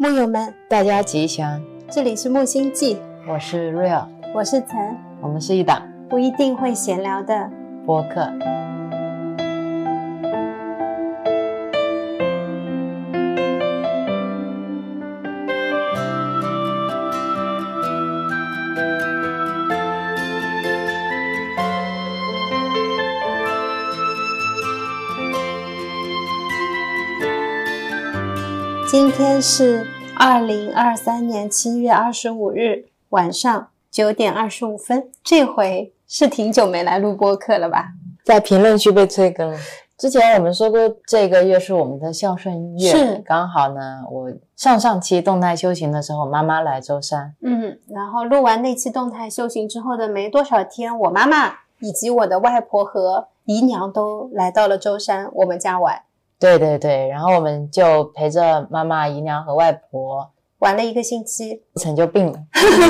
[0.00, 1.60] 木友们，大家吉祥，
[1.90, 2.98] 这里是木星记，
[3.28, 7.50] 我是 Real，我是岑，我们是一档不一定会闲聊的。
[7.84, 8.30] 播客。
[28.90, 29.84] 今天是
[30.20, 35.08] 二零二三年七月二十五日晚上九点二十五分。
[35.22, 37.92] 这回是挺久没来录播客了吧？
[38.24, 39.56] 在评论区被催更了。
[39.96, 44.02] 之前我们说过，这个月是我们的孝顺月，是刚好呢。
[44.10, 56.02] 我上上期动态修行的时候，妈妈来舟山，嗯，然后录完那期动态修行之后的没多少天，我妈妈以及我的外婆和姨娘都来到了舟山我们家玩，
[56.38, 61.62] 对对对，然后我们就陪着妈妈、姨娘和外婆，玩了一个星期。
[61.76, 62.38] 陈就病了，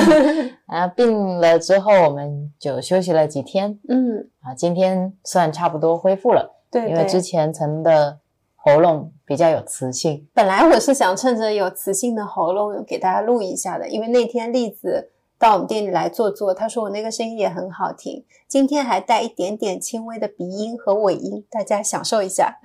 [0.67, 7.21] 然后病了之后，我们就休息了几天嗯，啊，今天算差不多恢复了，对因为之。
[7.21, 8.17] 前陈的
[8.55, 10.27] 喉咙比较有磁性。
[10.33, 22.59] 本来我是想趁着有磁性的喉咙给大家录一下的，因为那天栗子到我们店里来坐坐，他说我那个声音也很好听，今天还带一点点轻微的鼻音和尾音，大家享受一下。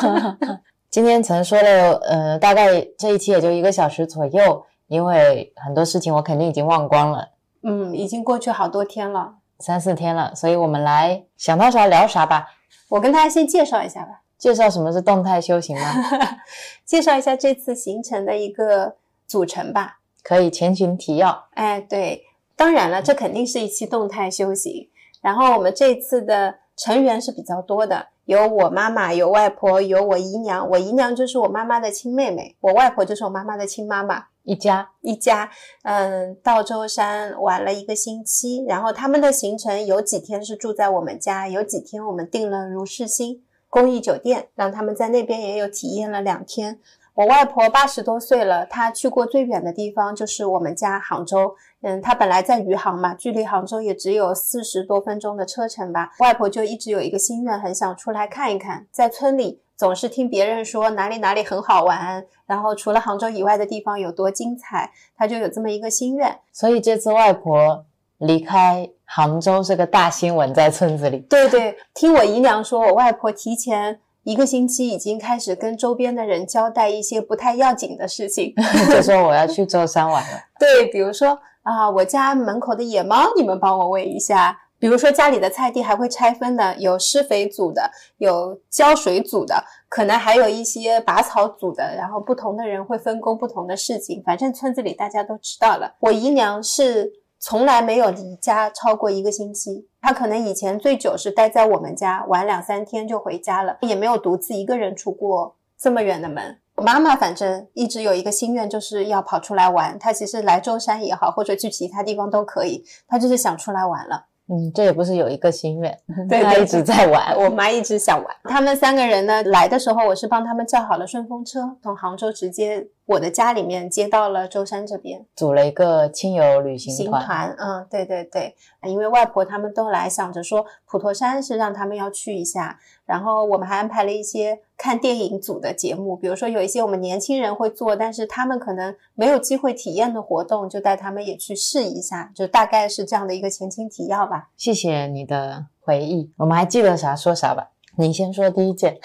[0.88, 7.28] 今天曾说了，呃，大概这一期也就一个小时左右，因为很多事情我肯定已经忘光了，
[7.62, 12.46] 嗯，已经过去好多天了，三四天了，所以我们来想到啥聊啥吧。
[12.88, 15.92] 我跟大家先介绍一下吧，介绍什么是动态修行吗？
[16.86, 19.99] 介绍一下这次行程的一个组成吧。
[20.22, 21.48] 可以前情提要。
[21.54, 22.24] 哎，对，
[22.56, 24.88] 当然了，这肯定是一期动态修行。
[25.20, 30.68] 然后我们这次的成员是比较多的，有我妈妈，有外婆，有我姨娘。
[30.70, 34.26] 我姨娘就是我妈妈的亲妹妹，我外婆就是我妈妈的亲妈妈。
[34.44, 35.50] 一家一家，
[35.82, 46.80] 嗯，到舟山玩了一个星期，然后他们的行程有几天是住在我们家，有几天我们订了如是星公益酒店，让他们在那边也有体验了两天。
[47.14, 51.54] 我外婆八十多岁了，她去过最远的地方就是我们家杭州。
[51.82, 56.12] 嗯，她本来在余杭嘛，距离杭州也只有四十多分钟的车程吧。
[56.20, 66.38] 外婆就一直有一个心愿，很想出来看一看，在村里总是听别人说哪里哪里很好玩，然后除了杭州以外的地方有多精彩，她就有这么一个心愿。
[66.52, 67.84] 所以这次外婆
[68.18, 71.18] 离开杭州是个大新闻，在村子里。
[71.20, 78.54] 对对，听我姨娘说，我外婆提前一个星期已经开始跟周边的人交代一些不太要紧的事情。
[78.90, 80.38] 就说我要去舟山玩了。
[80.60, 84.58] 对，比如说啊，我家门口的野猫，你们帮我喂一下。
[84.78, 91.94] 比如说家里的菜地还会拆分的，有施肥组的，有浇水组的，可能还有一些拔草组的。
[91.96, 95.94] 然后不同的人会分工不同的事情，反正村子里大家都知道了。
[96.00, 106.58] 我姨娘是从来没有离家超过一个星期，他可能以前最久是待在我们家玩两三天就回家了，也没有独自一个人出过这么远的门。
[106.76, 109.98] 我妈妈反正一直有一个心愿，就是要跑出来玩。
[109.98, 114.26] 她其实来舟山也好，或者去其他地方都可以，她就是想出来玩了。
[114.50, 115.96] 嗯，这也不是有一个心愿，
[116.28, 117.36] 对 一直在玩。
[117.38, 118.36] 我妈一直想玩。
[118.44, 125.24] 他们三个人呢，来的时候我是帮他们叫好了顺风车，从杭州直接我的家里面接到了舟山这边。
[125.36, 144.48] 组了一个亲友旅行团，行团，嗯，对对对，因为外婆他们都来，想着说普陀山是让他们要去一下，然后我们还安排了一些看电影组的节目，比如说有一些我们年轻人会做，但是他们可能没有机会体验的活动，就带他们也去试一下，就大概是这样的一个前情提要吧。
[144.56, 147.72] 谢谢你的回忆，我们还记得啥说啥吧。
[147.98, 148.98] 你先说第一件，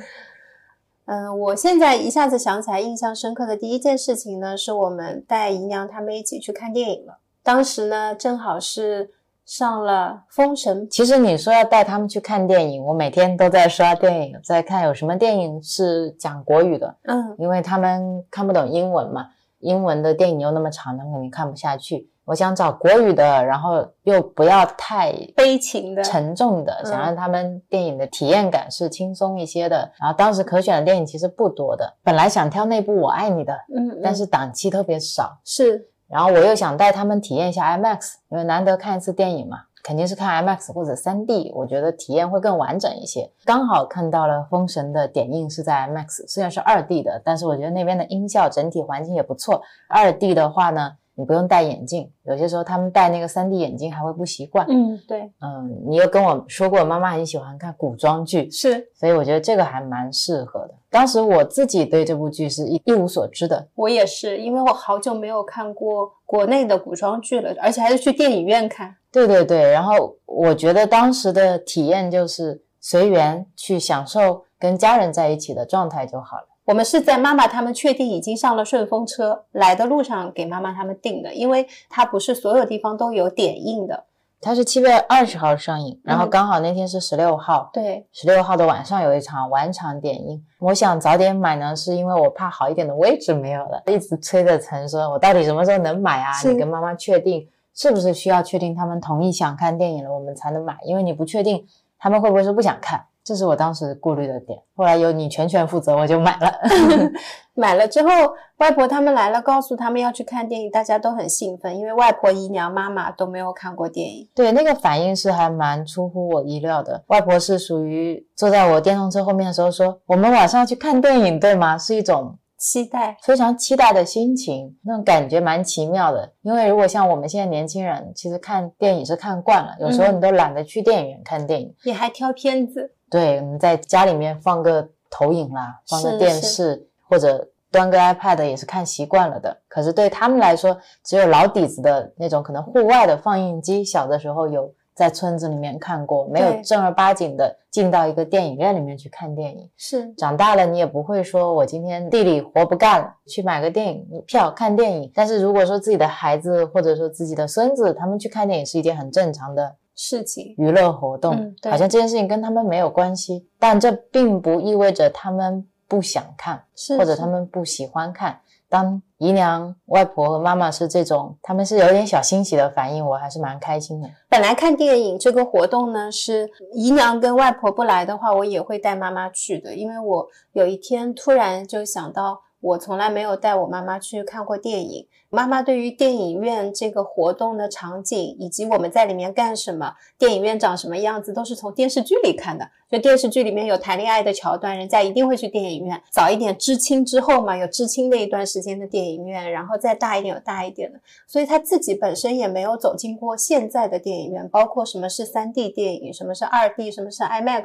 [1.06, 7.20] 嗯，我现在一下子想起来，印象深刻的第一件事情呢，是我们带姨娘他们一起去看电影了。
[7.42, 9.12] 当时呢，正好是
[9.50, 19.26] 上了《封神》其实你说要带他们去看电影，我每天都在刷电影，在看有什么电影是讲国语的，嗯，因为他们看不懂英文嘛，
[19.58, 22.08] 英文的电影又那么长，他们肯定看不下去。
[22.26, 29.90] 我想找国语的，然后又不要太悲情的，沉重的，嗯想让他们电影的体验感是轻松一些的。
[29.98, 35.40] 然后当时可选的电影其实不多的，本来想挑那部《我爱你》的，嗯，嗯但是档期特别少。
[35.44, 43.30] 是然后我又想带他们体验一下 IMAX，因为难得看一次电影嘛，肯定是看 IMAX 或者 3D，我觉得体验会更完整一些。
[43.44, 49.62] 刚好看到了《封神》的点映是在 IMAX，虽然是 2D 的，但是我觉得那边的音效整体环境也不错。
[49.88, 52.10] 2D 的话呢，你不用戴眼镜。
[52.22, 54.66] 有些时候他们戴那个 3D 眼镜还会不习惯。
[54.70, 60.74] 嗯，对，嗯，你又跟我说过，妈妈很喜欢看古装剧，是所以我觉得这个还蛮适合的。
[60.88, 68.96] 当时我自己对这部剧是一一无所知的，我也是，因为我好久没有看过国内的古装剧了，而且还是去电影院看。
[69.12, 76.46] 对对对，然后我觉得当时的体验就是随缘去享受跟家人在一起的状态就好了。
[76.70, 84.04] 我们是在妈妈他们确定已经上了顺风车来的路上给妈妈他们订的，因为它不是所有地方都有点映的。
[84.40, 90.40] 它是七月二十号上映，然后刚好那天是十六号，对，十六号的晚上有一场晚场点映。
[90.60, 96.30] 我想早点买呢，是因为我怕好一点的位置没有了，一直催着陈说，我到底什么时候能买啊？
[96.44, 97.44] 你跟妈妈确定
[97.74, 101.66] 是不是需要确定他们同意想看电影了，我们才能买，因为你不确定
[101.98, 104.58] 他们会不会是不想看，这是我当时顾虑的点。
[104.74, 106.52] 后来由你全权负责，我就买了。
[107.54, 108.08] 买了之后，
[108.56, 114.28] 外婆他们来了，告诉他们要去看电影，大家都很兴奋，因为外婆、姨娘、妈妈都没有看过电影。
[114.34, 117.04] 对，那个反应是还蛮出乎我意料的。
[117.06, 126.30] 外婆是属于坐在我电动车后面的时候说：“我们晚上要去看电影，对吗？”是一种期待，非常期待的心情，那种感觉蛮奇妙的。
[126.42, 131.74] 因为如果像我们现在年轻人，其实看电影是看惯了，有时候你都懒得去电影院看电影。
[131.86, 139.56] 你还挑片子，对，我们在家里面放个投影啦，放个电视，或者端个 iPad 也是看习惯了的。
[139.66, 144.70] 可是对他们来说，只有老底子的那种可能户外的放映机，小的时候有
[145.00, 149.66] 在村子里面看过，没有正儿八经的进到一个电影院里面去看电影。
[149.74, 155.10] 是长大了，你也不会说我今天地里活不干了，去买个电影票看电影。
[155.14, 160.54] 但是如果说自己的孩子或者说自己的孙子，他们去看电影是一件很正常的事情。
[160.58, 168.38] 娱乐活动，好像这件事情跟他们没有关系，但这并不意味着他们不想看，是或者他们不喜欢看。
[168.70, 174.08] 当姨娘、外婆和妈妈是这种，他们是有点小欣喜的反应，我还是蛮开心的。
[174.28, 185.06] 本来看电影这个活动呢，是姨娘跟外婆不来的话，我也会带妈妈去的，因为我有一天突然就想到，我从来没有带我妈妈去看过电影。
[185.30, 192.68] 妈妈对于电影院这个活动的场景，以及我们在里面干什么，电影院长什么样子，都是从电视剧里看的。
[192.90, 196.02] 就电视剧里面有谈恋爱的桥段，人家一定会去电影院。
[196.10, 200.98] 早一点知青之后嘛，有知青那一段时间的电影院，然后再大一点有大一点的。
[201.28, 207.64] 所以他自己本身也没有走进过现在的电影院，包括什么是三 D 电影，什么是二 D，什么是 IMAX，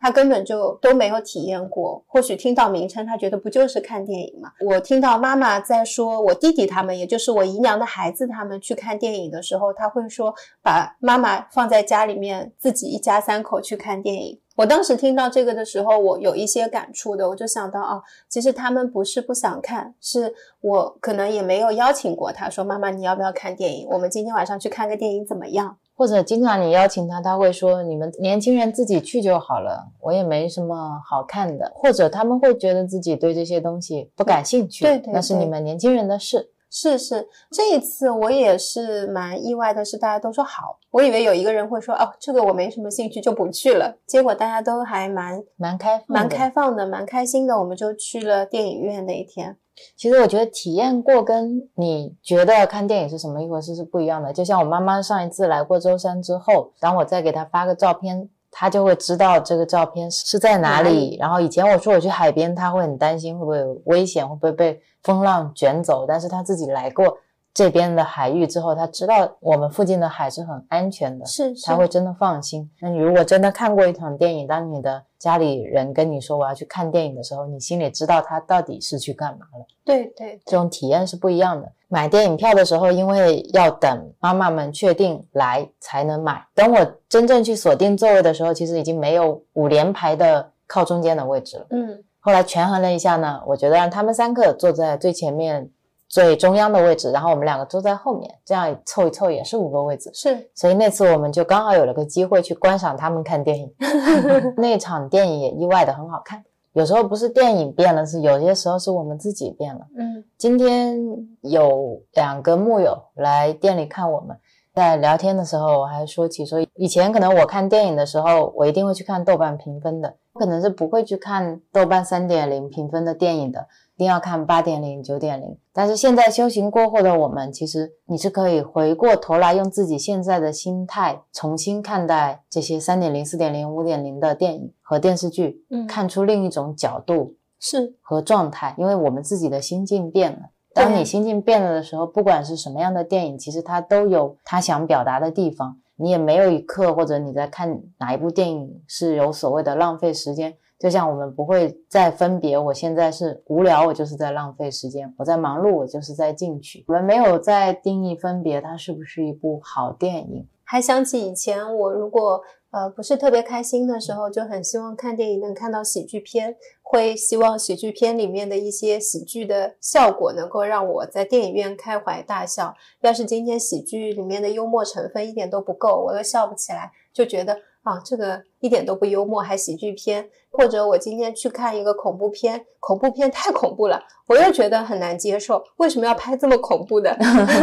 [0.00, 2.02] 他根本就都没有体验过。
[2.06, 4.50] 或许听到名称，他觉得不就是看电影吗？
[4.60, 14.40] 我听到妈妈在说，我弟弟他们，也就是我姨娘的孩子，他们去看电影的时候，他会说把妈妈放在家里面，自己一家三口去看电影。
[14.56, 23.88] 我当时听到这个的时候，我有一些感触的，我就想到啊，其实他们不是不想看，是我可能也没有邀请过他，说妈妈你要不要看电影？
[23.90, 25.76] 我们今天晚上去看个电影怎么样？
[25.96, 31.72] 或者经常你邀请他，他会说你们年轻人自己去就好了，我也没什么好看的。
[31.74, 36.50] 或者他们会觉得自己对这些东西不感兴趣，对对那是你们年轻人的事。
[36.76, 49.56] 是是，这一次我也是蛮意外的，是大家都说好，我以为有一个人会说哦，这个我没什么兴趣就不去了，结果大家都还蛮蛮开放，蛮开放的，蛮开心的，我们就去了电影院那一天。
[49.96, 54.32] 其实我觉得体验过跟你觉得看电影是什么一回事是不一样的。
[54.32, 60.88] 就像我妈妈上一次来过舟山之后，当我再给她发个照片，她就会知道这个照片是在哪里。
[60.88, 66.06] 哪里然后以前我说我去海边，他会很担心会不会有危险，会不会被风浪卷走。
[66.06, 67.18] 但是他自己来过
[67.54, 71.24] 这边的海域之后，他知道我们附近的海是很安全的。
[71.24, 72.68] 是是他会真的放心。
[72.80, 79.64] 那你如果真的看过一场电影，当你的家里人跟你说我要去看电影的时候，你心里知道他到底是去干嘛了。
[79.84, 81.70] 对对这种体验是不一样的。
[81.86, 86.44] 买电影票的时候，因为要等妈妈们确定来才能买。
[86.52, 91.66] 等我真正去锁定座位的时候，其实已经没有五连排的靠中间的位置了。
[91.70, 95.70] 嗯后来权衡了一下呢，我觉得让他们三个坐在最前面、
[96.14, 100.08] 最中央的位置，然后我们两个坐在后面，这样凑一凑也是五个位置。
[100.14, 103.74] 是所以那次我们就刚好有了个机会去观赏他们看电影。
[104.56, 106.40] 那场电影也意外的很好看。
[106.72, 109.80] 有时候不是电影变了，是有些时候是我们自己变了。
[109.98, 110.96] 嗯今天
[111.40, 114.36] 有两个木友来店里看我们，
[114.72, 125.56] 在聊天的时候，我还说起说，以前可能我看电影的时候，我一定会去看豆瓣评分的，可能是不会去看豆瓣三点零评分的电影的，一定要看八点零、九点零。
[125.72, 140.50] 但是现在修行过后的我们，其实你是可以回过头来，用自己现在的心态重新看待这些三点零、四点零、五点零的电影和电视剧，嗯，看出另一种角度，是和状态，因为我们自己的心境变了。
[140.72, 145.78] 当你心境变了的时候，不管是什么样的电影，其实它都有它想表达的地方。
[145.96, 150.56] 你也没有一刻或者你在看哪一部电影是有所谓的浪费时间。
[150.78, 156.84] 就像我们不会再分别，我现在是无聊，我就是在浪费时间；我在忙碌，我就是在进取。
[156.88, 160.46] 我们没有在定义分别，它是不是一部好电影？
[160.64, 162.42] 还想起以前我如果。
[162.74, 172.74] 呃，不是特别开心的时候，就很希望看电影能看到喜剧片，会希望喜剧片里面的一些喜剧的效果能够让我在电影院开怀大笑。
[173.02, 180.28] 要是今天喜剧里面的幽默成分一点都不够，我都笑不起来，就觉得啊，这个一点都不幽默，还喜剧片。
[180.50, 187.16] 或者我今天去看一个恐怖片，恐怖片太恐怖了，我又觉得很难接受，为什么要拍这么恐怖的？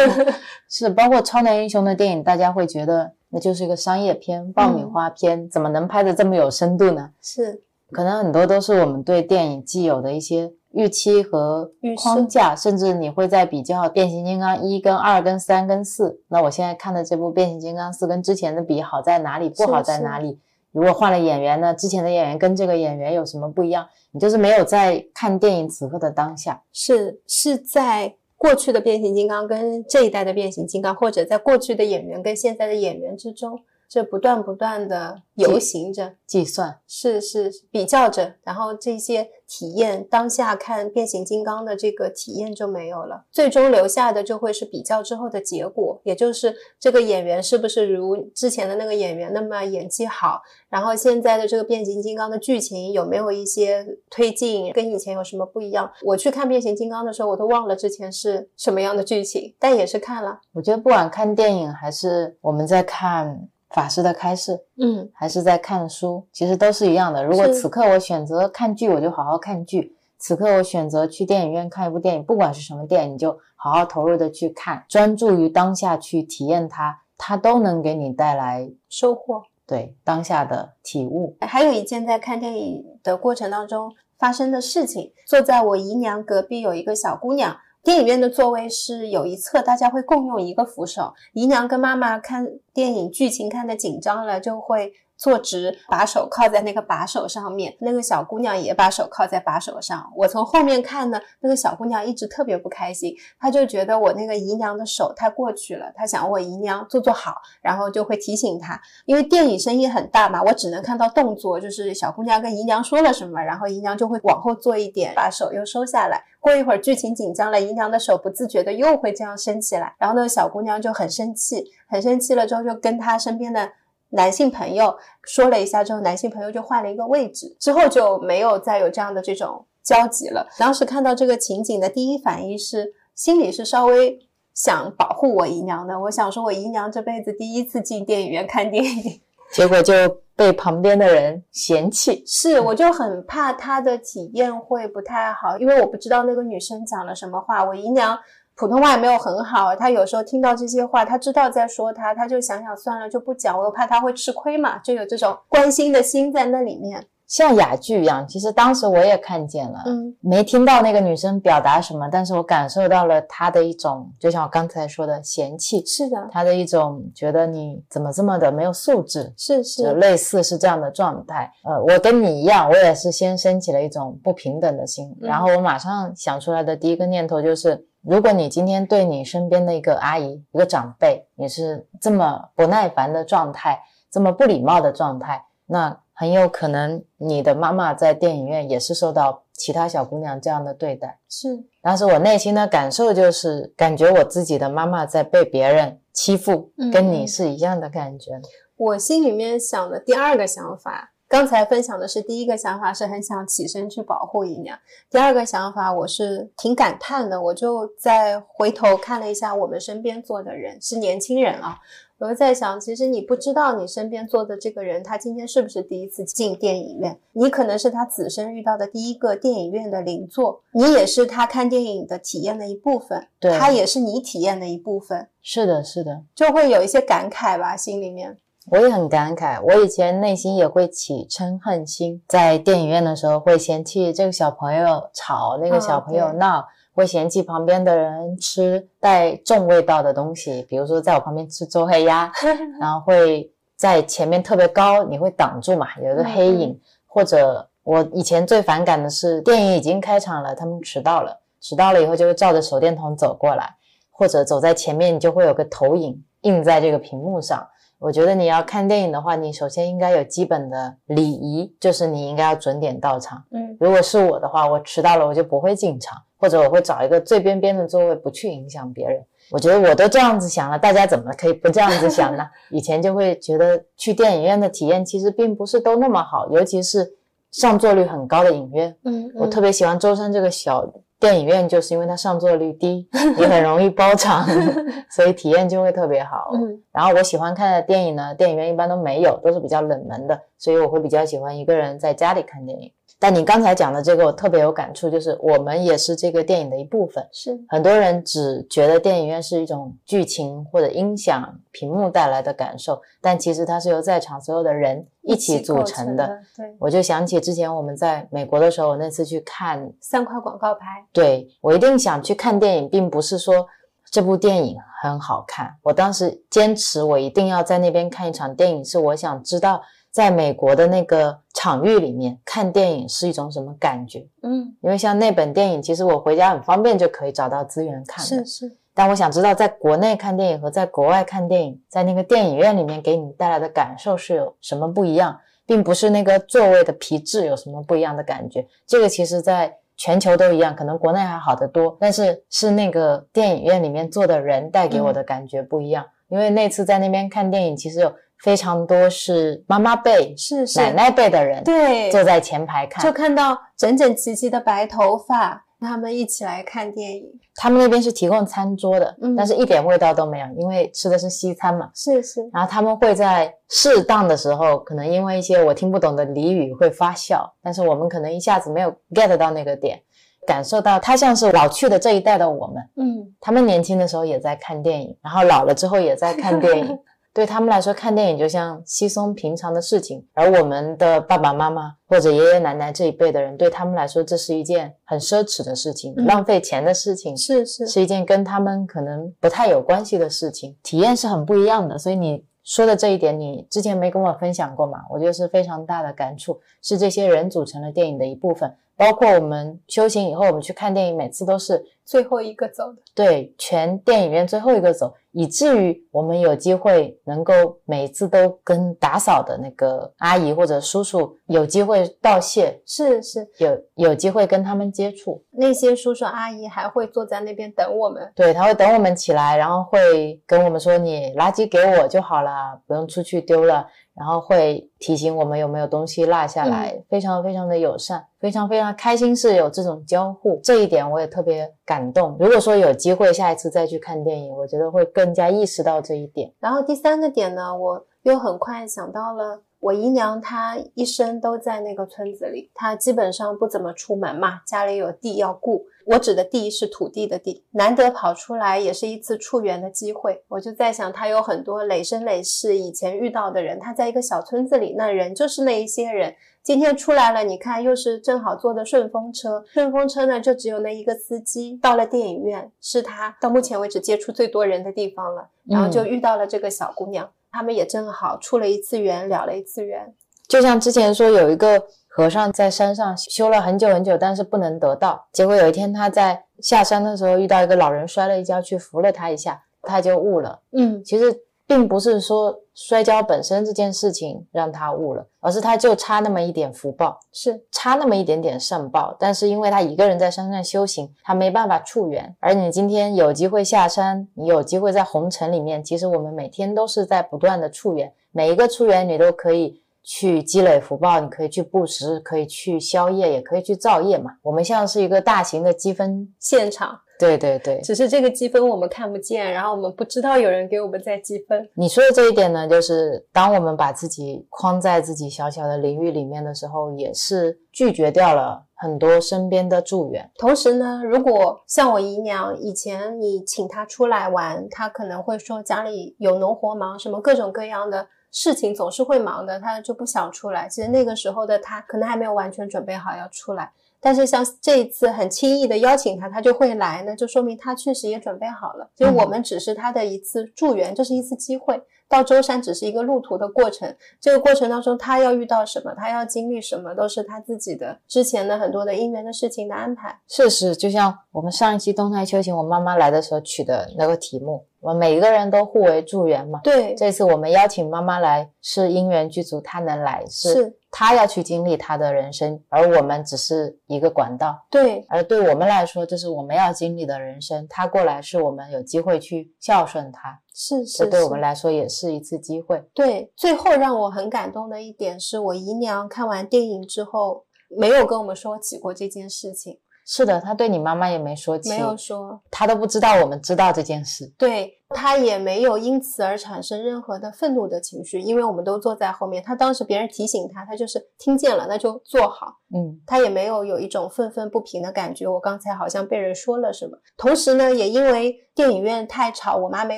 [0.70, 3.14] 是，包括超男英雄的电影，大家会觉得。
[3.34, 7.12] 那就是一个商业片、爆米花片，怎么能拍的这么有深度呢？
[7.22, 16.20] 是，可能很多都是我们对电影既有的一些预期和框架，甚至你会在比较《变形金刚一》跟二、跟三、跟四。
[16.28, 19.48] 那我现在看的这部《变形金刚四》跟之前的比，好在哪里？
[19.48, 20.38] 不好在哪里？
[20.72, 21.74] 如果换了演员呢？
[21.74, 23.88] 之前的演员跟这个演员有什么不一样？
[24.12, 28.16] 你就是没有在看电影此刻的当下，是是在。
[28.38, 33.60] 过去的变形金刚跟这一代的变形金刚，或者在过去的演员跟现在的演员之中。
[33.92, 55.92] 这不断不断的游行着，计算是是比较着，然后这些体验当下看变形金刚的这个体验就没有了，最终留下的就会是比较之后的结果，也就是这个演员是不是如之前的那个演员那么演技好，然后现在的这个变形金刚的剧情有没有一些推进，跟以前有什么不一样？
[56.04, 60.40] 我去看变形金刚的时候，我都忘了之前是什么样的剧情，但也是看了。
[60.54, 63.50] 我觉得不管看电影还是我们在看。
[63.74, 67.24] 法师的开示，嗯，还是在看书，其实都是一样的。
[67.24, 79.44] 如果此刻我选择看剧，我就好好看剧；此刻我选择去电影院看一部电影，不管是什么电影，你就好好投入的去看，专注于当下去体验它，它都能给你带来收获。
[79.68, 81.38] 对当下的体悟。
[81.40, 87.56] 还有一件在看电影的过程当中发生的事情，坐在我姨娘隔壁有一个小姑娘。
[87.84, 91.14] 电影院的座位是有一侧，大家会共用一个扶手。
[91.34, 94.94] 姨娘跟妈妈看电影剧情看得紧张了，就会。
[95.22, 97.78] 坐直，把手靠在那个把手上面。
[97.80, 100.12] 那个小姑娘也把手靠在把手上。
[100.18, 108.82] 我从后面看呢，那个小姑娘一直特别不开心，她就觉得我那个姨娘的手太过去了，她想我姨娘做做好，然后就会提醒她。
[109.06, 116.24] 因为电影声音很大嘛，我只能看到动作，就是小姑娘跟姨娘说了什么，然后姨娘就会往后坐一点，把手又收下来。
[116.40, 123.74] 过一会儿剧情紧张了，姨娘的手不自觉的又会这样伸起来，然后那个小姑娘就很生气，很生气了之后就跟她身边的。
[124.12, 130.48] 男性朋友说了一下之后，男性朋友就换了一个位置，之后就没有再有这样的这种交集了。
[130.58, 134.20] 当时看到这个情景的第一反应是，心里是稍微
[134.54, 136.00] 想保护我姨娘的。
[136.00, 139.22] 我想说，我姨娘这辈子第一次进电影院看电影，
[139.54, 139.94] 结果就
[140.36, 142.24] 被旁边的人嫌弃。
[142.26, 147.64] 是，我就很怕她的体验会不太好，因为我不知道那个女生讲了什么话。
[147.64, 148.20] 我姨娘。
[148.56, 158.28] 普通话也没有很好，他有时候听到这些话，他知道在说他，他就想想算了，就不讲，我又怕他会吃亏嘛，就有这种关心的心在那里面，像哑剧一样。
[158.28, 171.52] 其实当时我也看见了，嗯，没听到那个女生表达什么，但是我感受到了她的一种，就像我刚才说的嫌弃，是的，她的一种觉得你怎么这么的没有素质，是是，类似是这样的状态。
[171.64, 177.88] 呃，我跟你一样，我也是先升起了一种不平等的心，然后我马上想出来的第一个念头就是。
[178.04, 183.80] 如果你今天对你身边的一个阿姨、一个长辈，你是这么不耐烦的状态，
[184.10, 191.20] 这么不礼貌的状态，那很有可能你的妈妈在电影院也是受到其他小姑娘这样的对待。
[191.30, 198.42] 是，当时我内心的感受就是，感觉我自己的妈妈在被别人欺负，跟你是一样的感觉。
[198.78, 201.11] 我心里面想的第二个想法。
[201.32, 204.78] 刚才分享的是第一个想法，是很想起身去保护姨娘。
[205.10, 211.80] 第二个想法，我是挺感叹的，我就再回头看了一下我们身边坐的人，是年轻人啊。
[212.18, 217.18] 我就在想，其实你不知道你身边坐的这个人，他今天是不是第一次进电影院？
[217.32, 225.30] 你可能是他此生遇到的第一个电影院的邻座，你也是他看电影的体验的一部分，对，他也是你体验的一部分。
[225.42, 228.38] 是的，是的，就会有一些感慨吧，心里面。
[228.70, 242.32] 我也很感慨，我以前内心也会起嗔恨心，在电影院的时候会嫌弃这个小朋友吵，那个小朋友闹，会嫌弃旁边的人吃带重味道的东西，比如说在我旁边吃周黑鸭，
[242.80, 253.76] 然后会在前面特别高，你会挡住嘛，有一个黑影，或者我以前最反感的是电影已经开场了，他们迟到了，迟到了以后就会照着手电筒走过来，
[254.12, 257.68] 或者走在前面，你就会有个投影映在这个屏幕上。
[258.02, 263.44] 我觉得你要看电影的话，你首先应该有基本的礼仪，就是你应该要准点到场。
[263.52, 269.24] 嗯，如果是我的话，我迟到了我就不会进场，或者我会找一个最边边的座位，不去影响别人。
[269.52, 272.44] 我觉得我都这样子想了，大家怎么可以不这样子想呢？
[272.72, 277.08] 以前就会觉得去电影院的体验其实并不是都那么好，尤其是
[277.52, 278.98] 上座率很高的影院。
[279.04, 280.84] 嗯，我特别喜欢舟山这个小
[281.22, 284.44] 电影院，就是因为它上座率低， 也很容易包场，
[285.12, 286.50] 所以体验就会特别好。
[286.56, 292.92] 嗯然后我喜欢看的电影呢，电影院一般都没有，都是比较冷门的，所以我会比较喜欢一个人在家里看电影。
[293.22, 297.24] 但你刚才讲的这个，我特别有感触，就是我们也是这个电影的一部分。
[297.32, 306.26] 是很多人只觉得电影院是一种剧情或者音响、屏幕带来的感受，但其实它是由在场所有的人一起组成的。
[306.26, 306.40] 的。
[306.58, 311.06] 对，我就想起之前我们在美国的时候，我那次去看三块广告牌。
[311.14, 313.68] 对我一定想去看电影，并不是说
[314.10, 315.76] 这部电影很好看。
[315.84, 324.28] 我当时坚持我一定要在那边看一场电影，是我想知道在美国的那个场域里面看电影是一种什么感觉。
[324.44, 328.44] 嗯，因为像那本电影，其实我回家很方便就可以找到资源看的。
[328.44, 338.68] 是是，但我想知道，在国内看电影和在国外看电影，在那个电影院里面给你带来的感受是有什么不一样，并不是那个座位的皮质有什么不一样的感觉。
[338.86, 346.06] 这个其实在全球都一样，可能国内还好得多，但是是那个电影院里面坐的人带给我的感觉不一样。
[346.28, 350.80] 因为那次在那边看电影，其实有非常多是妈妈辈、是是。
[350.80, 357.24] 奶奶辈的人对，坐在前排看，就看到整整齐齐的白头发，他们一起来看电影。
[357.56, 359.36] 他们那边是提供餐桌的，嗯。
[359.36, 361.90] 但是一点味道都没有，因为吃的是西餐嘛。
[361.94, 370.02] 是是，然后他们会在适当的时候，可能因为一些我听不懂的俚语会发笑，但是我们可能一下子没有 get 到那个点，
[370.48, 376.98] 感受到他像是老去的这一代的我们，嗯，他们年轻的时候也在看电影，然后老了之后也在看电影。
[377.34, 391.98] 对他们来说，看电影就像稀松平常的事情，而我们的爸爸妈妈或者爷爷奶奶这一辈的人，对他们来说，这是一件很奢侈的事情，嗯浪费钱的事情，是是是一件跟他们可能不太有关系的事情，体验是很不一样的。
[391.98, 395.00] 所以你说的这一点，你之前没跟我分享过嘛？
[395.10, 398.76] 我觉得是非常大的感触，是这些人组成了电影的一部分。
[398.96, 403.02] 包括我们修行以后，我们去看电影，每次都是最后一个走的。
[403.14, 407.54] 对全电影院最后一个走，以至于我们有机会能够
[407.86, 415.44] 每次都跟打扫的那个阿姨或者叔叔有机会道谢，是是，有有机会跟他们接触。
[415.52, 418.32] 那些叔叔阿姨还会坐在那边等我们。
[418.36, 432.36] 对，他会等我们起来，然后会跟我们说：“你垃圾给我就好了，不用出去丢了。”然后会提醒我们有没有东西落下来，非常非常的友善，非常非常开心是有这种交互，这一点我也特别感动。
[432.40, 436.54] 如果说有机会下一次再去看电影，我觉得会更加意识到这一点。
[436.60, 439.64] 然后第三个点呢，我又很快想到了。
[439.80, 445.84] 我姨娘她一生都在那个村子里，她基本上不怎么出门嘛，家里有地要顾。
[446.06, 450.44] 我指的地是土地的地，难得跑出来也是一次触缘的机会。
[450.48, 456.36] 我就在想，他有很多累生累世以前遇到的人，他在一个小村子里，那人就是那一些人。
[456.64, 461.80] 今天出来了，你看又是正好坐的顺风车，顺风车呢就只有那一个司机。
[461.82, 467.28] 到了电影院，是他到目前为止接触最多人的地方了，然后就遇到了这个小姑娘。
[467.52, 470.14] 他们也正好出了一次缘，了了一次缘。
[470.48, 471.82] 就像之前说，有一个
[472.14, 475.26] 和尚在山上修了很久很久，但是不能得道。
[475.32, 480.60] 结果有一天他在下山的时候遇到一个老人摔了一跤，去扶了他一下，他就悟了。
[480.74, 481.34] 嗯，其实
[481.66, 489.16] 并不是说摔跤本身这件事情让他悟了，而是他就差那么一点福报，是差那么一点点善报。
[489.18, 492.36] 但是因为他一个人在山上修行，他没办法触缘。
[492.42, 499.81] 而你今天有机会下山，你有机会在红尘里面，其实我们每天都是在不断的触缘，每一个触缘你都可以。
[500.04, 504.32] 去积累福报，你可以去布施，可以去消业，也可以去造业嘛。
[504.42, 507.80] 我们像是一个大型的积分现场，对对对。
[507.82, 511.70] 只是这个积分我们看不见，然后我们不知道有人给我们在积分。
[511.76, 520.32] 你说的这一点呢，就是当我们把自己框在自己小小的领域里面的时候，也是拒绝掉了很多身边的助缘。
[520.40, 528.08] 同时呢，如果像我姨娘以前，你请她出来玩，她可能会说家里有农活忙，什么各种各样的。
[528.32, 530.68] 事情总是会忙的，他就不想出来。
[530.68, 533.72] 其实那个时候的他可能还没有完全准备好要出来。
[534.04, 538.90] 但是像这一次很轻易的邀请他，他就会来呢，就说明他确实也准备好了。
[538.98, 541.80] 所以我们只是他的一次助缘，这是一次机会。
[542.10, 550.20] 到舟山只是一个路途的过程，这个过程当中他要遇到什么，他要经历什么，都是他自己的之前的很多的因缘的事情的安排。
[550.28, 556.60] 是是，就像我们上一期动态修行，我妈妈来的时候取的那个题目，我们每一个人都互为助缘嘛。
[556.64, 560.76] 对，这次我们邀请妈妈来，是因缘具足，她能来是。
[560.94, 564.62] 她要去经历她的人生，而我们只是一个管道。
[564.70, 567.66] 对，而对我们来说，这是我们要经历的人生。
[567.70, 572.84] 她过来是我们有机会去孝顺她，是是，对我们来说也是一次机会。
[572.94, 579.80] 对，最后让我很感动的一点是我姨娘看完电影之后，没有跟我们说起过这件事情。
[580.06, 584.32] 是的，他对你妈妈也没说起，没有说，他都不知道我们知道这件事。
[584.38, 584.81] 对。
[584.94, 589.42] 他也没有因此而产生任何的愤怒的情绪，因为我们都坐在后面。
[589.44, 592.58] 他当时别人提醒他，他就是听见了，那就坐好。
[592.74, 595.28] 嗯，他也没有有一种愤愤不平的感觉。
[595.28, 596.98] 我刚才好像被人说了什么。
[597.18, 599.98] 同时呢，也因为电影院太吵，我妈没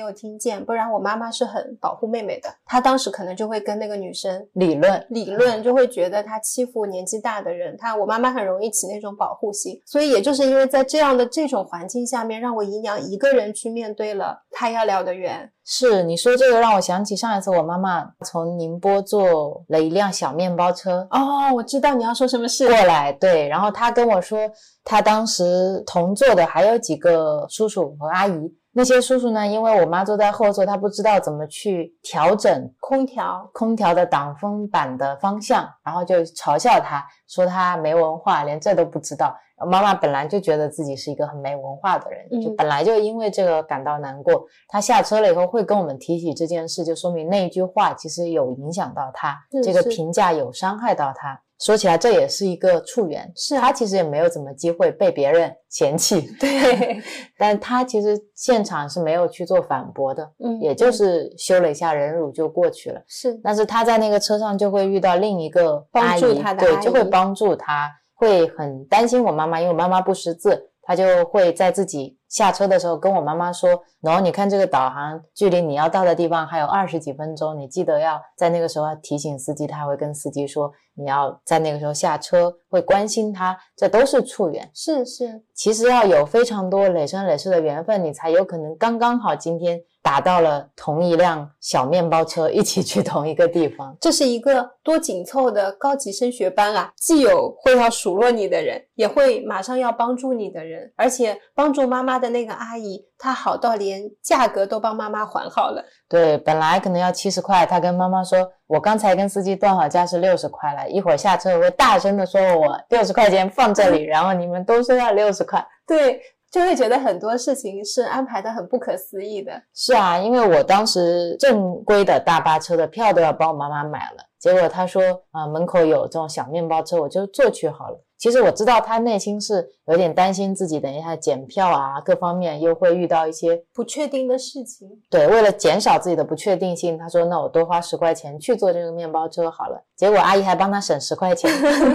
[0.00, 2.48] 有听见，不然我妈妈是很保护妹妹的。
[2.64, 7.76] 她当时可能就会跟那个女生理论理论，就会觉得她欺负年纪大的人。
[7.78, 14.83] 她我妈妈很容易起那种保护心，所以也就是因为在这样的这种环境下面，让我姨娘一个人去面对了她要。
[14.84, 24.38] 聊得远是你说这个让我想起上一次我妈妈从宁波坐了一辆小面包车哦，我知道你要说什么事过来对，然后她跟我说，
[24.84, 28.54] 她当时同坐的还有几个叔叔和阿姨。
[28.76, 29.46] 那些叔叔呢？
[29.46, 39.36] 因为我妈坐在后座，他不知道怎么去调整空调，空调的挡风板的方向，然后就嘲笑他，说他没文化，连这都不知道。
[39.64, 44.44] 妈妈本来就觉得自己是一个很没文化的人，就本来就因为这个感到难过。
[44.68, 51.40] 他下车了以后会跟我们提起这件事，就说明那一句话其实有影响到他，这个评价有伤害到他。
[51.64, 57.00] 说起来，这也是一个处缘，是他其实也没有怎么机会被别人嫌弃， 对，
[57.38, 63.40] 但他其实现场是没有去做反驳的，嗯，也就是修了一下忍辱就过去了，是。
[63.42, 70.70] 但是他在那个车上就会遇到另一个帮助他的，对，就会帮助他，会很担心我妈妈，因为我妈妈不识字。
[70.86, 85.42] 他就会在自己下车的时候跟我妈妈说：“然后你看这个导航距离你要到的地方还有二十几分钟，你记得要在那个时候要提醒司机。”他会跟司机说：“你要在那个时候下车，会关心他。”这都是处缘，是是。
[85.54, 89.80] 其实要有非常多累生累世的缘分，你才有可能刚刚好今天。
[90.04, 93.96] 打到了同一辆小面包车，一起去同一个地方。
[93.98, 96.92] 这是一个多紧凑的高级升学班啊！
[96.98, 100.92] 既有会要数落你的人，也会马上要帮助你的人。
[100.94, 105.82] 而且帮助妈妈的那个阿姨，她好到连价格都帮妈妈还好了。
[106.06, 108.38] 对，本来可能要七十块，她跟妈妈说
[108.68, 116.20] ：“我刚才跟司机断好价是六十块了，一会儿下车我会大声的说我六十块钱放这里， 然后你们都说要六十块。”对。
[116.54, 119.60] 就会觉得很多事情是安排的很不可思议的。
[119.74, 128.00] 是啊，因为我当时正规的大巴车的票都要帮我妈妈买了，结果她说啊门口有这种小面包车，我就坐去好了。
[128.24, 134.88] 其实我知道他内心是有点担心自己等一下检票啊，各方面又会遇到一些不确定的事情。
[135.10, 141.50] 对，为了减少自己的不确定性，他说：“那我多花十块钱去做这个面包车好了。”结果阿姨还帮他省十块钱，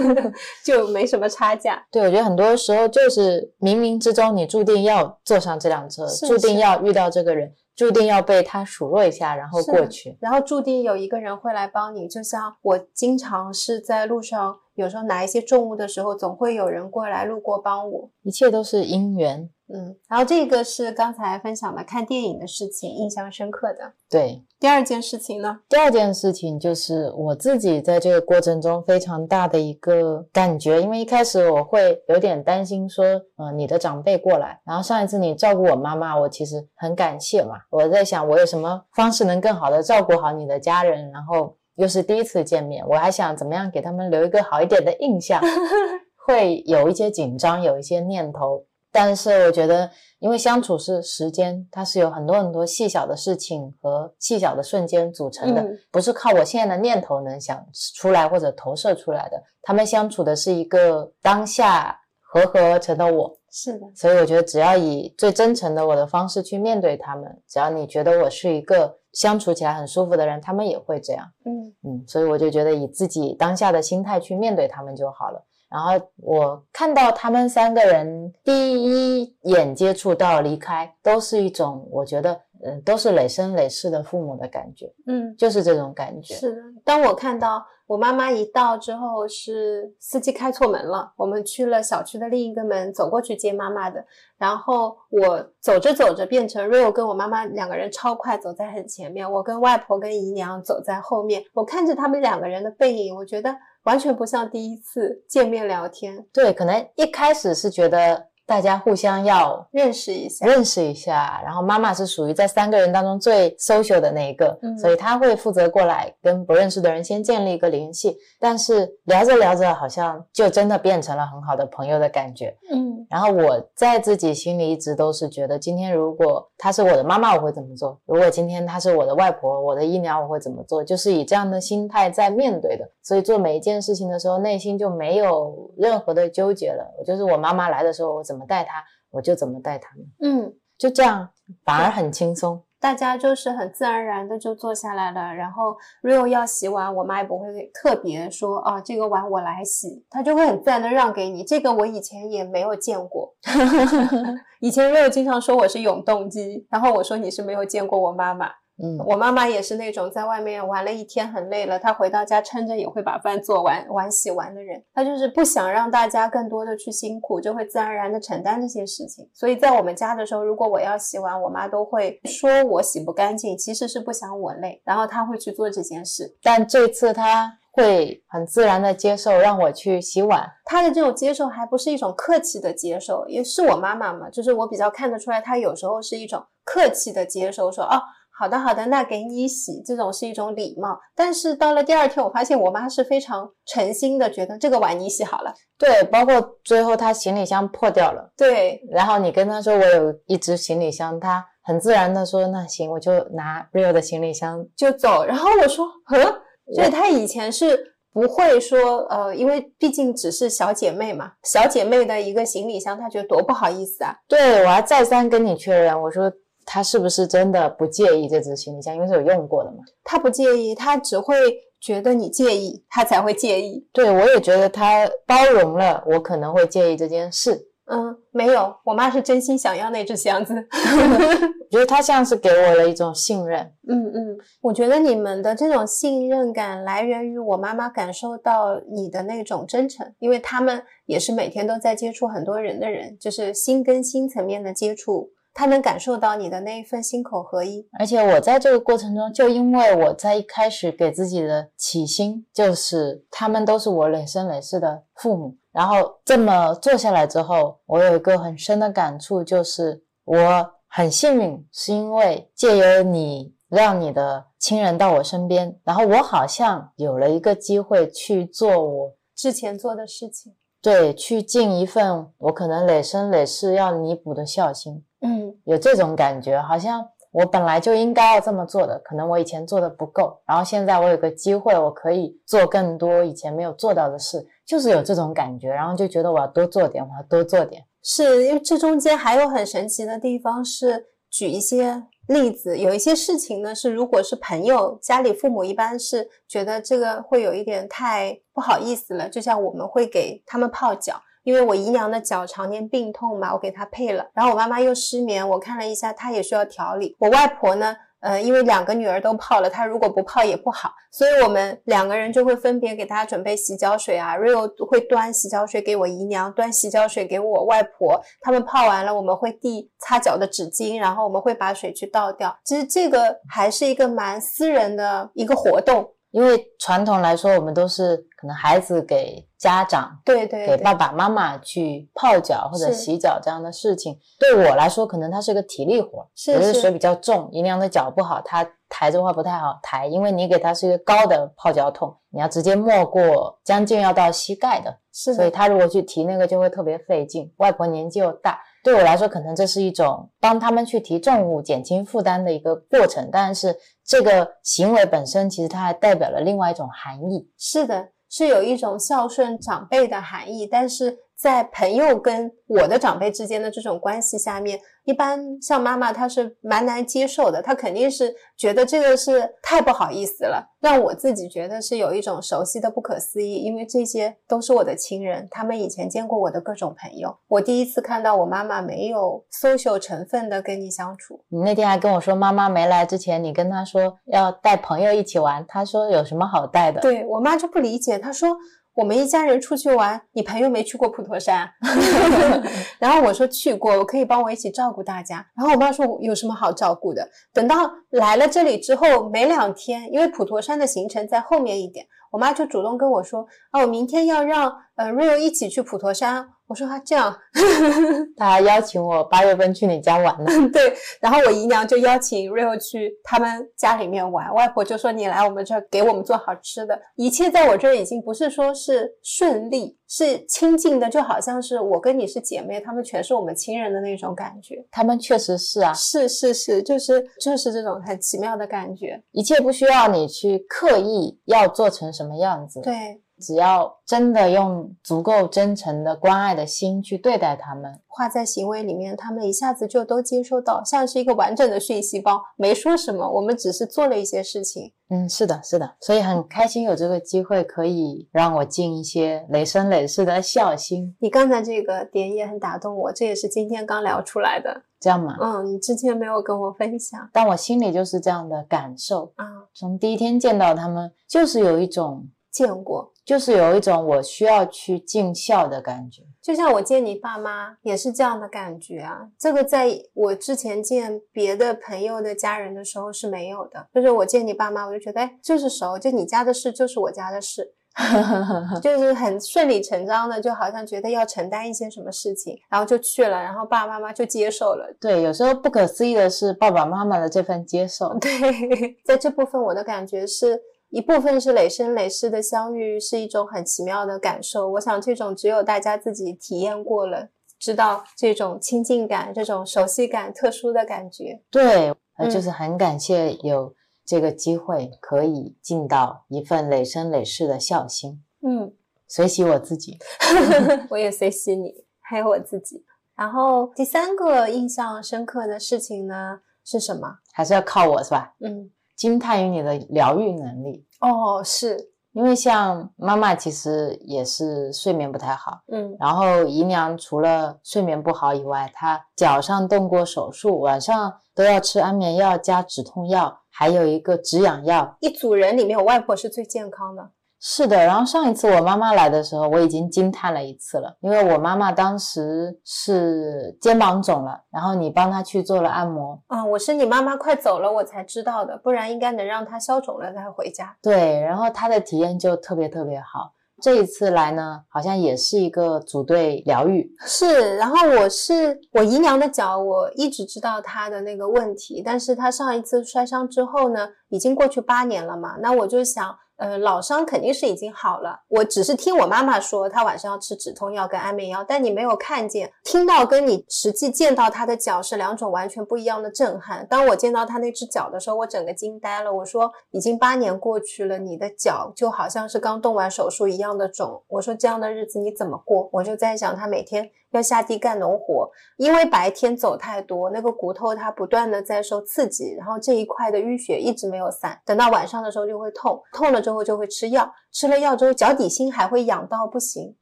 [0.64, 1.84] 就没什么差价。
[1.90, 7.52] 对，我觉得很多时候就是冥冥之中你注定要坐上这辆车，注定要遇到这个人。
[7.76, 12.06] 注定要被他数落一下，然后过去，然后注定有一个人会来帮你。
[12.06, 18.10] 就像我经常是在路上，有时候拿一些重物的时候，总会有人过来路过帮我。
[18.22, 19.50] 一切都是因缘。
[19.72, 23.92] 嗯，然后这个是刚才分享的看电影的事情，印象深刻的。
[24.08, 25.60] 对，第二件事情呢？
[25.68, 33.04] 第二件事情就是我自己在这个过程中非常大的一个感觉，因为一开始我会有点担心，说，
[33.36, 37.54] 嗯，你的长辈过来，然后上一次你照顾我妈妈，我其实很感谢嘛。
[37.70, 41.12] 我在想，我有什么方式能更好的照顾好你的家人？
[41.12, 45.40] 然后又是第一次见面，我还想怎么样给他们留一个好一点的印象，
[46.26, 48.66] 会有一些紧张，有一些念头。
[48.92, 59.42] 但是我觉得，因为相处是时间，它是有很多很多细小的事情和细小的瞬间组成的，不是靠我现在的念头能想出来或者投射出来的。
[59.62, 63.86] 他们相处的是一个当下和合而成的我，是的。
[63.94, 71.26] 所以我觉得，只要以最真诚的我的方式去面对他们，只要你觉得我是一个相处起来很舒服的人，他们也会这样。
[71.44, 75.44] 嗯嗯，所以我就觉得以自己当下的心态去面对他们就好了。
[75.68, 86.34] 然后我看到他们三个人第一眼接触到离开，都是一种我觉得，嗯，都是累生累世的父母的感觉，嗯，就是这种感觉。
[86.34, 86.62] 是的。
[86.84, 94.06] 当我看到我妈妈一到之后，是司机开错门了，我们去了小区的另一个门，走过去接妈妈的。
[94.38, 101.42] 然后我走着走着，变成 Rio 跟我妈妈两个人超快走在很前面，我跟外婆跟姨娘走在后面。
[101.52, 110.44] 我看着他们两个人的背影，我觉得完全不像第一次见面聊天，对，可能一开始是觉得大家互相要认识一下。
[110.44, 118.16] 认识一下，然后妈妈是属于在三个人当中最 social 的那一个，嗯所以她会负责过来跟不认识的人先建立一个联系。
[118.40, 122.52] 但是聊着聊着，好像就真的变成了很好的朋友的感觉。
[122.72, 127.96] 嗯然后我在自己心里一直都是觉得，今天如果她是我的妈妈，我会怎么做？
[128.04, 130.82] 如果今天她是我的外婆、我的姨娘，我会怎么做？
[130.82, 132.84] 就是以这样的心态在面对的。
[133.02, 136.84] 所以做每一件事情的时候，内心就没有任何的纠结了。
[136.98, 141.30] 我就是我妈妈来的时候，我怎么带他，我就怎么带他们，嗯，就这样，
[141.64, 142.64] 反而很轻松。
[142.80, 145.34] 大家就是很自然而然的就坐下来了。
[145.34, 151.44] 然后 Rio 要洗碗，我妈也不会特别说啊，这个碗我来洗，她就会很自然的让给你。
[151.44, 153.34] 这个我以前也没有见过。
[154.60, 158.46] 以前 Rio 经常说我是永动机，然后我说你是没有见过我妈妈。
[158.82, 164.82] 嗯，我妈妈也是那种在外面玩了一天很累了，她回到家撑着也会把饭做完、碗洗完的人。
[164.94, 169.28] 她就是不想让大家更多的去辛苦，就会自然而然的承担这些事情。
[169.34, 176.36] 所以在我们家的时候，如果我要洗碗，我妈都会说我洗不干净，其实是不想我累，然后她会去做这件事。
[176.42, 180.48] 但这次她会很自然的接受让我去洗碗。
[180.64, 188.00] 她的这种接受还不是一种客气的接受，也是我妈妈嘛，就是我比较看得出来，她有时候是一种客气的接受，说哦。
[188.40, 190.98] 好的，好的，那给你洗，这种是一种礼貌。
[191.14, 195.52] 但是到了第二天，我发现我妈是非常诚心的，觉得这个碗你洗好了。
[195.78, 204.66] 对，包括最后她行李箱破掉了，对，然后你跟她说我有一只行李箱，她很自然的说那行，我就拿 Rio 的行李箱。
[204.74, 205.22] 就走。
[205.22, 206.40] 然后我说， 呵，
[206.74, 207.78] 所以她以前是
[208.10, 214.16] 不会说，呃，因为毕竟只是小姐妹嘛，小姐妹的一个行李箱，她觉得多不好意思啊。
[214.26, 216.32] 对我还再三跟你确认，我说
[216.72, 219.78] 她是不是真的不介意这只行李箱，因为是有用过的嘛。
[220.04, 221.34] 他不介意，他只会
[221.80, 223.84] 觉得你介意，他才会介意。
[223.92, 227.66] 对我也觉得他包容了我可能会介意这件事。
[227.86, 230.54] 嗯，没有，我妈是真心想要那只箱子。
[230.70, 233.60] 我觉得她像是给我了一种信任。
[233.88, 245.30] 嗯嗯，我觉得你们的这种信任感来源于我妈妈感受到你的那种真诚，因为他们也是每天都在接触很多人的人，就是心跟心层面的接触，
[245.60, 247.86] 他能感受到你的那一份心口合一。
[247.98, 275.04] 而且我在这个过程中，就因为我在一开始给自己的起心就是他们都是我累生累世的父母，然后这么做下来之后，我有一个很深的感触，就是我很幸运，是因为借由你让你的亲人到我身边，然后我好像有了一个机会去做我之前做的事情，对去尽一份我可能累生累世要弥补的孝心。
[275.20, 287.84] 嗯有这种感觉，好像我本来就应该要这么做的，可能我以前做的不够，然后现在我有个机会，我可以做更多以前没有做到的事，就是有这种感觉，然后就觉得我要多做点，我要多做点。
[288.02, 301.20] 是因为这中间还有很神奇的地方是，举一些例子，有一些事情呢是，如果是朋友家里父母一般是觉得这个会有一点太不好意思了，就像我们会给他们泡脚。
[301.42, 304.28] 因为我姨娘的脚常年病痛嘛，我给她配了。
[304.34, 307.16] 然后我妈妈又失眠，我看了一下，她也需要调理。
[307.18, 314.36] 我外婆呢，呃，因为两个女儿都泡了，她如果不泡也不好，所以我们两个人就会分别给她准备洗脚水啊。
[314.36, 318.20] Rio 会端洗脚水给我姨娘，端洗脚水给我外婆。
[318.40, 322.56] 他们泡完了，我们会递擦脚的纸巾，然后我们会把水去倒掉。
[322.64, 326.14] 其实这个还是一个蛮私人的一个活动。
[326.30, 347.52] 因为传统来说，我们都是可能孩子给家长、对对对，给爸爸妈妈去泡脚或者洗脚这样的事情，对我来说，可能它是个体力活，是是水比较重，姨娘的脚不好，她抬着话不太好抬，因为你给她是一个高的泡脚桶，你要直接没过将近要到膝盖的，是的，所以她如果去提那个就会特别费劲。
[347.56, 357.48] 外婆年纪又大，对我来说，可能这是一种帮他们去提重物、减轻负担的一个过程，但是这个行为本身其实它还代表了另外一种含义。
[357.58, 381.42] 是的，是有一种孝顺长辈的含义，但是在朋友跟我的长辈之间的这种关系下面，一般像妈妈她是蛮难接受的，她肯定是觉得这个是太不好意思了，让我自己觉得是有一种熟悉的不可思议，因为这些都是我的亲人，他们以前见过我的各种朋友，我第一次看到我妈妈没有 social 成分的跟你相处。
[381.48, 387.00] 你那天还跟我说，妈妈没来之前，你跟她说要带朋友一起玩，她说有什么好带的？
[387.00, 388.54] 对我妈就不理解，她说。
[388.94, 391.70] 我们一家人出去玩，你朋友没去过普陀山，
[392.98, 395.46] 然后我说去过，我可以帮我一起照顾大家。
[395.56, 397.28] 然后我妈说有什么好照顾的？
[397.52, 406.48] 等到来了这里之后没两天，因为普陀山的行程在后面一点，我妈就主动跟我说哦，我明天要让呃 Rio 一起去普陀山。
[406.70, 407.36] 我说啊这样，
[408.38, 410.52] 他还邀请我八月份去你家玩呢。
[410.72, 416.96] 对，然后我姨娘就邀请 Rio 去他们家里面玩，外婆就说你来我们这儿给我们做好吃的。
[417.16, 424.76] 一切在我这儿已经不是说是顺利，是亲近的，就好像是我跟你是姐妹，他们全是我们亲人的那种感觉。
[424.92, 432.80] 他们确实是啊，是是是，就是就是这种很奇妙的感觉，一切不需要你去刻意要做成什么样子。
[432.80, 433.20] 对。
[433.40, 444.92] 只要真的用足够真诚的关爱的心去对待他们，化在行为里面，他们一下子就都接收到，像是一个完整的讯息包，没说什么，我们只是做了一些事情。
[445.08, 451.16] 嗯，是的，是的，所以很开心有这个机会可以让我尽一些累生累世的孝心。
[451.18, 455.36] 你刚才这个点也很打动我，这也是今天刚聊出来的，这样吗？
[455.40, 459.44] 嗯，你之前没有跟我分享，但我心里就是这样的感受啊。
[459.74, 463.12] 从第一天见到他们，就是有一种见过。
[463.30, 469.20] 就是有一种我需要去尽孝的感觉，就像我见你爸妈也是这样的感觉啊。
[469.38, 473.86] 这个在我之前见别的朋友的家人的时候是没有的。
[473.94, 477.72] 就是我见你爸妈，我就觉得哎，就是熟，就你家的事就是我家的事，
[478.82, 484.92] 就是很顺理成章的，就好像觉得要承担一些什么事情，然后就去了，然后爸爸妈妈就接受了。
[485.00, 488.12] 对，有时候不可思议的是爸爸妈妈的这份接受。
[488.18, 490.60] 对， 在这部分我的感觉是。
[490.90, 494.68] 一部分是累生累世的相遇，是一种很奇妙的感受。
[494.68, 501.40] 我想，这种只有大家自己体验过了，知道这种亲近感、这种熟悉感、特殊的感觉。
[501.48, 501.94] 对，
[502.30, 503.72] 就是很感谢有
[504.04, 508.22] 这个机会，可以尽到一份累生累世的孝心。
[508.42, 508.72] 嗯，
[509.06, 509.96] 随喜我自己，
[510.90, 512.84] 我也随喜你，还有我自己。
[513.14, 517.18] 然后第三个印象深刻的事情呢，是什么？
[517.32, 518.34] 还是要靠我是吧？
[518.40, 518.72] 嗯。
[519.00, 534.94] 惊叹于你的疗愈能力哦，是因为像妈妈其实也是睡眠不太好，嗯，然后姨娘除了睡眠不好以外，她脚上动过手术，晚上都要吃安眠药加止痛药，还有一个止痒药。
[535.00, 537.10] 一组人里面，我外婆是最健康的。
[537.42, 546.20] 是的，然后上一次我妈妈来的时候，我已经惊叹了一次了，因为我妈妈当时是肩膀肿了，然后你帮她去做了按摩。
[546.28, 550.76] 嗯，我是你妈妈快走了我才知道的，不然应该能让她消肿了再回家。
[550.82, 553.32] 对，然后她的体验就特别特别好。
[553.62, 556.90] 这一次来呢，好像也是一个组队疗愈。
[557.06, 566.14] 是，然后我是我姨娘的脚，我一直知道她的那个问题，但是她上一次摔伤之后呢，已经过去八年了嘛，那我就想。
[566.40, 576.66] 呃，老伤肯定是已经好了，我只是听我妈妈说，她晚上要吃止痛药跟安眠药，但你没有看见、听到，跟你实际见到她的脚是两种完全不一样的震撼。
[576.66, 579.12] 当我见到她那只脚的时候，我整个惊呆了。
[579.12, 584.02] 我说，已经八年过去了，你的脚就好像是刚动完手术一样的肿。
[584.08, 585.68] 我说，这样的日子你怎么过？
[585.74, 586.90] 我就在想，她每天。
[587.12, 599.74] 要下地干农活，因为白天走太多，那个骨头它不断的在受刺激，然后这一块的淤血一直没有散，等到晚上的时候就会痛，痛了之后就会吃药，吃了药之后脚底心还会痒到不行。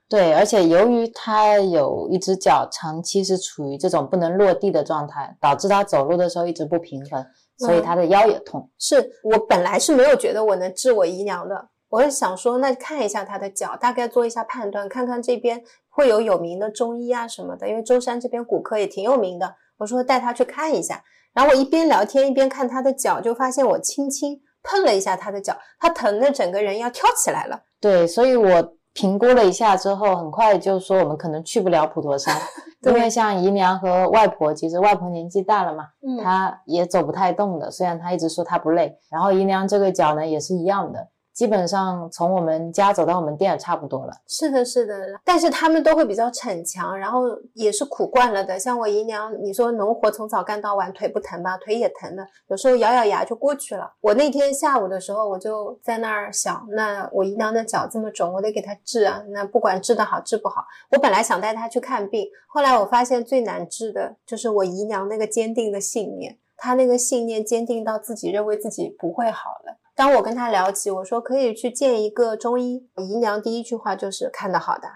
[0.08, 7.26] 对，而且由于他有一只脚长期是处于这种不能落地的状态，导致他走路的时候一直不平衡，
[7.58, 8.70] 所以他的腰也痛。
[8.78, 11.68] 是我本来是没有觉得我能治我姨娘的。
[11.90, 15.62] 我是想说，那看一下他的脚，大概做一下判断，看看这边
[15.98, 19.52] 会有有名的中医啊什么的，因为舟山这边骨科也挺有名的。
[19.78, 21.02] 我说带他去看一下，
[21.34, 27.60] 然后我一边聊天一边看他的脚，就发现我轻轻碰了一下他的脚，他疼的整个人要跳起来了。
[27.80, 32.40] 对，所以我评估了一下之后，很快就说我们可能去不了普陀山，
[32.82, 35.86] 因为像姨娘和外婆，其实外婆年纪大了嘛，
[36.22, 41.08] 她也走不太动的，虽然她一直说她不累，然后姨娘这个脚呢也是一样的。
[41.38, 44.12] 基本上从我们家走到我们店差不多了。
[44.26, 47.20] 是的，是的，但是他们都会比较逞强，然后
[47.54, 48.58] 也是苦惯了的。
[48.58, 51.56] 像我姨娘，你说农活从早干到晚，腿不疼吧？
[51.58, 53.88] 腿也疼的，有时候咬咬牙就过去了。
[54.00, 59.22] 我那天下午的时候，我就在那儿想，那我姨娘的脚这么肿，我得给她治啊。
[59.28, 66.36] 那不管治得好治不好，我本来想带她去看病，后来我发现最难治的就是我姨娘那个坚定的信念。
[66.60, 69.76] 他那个信念坚定到自己认为自己不会好了。
[69.98, 74.88] 当我跟他聊起，我说可以去见一个中医，姨娘第一句话就是看得好的，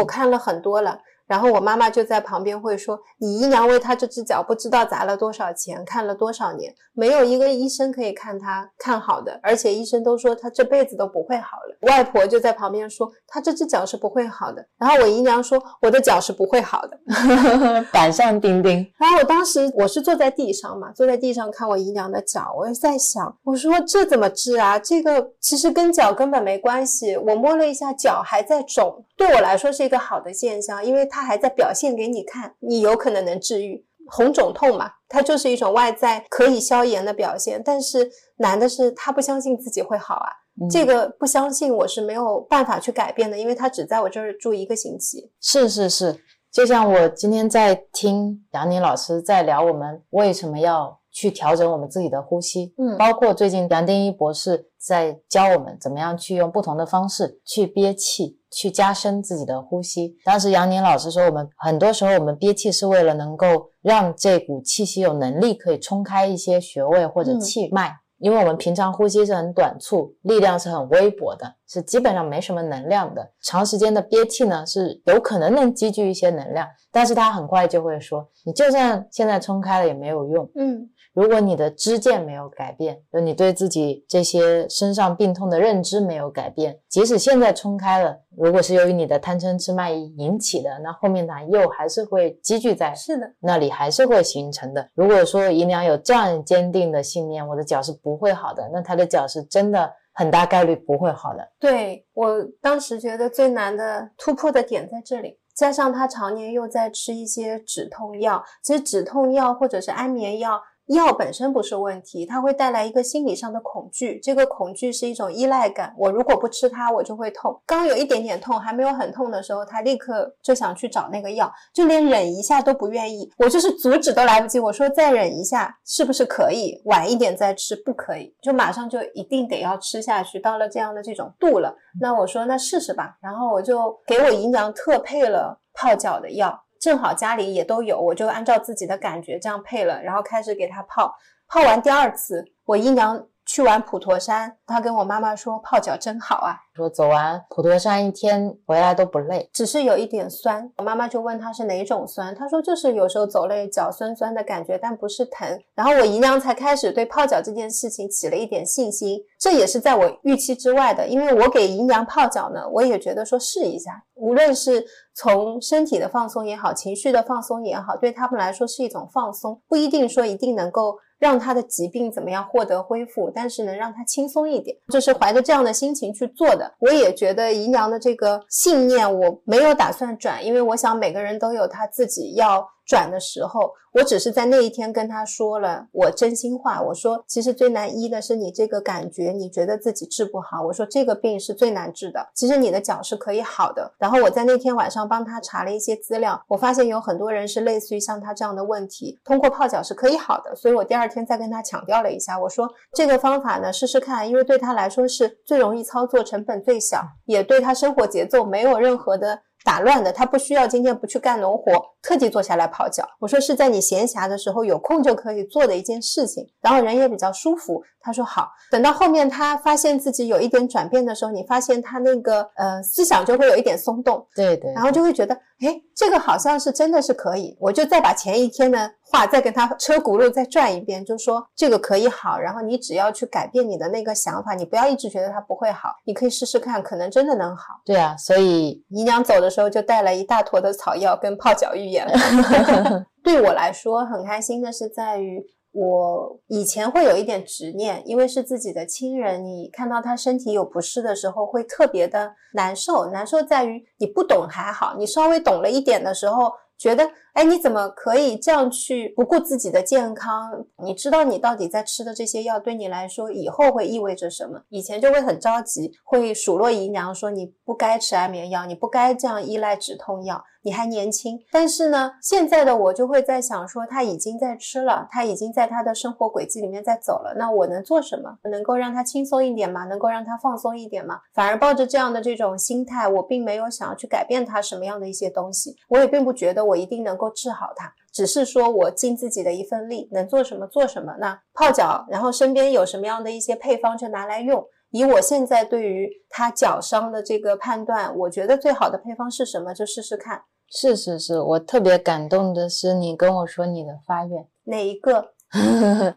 [0.00, 0.98] 我看了很多了。
[1.28, 16.98] 然后我妈妈就在旁边会说：“你姨娘为她这只脚不知道砸了多少钱，看了多少年，没有一个医生可以看她看好的，而且医生都说她这辈子都不会好了。”外婆就在旁边说：“她这只脚是不会好的。”然后我姨娘说：“我的脚是不会好的。
[17.92, 18.90] ”板上钉钉。
[18.96, 24.78] 然后我当时我是坐在地上嘛，坐在地上看我姨娘的脚，我就在想，我说这怎么治啊？
[24.78, 27.18] 这个其实跟脚根本没关系。
[27.18, 31.17] 我摸了一下脚还在肿，对我来说是一个好的现象，因为它。
[31.18, 34.88] 他还在表现给你看，你有可能能治愈红肿痛嘛？
[35.08, 37.60] 它就是一种外在可以消炎的表现。
[37.64, 40.30] 但是难的是他不相信自己会好啊，
[40.70, 45.32] 这个不相信我是没有办法去改变的，因为他只在我这儿住一个星期。
[45.40, 46.16] 是是是，
[46.52, 52.72] 就像我今天在听杨宁老师在聊，我们为什么要去调整我们自己的呼吸？
[52.78, 58.36] 嗯，包括最近杨定一博士在教我们怎么样去用不同的方式去憋气。
[58.50, 60.16] 去加深自己的呼吸。
[60.24, 63.46] 当时杨宁老师说，我们很多时候我们憋气是为了能够
[63.82, 73.30] 让这股气息有能力可以冲开一些穴位或者气脉，因为我们平常呼吸是很短促，力量是很微薄的，是基本上没什么能量的。
[73.42, 80.50] 长时间的憋气呢，是有可能能积聚一些能量，但是他很快就会说，你就算现在冲开了也没有用。
[80.56, 80.88] 嗯。
[81.18, 94.88] 如果你的知见没有改变，就你对自己这些身上病痛的认知没有改变，即使现在冲开了，如果是由于你的贪嗔痴慢疑引起的，那后面呢又还是会积聚在是的那里，还是会形成的。
[94.94, 101.44] 如果说姨娘有这样坚定的信念，我的脚是不会好的，那她的脚是真的很大概率不会好的。
[101.58, 110.62] 对我当时觉得最难的突破的点在这里，加上她常年又在吃一些止痛药，其实止痛药或者是安眠药。
[110.88, 115.94] 药本身不是问题，它会带来一个心理上的恐惧，这个恐惧是一种依赖感。
[115.96, 117.60] 我如果不吃它，我就会痛。
[117.66, 123.30] 刚有一点点痛，还没有很痛的时候，他立刻就想去找那个药，就连忍一下都不愿意。
[123.38, 124.58] 我就是阻止都来不及。
[124.58, 127.76] 我说再忍一下，是不是可以晚一点再吃？
[127.84, 130.40] 不可以，就马上就一定得要吃下去。
[130.40, 133.16] 到了这样的这种度了，那我说那试试吧。
[133.20, 136.64] 然后我就给我姨娘特配了泡脚的药。
[136.80, 141.14] 正好家里也都有，我就按照自己的感觉这样配了，然后开始给它泡。
[141.48, 146.52] 泡完第二次，我姨娘去完普陀山，他跟我妈妈说泡脚真好啊。
[146.76, 150.70] 说走完普陀山一天回来都不累，只是有一点酸。
[150.76, 155.48] 我妈妈就问他是哪种酸，他说就是有时候走累脚酸酸的感觉，但不是疼。
[155.74, 161.08] 然后我姨娘才开始对泡脚这件事情起了一点信心，这也是在我预期之外的。
[161.08, 164.84] 因为我给姨娘泡脚呢，我也觉得说试一下，无论是
[165.16, 176.72] 从身体的放松也好，情绪的放松也好，对他们来说是一种放松，不一定说一定能够让他的疾病怎么样获得恢复，但是能让他轻松一点，就是怀着这样的心情去做的。
[176.78, 182.66] 我也觉得姨娘的这个信念，我没有打算转，因为我想每个人都有他自己要。
[182.88, 186.80] 转的时候，我只是在那一天跟他说了我真心话。
[186.80, 190.62] 我说，其实最难医的是你这个感觉，你觉得自己治不好。
[190.62, 192.30] 我说这个病是最难治的。
[192.34, 193.92] 其实你的脚是可以好的。
[193.98, 200.56] 然后我在那天晚上帮他查了一些资料，我发现有很多人是类似于像他这样的问题，通过泡脚是可以好的。
[200.56, 209.42] 所以我第二天再跟他强调了一下，我说这个方法呢试试看，因为对他来说是最容易操作，成本最小，也对他生活节奏没有任何的。
[209.68, 213.06] 打乱的，他不需要今天不去干农活，特地坐下来泡脚。
[213.20, 217.82] 我说是在你闲暇的时候有空就可以做的一件事情，然后人也比较舒服。
[218.00, 218.48] 他说好。
[218.70, 227.54] 等到后面他发现自己有一点转变的时候，你发现他那个呃思想就会有一点松动，对对，然后就会觉得哎，这个好像是真的是可以。
[227.60, 228.90] 我就再把前一天呢。
[229.10, 237.80] 话再跟他车轱辘再转一遍，就说这个可以好，然后你只要去改变你的那个想法，你不要一直觉得它不会好，你可以试试看，可能真的能好。
[237.84, 242.06] 对啊，所以姨娘走的时候就带了一大坨的草药跟泡脚浴盐。
[243.24, 245.42] 对我来说很开心的是在于，
[245.72, 253.06] 我以前会有一点执念，因为是自己的亲人，你看到他身体有不适的时候会特别的难受。
[253.06, 256.52] 难受在于你不懂还好，你稍微懂了一点的时候。
[256.78, 257.04] 觉得
[257.38, 260.66] 哎，你怎么可以这样去不顾自己的健康？
[260.82, 264.60] 你知道你到底在吃的这些药对你来说以后会意味着什么？
[264.70, 270.42] 以前就会很着急，会数落姨娘说你不该吃安眠药，你不该这样依赖止痛药。
[270.62, 278.36] 你还年轻，但是呢，现在的我就会在想说，他已经在吃了，他已经在他的生活轨迹里面在走了，那我能做什么？
[278.50, 279.84] 能够让他轻松一点吗？
[279.84, 281.20] 能够让他放松一点吗？
[281.32, 291.16] 反而抱着这样的这种心态，我并没有想要去改变他什么样的一些东西，我也并不觉得我一定能够治好它，只是说我尽自己的一份力，能做什么做什么。
[291.18, 294.64] 那泡脚，然后身边有什么样的一些配方就拿来用。
[294.90, 300.42] 以我现在对于他脚伤的这个判断，我觉得最好的配方是什么，就试试看。
[300.70, 305.32] 是是是，我特别感动的是你跟我说你的发愿，哪一个？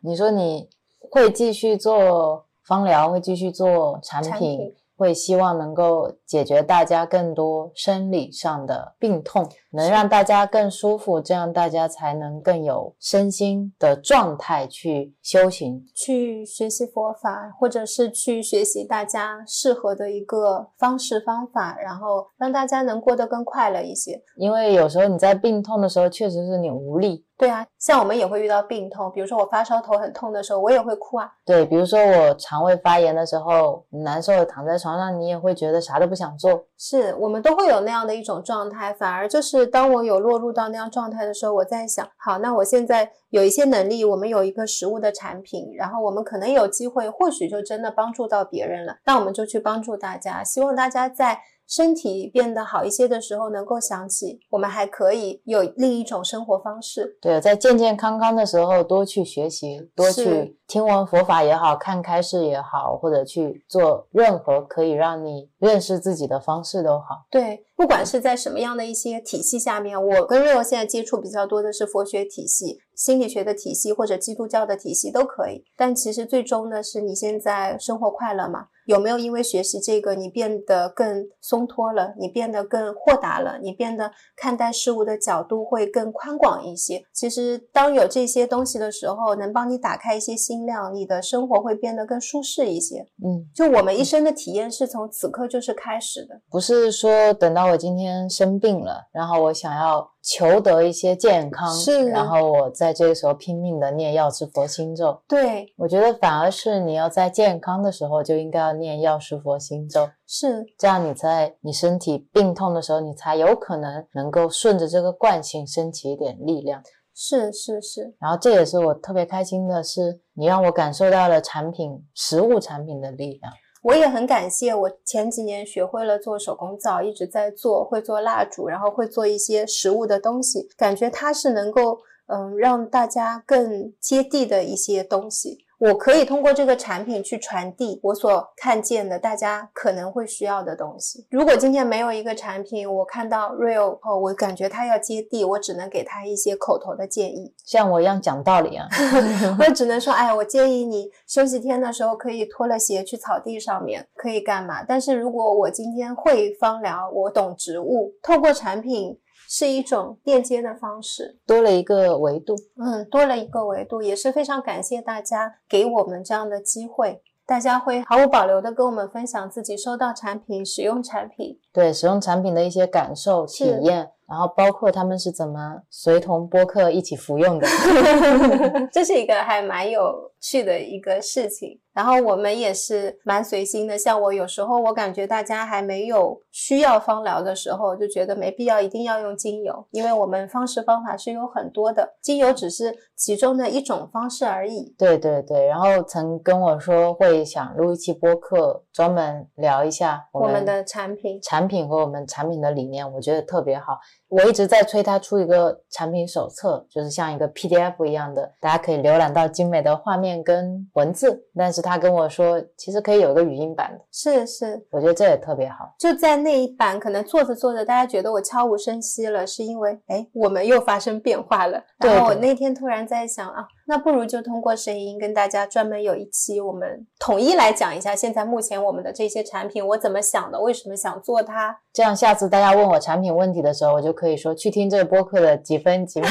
[0.02, 0.70] 你说你
[1.10, 4.76] 会继续做芳疗，会继续做产品。
[5.02, 24.22] 会希望能够解决大家更多生理上的病痛，能让大家更舒服，这样大家才能更有身心的状态去修行、去学习佛法，或者是去学习大家适合的一个方式方法，然后让大家能过得更快乐一些。
[24.36, 27.26] 因为有时候你在病痛的时候，确实是你无力。
[27.42, 31.28] 对啊，像我们也会遇到病痛，比如说我发烧头很痛的时候，我也会哭啊。
[31.44, 36.68] 对，比如说我肠胃发炎的时候，难受的躺在床上，你也会觉得啥都不想做。
[36.78, 51.42] 是我们都会有那样的一种状态，反而就是当我有落入到那样状态的时候，我在想，好，那我现在有一些能力，我们有一个食物的产品，然后我们可能有机会，或许就真的帮助到别人了，那我们就去帮助大家，希望大家在。
[51.72, 57.18] 身体变得好一些的时候，能够想起我们还可以有另一种生活方式。
[57.22, 67.26] 对，在健健康康的时候，多去学习，多去听闻佛法也好看开示也好，或者去做任何可以让你认识自己的方式都好。
[67.30, 75.64] 对，不管是在什么样的一些体系下面，我跟瑞欧现在接触比较多的是佛学体系、心理学的体系或者基督教的体系都可以。
[75.78, 78.66] 但其实最终呢，是你现在生活快乐吗？
[78.88, 87.02] 有没有因为学习这个，你变得更松脱了，你变得更豁达了，你变得看待事物的角度会更宽广一些？
[87.14, 93.06] 其实，当有这些东西的时候，能帮你打开一些心量，你的生活会变得更舒适一些。
[93.24, 100.10] 嗯，就我们一生的体验是从此刻就是开始的，不是说等到我今天生病了，然后我想要。
[100.24, 105.20] 求得一些健康，是，然后我在这个时候拼命的念药师佛心咒。
[105.28, 116.84] 对，我觉得反而是你要在健康的时候就应该要念药师佛心咒，是这样你在你身体病痛的时候，你才有可能能够顺着这个惯性升起一点力量。
[117.16, 123.52] 是是是，然后这也是我特别开心的是，你让我感受到了产品食物产品的力量。
[123.82, 135.66] 我也很感谢，我前几年学会了做手工皂，一直在做，会做蜡烛，然后会做一些食物的东西，感觉它是能够，嗯，让大家更接地的一些东西。
[135.82, 141.26] 我可以通过这个产品去传递我所看见的大家可能会需要的东西。
[141.32, 148.88] 如果今天没有一个产品，我看到 Real 后，我感觉它要接地，我只能给他一些口头的建议，像我一样讲道理啊。
[149.58, 154.84] 我只能说，哎，我建议你休息天的时候可以脱了鞋去草地上面，可以干嘛？
[154.84, 159.18] 但是如果我今天会芳疗，我懂植物，透过产品。
[159.54, 174.12] 是一种链接的方式，多了一个维度，嗯，多了一个维度，也是非常感谢大家给我们这样的机会，大家会毫无保留的跟我们分享自己收到产品、使用产品，对使用产品的一些感受、体验。
[174.32, 177.68] 然后包括他们是怎么随同播客一起服用的，
[178.90, 181.80] 这是一个还蛮有趣的一个事情。
[181.94, 194.96] 然后我们也是蛮随心的，像我有时候我感觉大家还没有需要芳疗的时候，就觉得没必要一定要用精油，因为我们方式方法是有很多的，精油只是其中的一种方式而已。
[194.98, 204.00] 对对对，然后曾跟我说会想录一期播客，专门聊一下我们的产品、产品和我们产品的理念，我觉得特别好。
[204.32, 211.44] 我一直在催他出一个产品手册，就是像一个 PDF 一样的，大家可以浏览到精美的画面跟文字。
[211.54, 214.02] 但是他跟我说，其实可以有一个语音版的。
[214.10, 215.94] 是是，我觉得这也特别好。
[216.00, 221.84] 就在那一版，可能做着做着，大家觉得我悄无声息了，是因为哎，我们又发生变化了。
[221.98, 223.68] 然后我那天突然在想啊。
[223.86, 231.80] 那不如就通过声音跟大家专门有一期，我们统一来讲一下现在目前我们的这些产品，我怎么想的，为什么想做它。
[231.94, 236.30] 这样下次大家问我产品问题的时候，我就可以说去听这个播客的几分几秒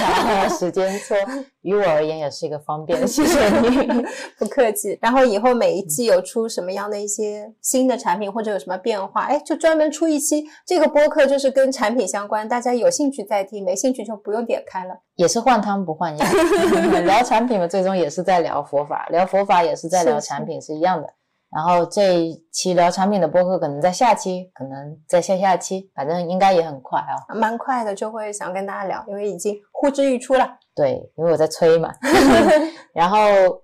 [0.48, 1.16] 时间说，
[1.60, 3.06] 于我而言也是一个方便。
[3.06, 4.06] 谢谢你，
[4.38, 4.98] 不客气。
[5.02, 15.00] 然后以后每一季有出什么样的一些新的产品或者有什么变化，哎，就专门出一期这个播客，就是跟产品相关，大家有兴趣再听，没兴趣就不用点开了。
[15.16, 16.26] 也是换汤不换药，
[17.04, 21.08] 聊产品嘛，最终也是在聊佛法，聊佛法也是在聊产品，是一样的。
[21.52, 30.48] 然后这一期聊产品的播客，可能在下期，可能在下下期，反正应该也很快啊，蛮快的，就会想跟大家聊，因为已经呼之欲出了。
[30.76, 31.92] 对，因为我在催嘛。
[32.94, 33.18] 然后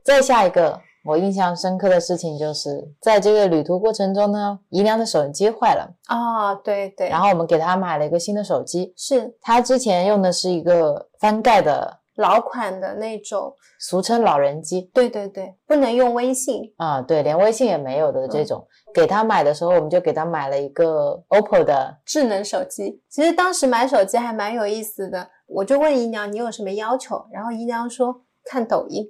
[0.04, 7.08] 再下一个，我印象深刻的事情就是在这个旅途过程中呢，姨娘的手机坏了啊，对对。
[7.08, 12.00] 然后我们给她买了一个新的手机，是她之前用的是一个翻盖的。
[12.16, 14.90] 老款的那种，俗称老人机。
[14.94, 18.66] 对对对，不能用微信啊，对，连微信也没有的这种。
[18.94, 23.02] 给他买的时候，我们就给他买了一个 OPPO 的智能手机。
[23.10, 29.04] 其实当时买手机还蛮有意思的，我就问姨娘你有什么要求，然后姨娘说看抖音，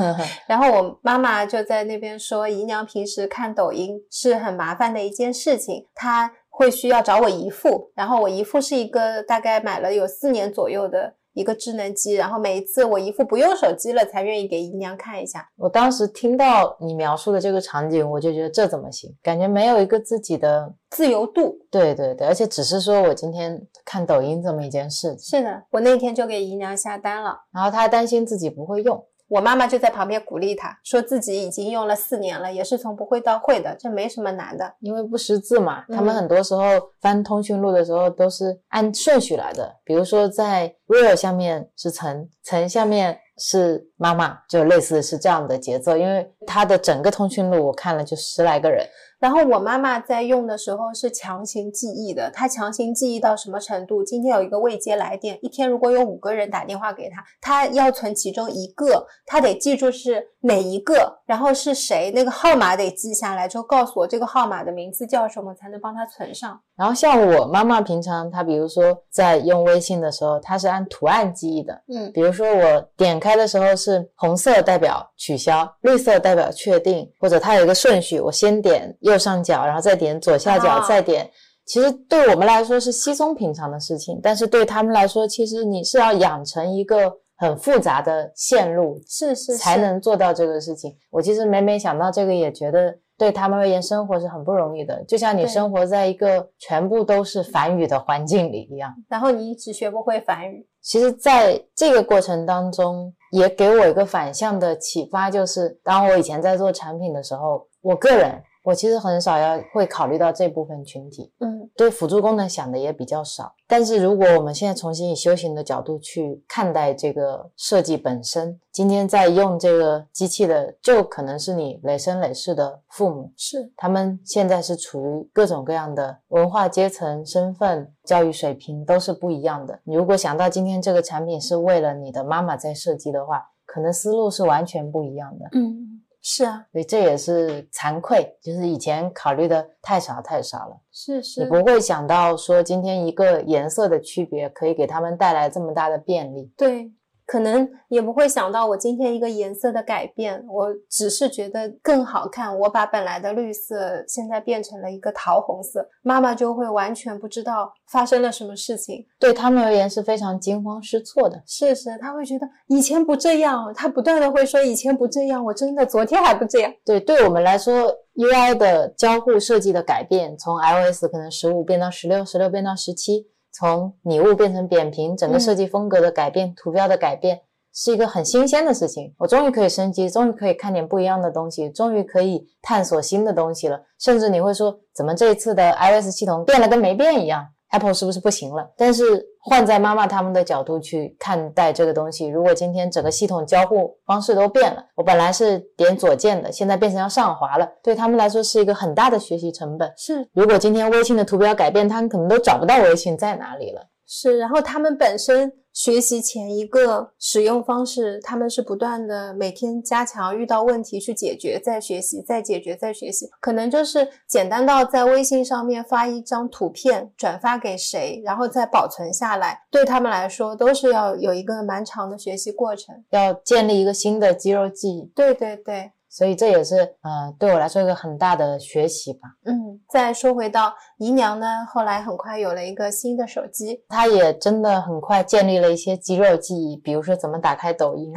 [0.46, 11.14] 然后我妈妈就在那边说姨娘平时看抖音是很麻烦的一件事情，她会需要找我姨父，然后我姨父是一个大概买了有四年左右的。
[11.32, 15.48] 一个智能机，然后每一次我姨父不用手机了，才愿意给姨娘看一下。
[15.56, 19.14] 我当时听到你描述的这个场景，我就觉得这怎么行？
[19.22, 21.58] 感觉没有一个自己的自由度。
[21.70, 25.16] 对对对，而且只是说我今天看抖音这么一件事。
[25.18, 29.04] 是的，我那天就给姨娘下单了，然后她担心自己不会用。
[29.30, 34.74] 我妈妈就在旁边鼓励他，说自己已经用了四年了，也是从不会到会的，这没什么难的。
[34.80, 36.62] 因为不识字嘛，他们很多时候
[37.00, 43.18] 翻通讯录的时候都是按顺序来的，比如说在 real 下面是陈，陈下面。
[43.42, 48.86] 是妈妈，就类似是这样的节奏，因为他的整个通讯录我看了就十来个人，
[49.18, 54.02] 然后我妈妈在用的时候是强行记忆的，她强行记忆到什么程度？
[54.02, 66.58] 今天有一个未接来电，一天如果有五个人打电话给她，她要存其中一个，她得记住是哪一个，然后是谁，那个号码得记下来，之后告诉我这个号码的名字叫什么，才能帮她存上。
[66.76, 73.30] 然后像我妈妈平常她比如说在用微信的时候，她是按图案记忆的，嗯，比如说我点开。
[73.30, 81.30] 开的时候是红色代表取消，绿色代表确定，或者它有一个顺序，我先点右上角，然后再点左下角，再点。
[81.66, 90.96] 其实对我们来说是稀松平常的事情，但是对他们来说，其实你是要养成一个很复杂的线路，是是才能做到这个事情。
[91.10, 92.98] 我其实每每想到这个，也觉得。
[93.20, 98.94] 对他们而言，生活是很不容易的，就像你生活在一个全部都是梵语的环境里一样。
[99.10, 100.66] 然后你一直学不会梵语。
[100.80, 108.42] 其实，在这个过程当中，也给我一个反向的启发，就是当我以前在做产品的时候，我个人。
[108.62, 113.54] 我其实很少要会考虑到这部分群体，嗯，对辅助功能想的也比较少。
[113.66, 129.80] 但是如果我们现在重新以修行的角度去看待这个设计本身，今天在用这个机器的，就可能是你累生累世的父母，是他们现在是处于各种各样的文化阶层、身份、教育水平都是不一样的。
[129.84, 136.02] 你如果想到今天这个产品是为了你的妈妈在设计的话，可能思路是完全不一样的，嗯。
[136.22, 140.80] 是啊，所以这也是惭愧，就是以前考虑的太少太少了。
[140.92, 146.52] 是是，你不会想到说今天一个颜色的区别可以给他们带来这么大的便利。
[146.56, 146.92] 对。
[147.30, 152.58] 可能也不会想到我今天一个颜色的改变，我只是觉得更好看。
[152.58, 159.06] 我把本来的绿色现在变成了一个桃红色，妈妈就会完全不知道发生了什么事情。
[159.16, 161.40] 对他们而言是非常惊慌失措的。
[161.46, 166.74] 是是，他会觉得以前不这样，他不断的会说以前不这样，我真的昨天还不这样。
[166.84, 173.28] 对，对我们来说，UI 的交互设计的改变，从 iOS 可能十五变到十六，十六变到十七。
[173.52, 177.40] 从拟物变成扁平，整个设计风格的改变，图标的改变，
[177.74, 179.14] 是一个很新鲜的事情。
[179.18, 183.82] 我终于可以升级，终于可以看点不一样的东西，终于可以探索新的东西了。
[183.98, 188.70] 甚至你会说，怎么这一次的 iOS 系统变了跟没变一样？Apple 是不是不行了？
[188.76, 199.90] 但是换在妈妈他们的角度去看待这个东西，如果今天整个系统交互方式都变了，我本来是点左键的，现在变成要上滑了，对他们来说是一个很大的学习成本。
[199.96, 203.80] 是，如果今天微信的图标改变，他们可能都找不到微信在哪里了。
[204.06, 213.28] 是，然后他们本身学习前一个使用方式，他们是不断的每天加强，遇到问题去解决，再学习，再解决，再学习。
[213.40, 225.10] 可能就是简单到在微信上面发一张图片，转发给谁，然后再保存下来，对他们来说都是要有一个蛮长的学习过程，要建立一个新的肌肉记忆。
[225.14, 225.92] 对对对。
[226.12, 229.28] 所以这也是呃对我来说一个很大的学习吧。
[229.44, 238.12] 嗯，再说回到姨娘呢，后来很快有了一个新的手机，她也真的很快建立了一些肌肉记忆，比如说怎么打开抖音，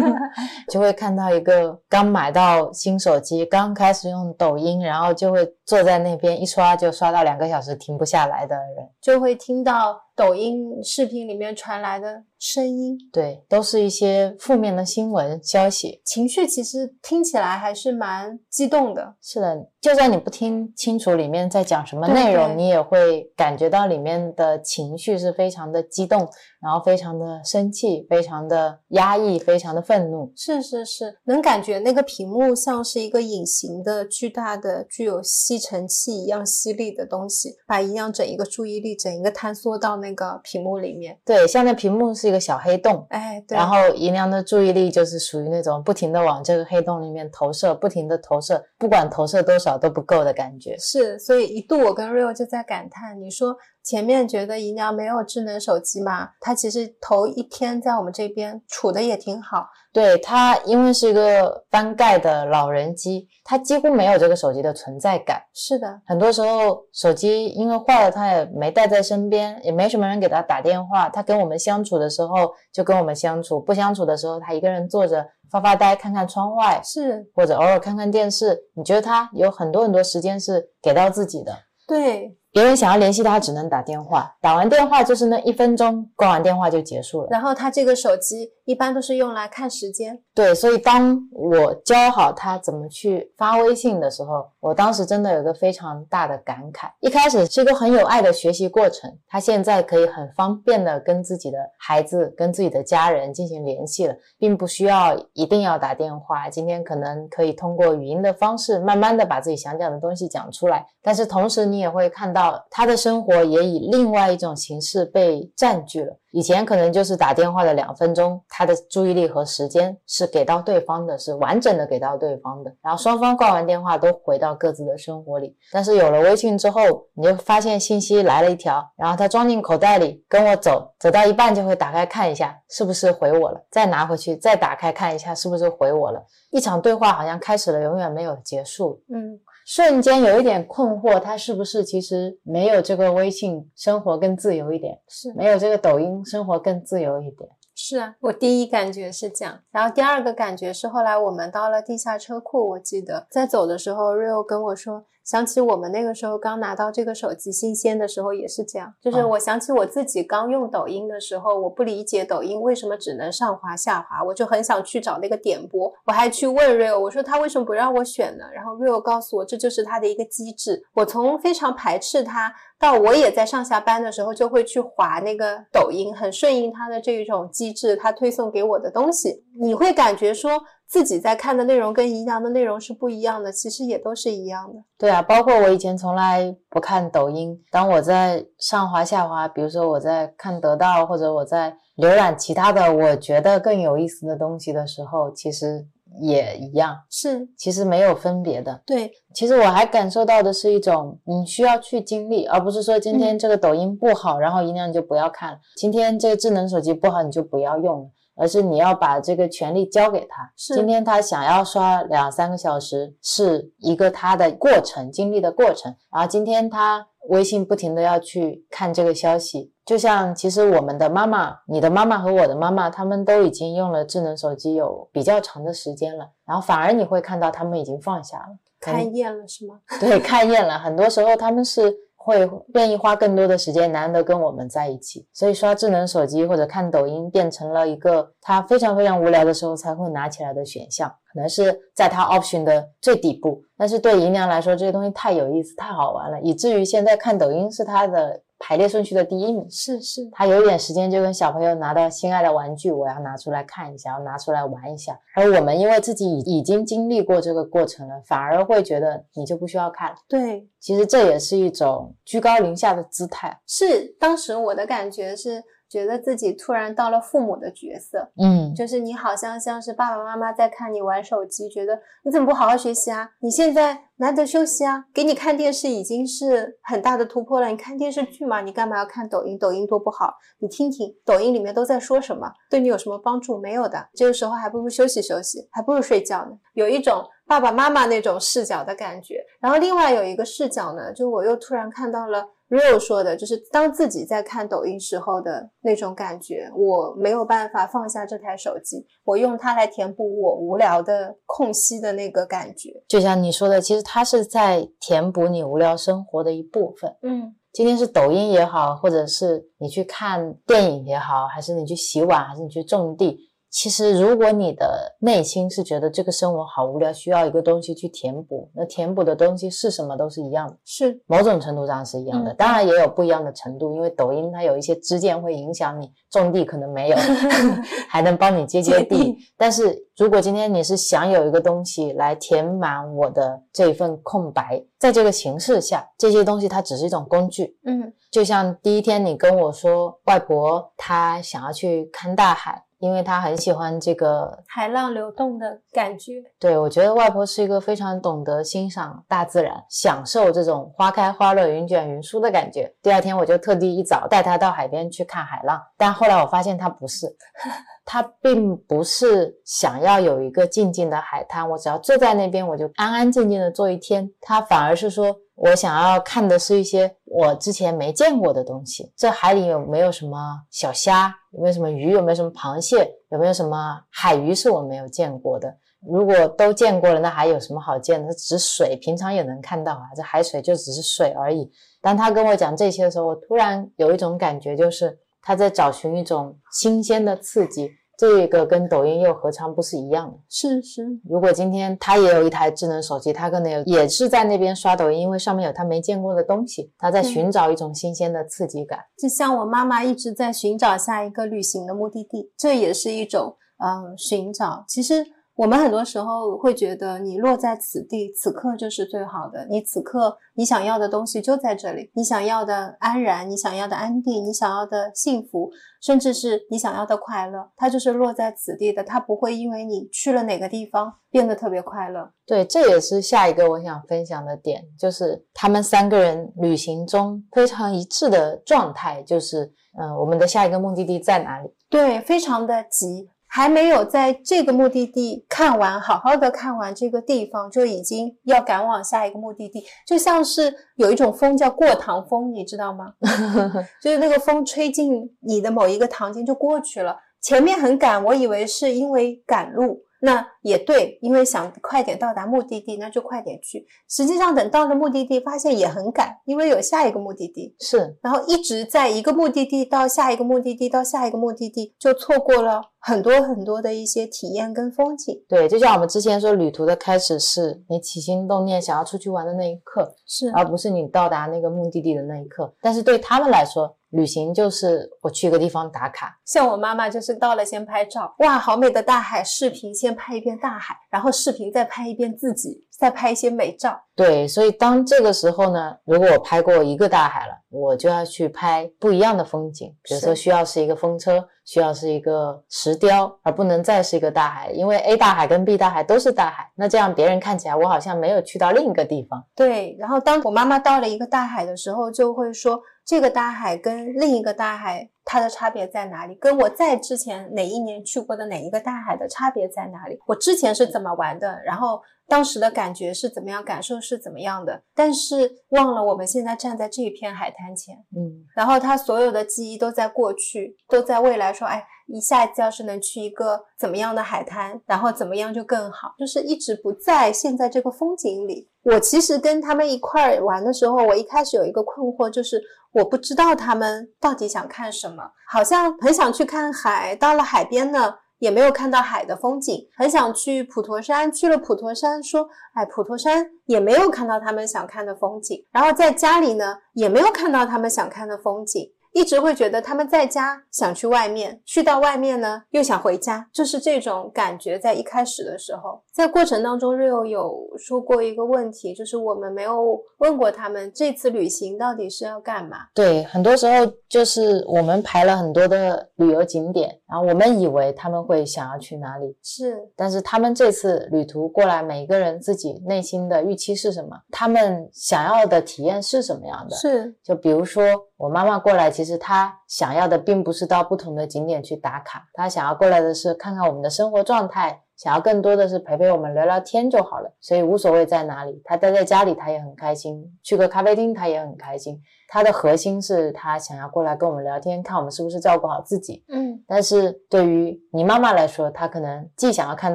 [0.72, 10.00] 就会看到一个刚买到新手机、刚开始用抖音，然后就会坐在那边一刷就刷到两个小时停不下来的人，就会听到。
[10.16, 19.16] 抖音视频里面传来的声音，对，都是一些负面的新闻消息，情绪其实听起来还是蛮激动的。
[19.20, 26.26] 是的，就算你不听清楚里面在讲什么内容，你也会感觉到里面的情绪是非常的激动。
[26.64, 30.32] 然后非常的生气，非常的压抑，非常的愤怒。
[30.34, 41.18] 是是是，能感觉那个屏幕像是一个隐形的、巨大的、具有吸尘器一样吸力的东西，把一样整一个注意力、整一个坍缩到那个屏幕里面。
[41.22, 43.58] 对，像那屏幕是一个小黑洞，哎，对。
[43.58, 50.74] 然后银良的注意力就是属于那种不停的往这个黑洞里面投射，不停的投射，不管投射多少都不够的感觉。
[50.78, 53.54] 是，所以一度我跟 Rio 就在感叹，你说。
[53.84, 59.66] 前面觉得姨娘没有智能手机嘛，她其实头一天在我们这边处的也挺好。
[59.92, 65.40] 对她，因为是一个翻盖的老人机，她几乎没有这个手机的存在感。
[65.52, 71.08] 是的，很多时候手机因为坏了，她也没带在身边，也没什么人给她打电话。
[71.10, 78.58] 她跟我们相处的时候就跟我们相处，不相处的时候她一个人坐着发发呆，看看窗外，是或者偶尔看看电视。
[78.74, 81.52] 你觉得她有很多很多时间是给到自己的？
[81.86, 82.38] 对。
[82.54, 84.32] 别人想要联系他，只能打电话。
[84.40, 87.28] 打完电话就是那一分钟，挂完电话就结束了。
[87.28, 90.16] 然后他这个手机一般都是用来看时间。
[90.32, 96.88] 对，所以当我教好他怎么去发微信的时候，我当时真的有个非常大的感慨。
[97.00, 106.48] 一开始是一个很有爱的学习过程，他现在可以很方便的跟自己的孩子、跟自己的家人进行联系了，并不需要一定要打电话。
[106.48, 110.86] 今天可能可以通过语音的方式，慢慢的把自己想讲的东西讲出来。
[111.02, 112.43] 但是同时，你也会看到。
[112.70, 116.16] 他的生活也以另外一种形式被占据了。
[116.32, 122.74] 以前可能就是打电话的两分钟，他的注意力和时间是给到对方的，是完整的给到对方的。
[122.82, 125.56] 然后双方挂完电话都回到各自的生活里。
[125.70, 126.82] 但是有了微信之后，
[127.14, 136.20] 你就发现信息来了一条，然后他装进口袋里跟我走，走到一半就会打开看一下是不是回我了，再拿回去再打开看一下是不是回我了。
[136.50, 139.00] 一场对话好像开始了，永远没有结束。
[139.08, 139.38] 嗯。
[139.64, 145.00] 瞬间有一点困惑，他是不是其实没有这个微信生活更自由一点？
[145.08, 147.50] 是没有这个抖音生活更自由一点？
[147.74, 155.04] 是啊，我第一感觉是这样，然后第二个感觉是后来我们到了地下车库，我记得在走的时候，Rio 跟我说。
[155.24, 168.44] 想起我们那个时候刚拿到这个手机新鲜的时候也是这样，就是我想起我自己刚用抖音的时候，我不理解抖音为什么只能上滑下滑，我就很想去找那个点播，我还去问 Rio，我说他为什么不让我选呢？
[168.54, 170.82] 然后 Rio 告诉我这就是他的一个机制。
[170.92, 180.62] 我从非常排斥它，到我也在上下班的时候就会去滑那个抖音，很顺应它的这一种机制，它推送给我的东西，你会感觉说。
[180.88, 184.80] 自己在看的内容跟姨娘的内容是不一样的，其实也都是一样的。
[184.96, 195.86] 对啊，包括我以前从来不看抖音，当我在上滑下滑，比如说我在看得到，或者我在浏览其他的我觉得更有意思的东西的时候，其实
[196.20, 198.82] 也一样，是其实没有分别的。
[198.86, 208.10] 对，其实我还感受到的是一种你需要去经历，而不是说今天这个抖音不好，然后姨娘就不要看了；今天这个智能手机不好，你就不要用了。
[208.36, 210.52] 而是你要把这个权利交给他。
[210.56, 215.94] 今天他想要刷两三个小时，是一个他的过程经历的过程。
[216.12, 226.28] 然后今天他微信不停的要去看这个消息，就像其实我们的妈妈、你的妈妈和我的妈妈，他们都已经用了智能手机有比较长的时间了。
[226.46, 229.80] 然后反而你会看到他们已经放下了，看厌了是吗？
[230.00, 230.78] 对，看厌了。
[230.78, 231.94] 很多时候他们是。
[232.24, 243.62] 会愿意花更多的时间，难得跟我们在一起，所以刷智能手机或者看抖音变成了一个他非常非常无聊的时候才会拿起来的选项，可能是在他 option 的最底部。
[243.76, 248.40] 但是对姨娘来说，这些东西太有意思、太好玩了，以至于现在看抖音是他的。
[248.58, 255.18] 排列顺序的第一名是是，他有一点时间就跟小朋友拿到心爱的玩具，我要拿出来看一下，要拿出来玩一下。
[255.34, 260.14] 而我们因为自己已已经经历过这个过程了，反而会觉得你就不需要看。
[260.28, 263.60] 对，其实这也是一种居高临下的姿态。
[263.66, 265.62] 是，当时我的感觉是。
[265.94, 273.30] 觉得自己突然到了父母的角色，嗯，就是你好像像是爸爸妈妈在看你玩手机，觉得你怎么不好好学习啊？
[273.38, 277.68] 你现在难得休息啊，给你看电视已经是很大的突破了。
[277.68, 279.56] 你看电视剧嘛，你干嘛要看抖音？
[279.56, 283.56] 抖音多不好，你听听抖音里面都在说什么，对你有什么帮助？
[283.56, 284.04] 没有的。
[284.16, 286.50] 这个时候还不如休息休息，还不如睡觉呢。
[286.72, 289.44] 有一种爸爸妈妈那种视角的感觉。
[289.60, 292.44] 然后另外有一个视角呢，就我又突然看到了。
[292.68, 302.90] Real 说的就是当自己在看抖音时候的那种感觉，我没有办法放下这台手机，我用它来填补我无聊的空隙的那个感觉。
[303.06, 307.14] 就像你说的，其实它是在填补你无聊生活的一部分。
[307.22, 313.38] 嗯，今天是抖音也好，或者是你去看电影也好，还是你去洗碗，还是你去种地。
[313.74, 322.54] 其实，如果你的内心是觉得这个生活好无聊，需要一个东西去填补，那填补的东西是什么都是一样的，是某种程度上是一样的。
[322.54, 327.16] 当然也有不一样的程度，因为抖音它有一些支箭会影响你种地，可能没有，
[328.08, 329.36] 还能帮你接接地。
[329.56, 337.76] 但是如果今天你是想有一个东西来填满我的这一份空白，在这个形式下，这些东西它只是一种工具。
[337.84, 342.83] 嗯，就像第一天你跟我说，外婆她想要去看大海。
[342.98, 352.94] 因为他很喜欢这个海浪流动的感觉，对我觉得外婆是一个非常懂得欣赏大自然、享受这种花开花落、云卷云舒的感觉。
[353.02, 357.26] 第二天我就特地一早带她到海边去看海浪，但后来我发现她不是，
[358.04, 364.30] 她并不是想要有一个静静的海滩，我只要坐在那边我就安安静静的坐一天。
[364.40, 365.36] 她反而是说。
[365.56, 369.12] 我想要看的是一些我之前没见过的东西。
[369.16, 370.36] 这海里有没有什么
[370.68, 371.32] 小虾？
[371.54, 372.10] 有没有什么鱼？
[372.10, 373.08] 有没有什么螃蟹？
[373.30, 375.72] 有没有什么海鱼是我没有见过的？
[376.06, 378.32] 如果都见过了，那还有什么好见的？
[378.34, 380.02] 只是水，平常也能看到啊。
[380.14, 381.70] 这海水就只是水而已。
[382.02, 387.90] 当他跟我讲这些的时候，我突然有一种感觉，就是他在找寻一种新鲜的刺激。
[388.16, 390.38] 这个跟抖音又何尝不是一样的？
[390.48, 399.00] 是是，如果今天他也有一台智能手机，他可能也是在那边刷抖音，因为上面有他没见过的东西，他在寻找一种新鲜的刺激感。
[399.18, 404.84] 就像我妈妈一直在寻找下一个旅行的目的地，这也是一种嗯寻找。
[404.88, 405.26] 其实。
[405.56, 409.64] 我们很多时候会觉得，你落在此地，此刻就是最好的。
[409.70, 415.70] 你此刻你想要的东西就在这里，你想要的安然，你想要的安定，你想要的幸福，
[416.02, 419.04] 甚至是你想要的快乐，它就是落在此地的。
[419.04, 422.28] 它不会因为你去了哪个地方变得特别快乐。
[422.44, 431.70] 对，这也是下一个我想分享的点，就是他们三个人旅行中非常一致的状态，就是嗯，我们的下一个目的地在哪里？
[431.88, 433.30] 对，非常的急。
[433.56, 443.12] 还没有在这个目的地看完，好好的看完这个地方，就已经要赶往下一个目的地，就像是有一种风叫过堂风，你知道吗？
[444.02, 450.03] 就是那个风吹进你的某一个堂间就过去了，前面很赶，我以为是因为赶路。
[450.24, 453.86] 那也对，因为想快点到达目的地，那就快点去。
[454.08, 457.76] 实际上，等到了目的地，发现也很赶，因为有下一个目的地。
[457.78, 465.44] 是，然后一直在一个目的地到下一个目的地到下一个目的地，就错过了很多很多的一些体验跟风景。
[465.46, 472.74] 对，就像我们之前说，旅途的开始是你起心动念想要出去玩的那一刻，是，而不是你到达那个目的地的那一刻。
[472.80, 484.00] 但是对他们来说，旅行就是我去一个地方打卡，像我妈妈就是到了先拍照，哇，好美的大海，视频先拍一遍大海，然后视频再拍一遍自己，再拍一些美照。
[484.14, 499.44] 对，所以当这个时候呢，如果我拍过一个大海了，我就要去拍不一样的风景，比如说需要是一个风车，需要是一个石雕，而不能再是一个大海，因为 A 大海跟 B 大海都是大海，那这样别人看起来我好像没有去到另一个地方。
[499.56, 502.80] 对，然后当我妈妈到了一个大海的时候，就会说。
[503.06, 506.34] 这个大海跟另一个大海，它的差别在哪里？
[506.34, 510.18] 跟我在之前哪一年去过的哪一个大海的差别在哪里？
[510.26, 511.60] 我之前是怎么玩的？
[511.64, 513.64] 然后当时的感觉是怎么样？
[513.64, 514.82] 感受是怎么样的？
[514.94, 521.52] 但是忘了我们现在站在这一片海滩前，嗯，然后他所有的记忆都在过去，都在未来。
[521.52, 528.70] 说，哎，一下一次要是能去一个怎么样的海滩，然后怎么样就更好，就是一直不在现在这个风景里。
[528.84, 532.62] 我其实跟他们一块儿玩的时候，我一开始有一个困惑，就是
[532.92, 548.90] 我不知道他们到底想看什么，好像很想去看海，到了海边呢也没有看到海的风景，很想去普陀山，去了普陀山，说，哎，普陀山也没有看到他们想看的风景，然后在家里呢也没有看到他们想看的风景。
[549.14, 554.76] 一直会觉得他们在家想去外面，去到外面呢又想回家，就是这种感觉。
[554.76, 562.78] 在一开始的时候，在过程当中，Rio 有说过一个问题，就是我们没有问过他们这次旅行到底是要干嘛。
[562.92, 574.10] 对，很多时候就是我们排了很多的旅游景点，然后我们以为他们会想要去哪里，是，但是他们这次旅途过来，每一个人自己内心的预期是什么？
[574.32, 576.74] 他们想要的体验是什么样的？
[576.74, 577.84] 是，就比如说
[578.16, 584.80] 我妈妈过来，其实她想要的并不是到不同的景点去打卡，她想要过来的是看看我们的生活状态。
[584.96, 592.00] 想要更多的是陪陪我们聊聊天就好了，所以无所谓在哪里，她待在家里她也很开心，去个咖啡厅她也很开心。
[592.34, 596.24] 他的核心是他想要过来跟我们聊天，看我们是不是照顾好自己。
[596.26, 599.94] 嗯，但是对于你妈妈来说，她可能既想要看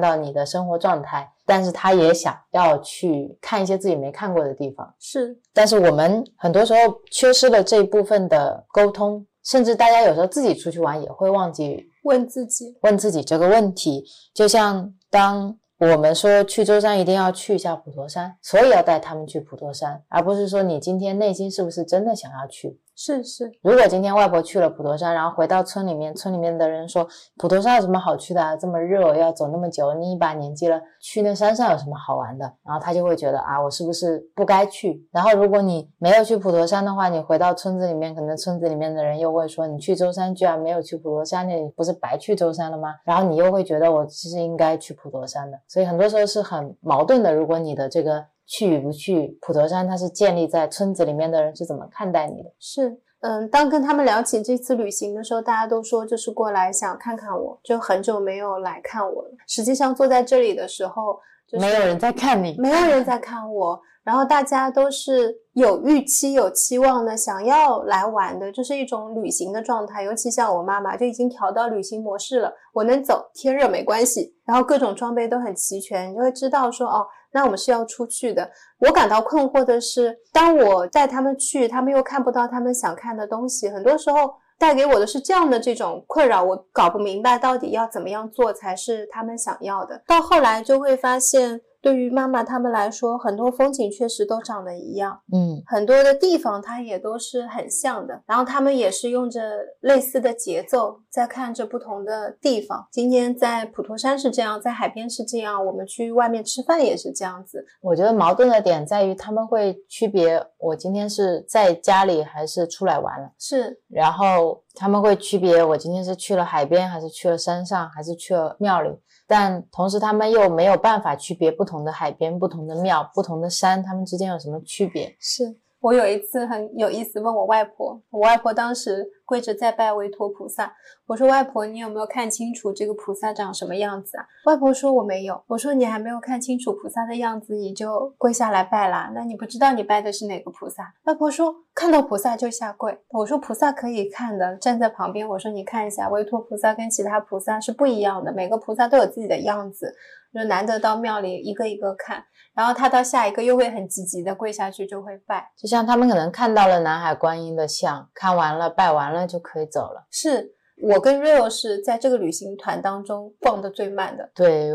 [0.00, 4.90] 到你的生活状态，但是她也想要去看一些自己没看过的地方。
[4.98, 6.80] 是，但是我们很多时候
[7.12, 11.84] 缺失了这一部分的沟通，甚至大家有时候自己出去玩也会忘记。
[12.04, 22.78] 问自己，问自己这个问题，就像当我们说去舟山一定要去一下普陀山，所以要带他们去普陀山，而不是说你今天内心是不是真的想要去。
[22.96, 27.06] 是是，如果今天外婆去了普陀山，然后回到村里面，村里面的人说
[27.38, 28.54] 普陀山有什么好去的啊？
[28.54, 32.44] 这么热，要走那么久，你一把年纪了，去那山上有什么好玩的？
[32.62, 35.02] 然后他就会觉得啊，我是不是不该去？
[35.10, 42.96] 然后如果你没有去普陀山的话，你回到村子里面，可能村子里面的人又会说你去舟山居然没有去普陀山，那你不是白去舟山了吗？
[43.04, 47.34] 然后你又会觉得我其实应该去普陀山的，所以很多时候是很矛盾的。
[47.34, 52.50] 如果你的这个去与不去普陀山，它是建立在村子里面的人是怎么看待你的？
[52.58, 53.00] 是。
[53.20, 59.30] 嗯，当跟他们聊起这次旅行的时候，大家都说就是过来想看看我，就很久没有来看我了。
[59.46, 61.20] 实际上坐在这里的时候，
[61.60, 63.80] 没有人在看你，没有人在看我。
[64.02, 70.02] 然后大家都是有预期、有期望的，想要来玩的，就是一种旅行的状态。
[70.02, 72.50] 尤其像我妈妈，就已经调到旅行模式了。
[72.72, 74.34] 我能走，天热没关系。
[74.46, 77.06] 然后各种装备都很齐全，你就会知道说哦。
[77.32, 78.50] 那我们是要出去的。
[78.78, 83.68] 我感到困惑的是，当我带他们去，他们又看不到他们想看的东西。
[83.68, 90.02] 很多时候带给我的是这样的这种困扰，我搞不明白到底要怎么样做才是他们想要的。
[90.06, 91.60] 到后来就会发现。
[91.82, 98.22] 对于妈妈他们来说，很多风景确实都长得一样，嗯，很多的地方它也都是很像的。
[98.26, 99.40] 然后他们也是用着
[99.80, 102.86] 类似的节奏在看着不同的地方。
[102.90, 107.64] 今天在普陀山是这样，在海边是这样，我们去外面吃饭也是这样子。
[107.80, 118.90] 我觉得矛盾的点在于他们会区别我今天是在家里还是出来玩了，是，然后他们会区别我今天是去了海边还是去了山上还是去了庙里。
[119.26, 125.14] 但同时，他们又没有办法区别不同的海边、不同的庙、不同的山，他们之间有什么区别？
[125.20, 125.54] 是。
[125.80, 130.74] 我有一次很有意思，问我外婆，我外婆当时跪着再拜维陀菩萨。
[131.06, 139.12] 我说：“外婆，你有没有看清楚这个菩萨长什么样子啊？”外婆说：“我没有。”我说：“你还没有看清楚菩萨的样子，你就跪下来拜啦？
[139.14, 149.94] 那你不知道你拜的是哪个菩萨？”外婆说：“看到菩萨就下跪。”我说：“菩萨可以看的，站在旁边。”我说：“你看一下，维陀菩萨跟其他菩萨是不一样的，每个菩萨都有自己的样子。”
[150.32, 152.22] 就难得到庙里一个一个看，
[152.54, 160.06] 然后他到下一个又会很积极的跪下去就会拜，就像他们可能看到了南海观音的像，看完了拜完了就可以走了。
[160.10, 160.52] 是
[160.82, 164.30] 我跟 Rio 是在这个旅行团当中逛的最慢的。
[164.34, 164.70] 对，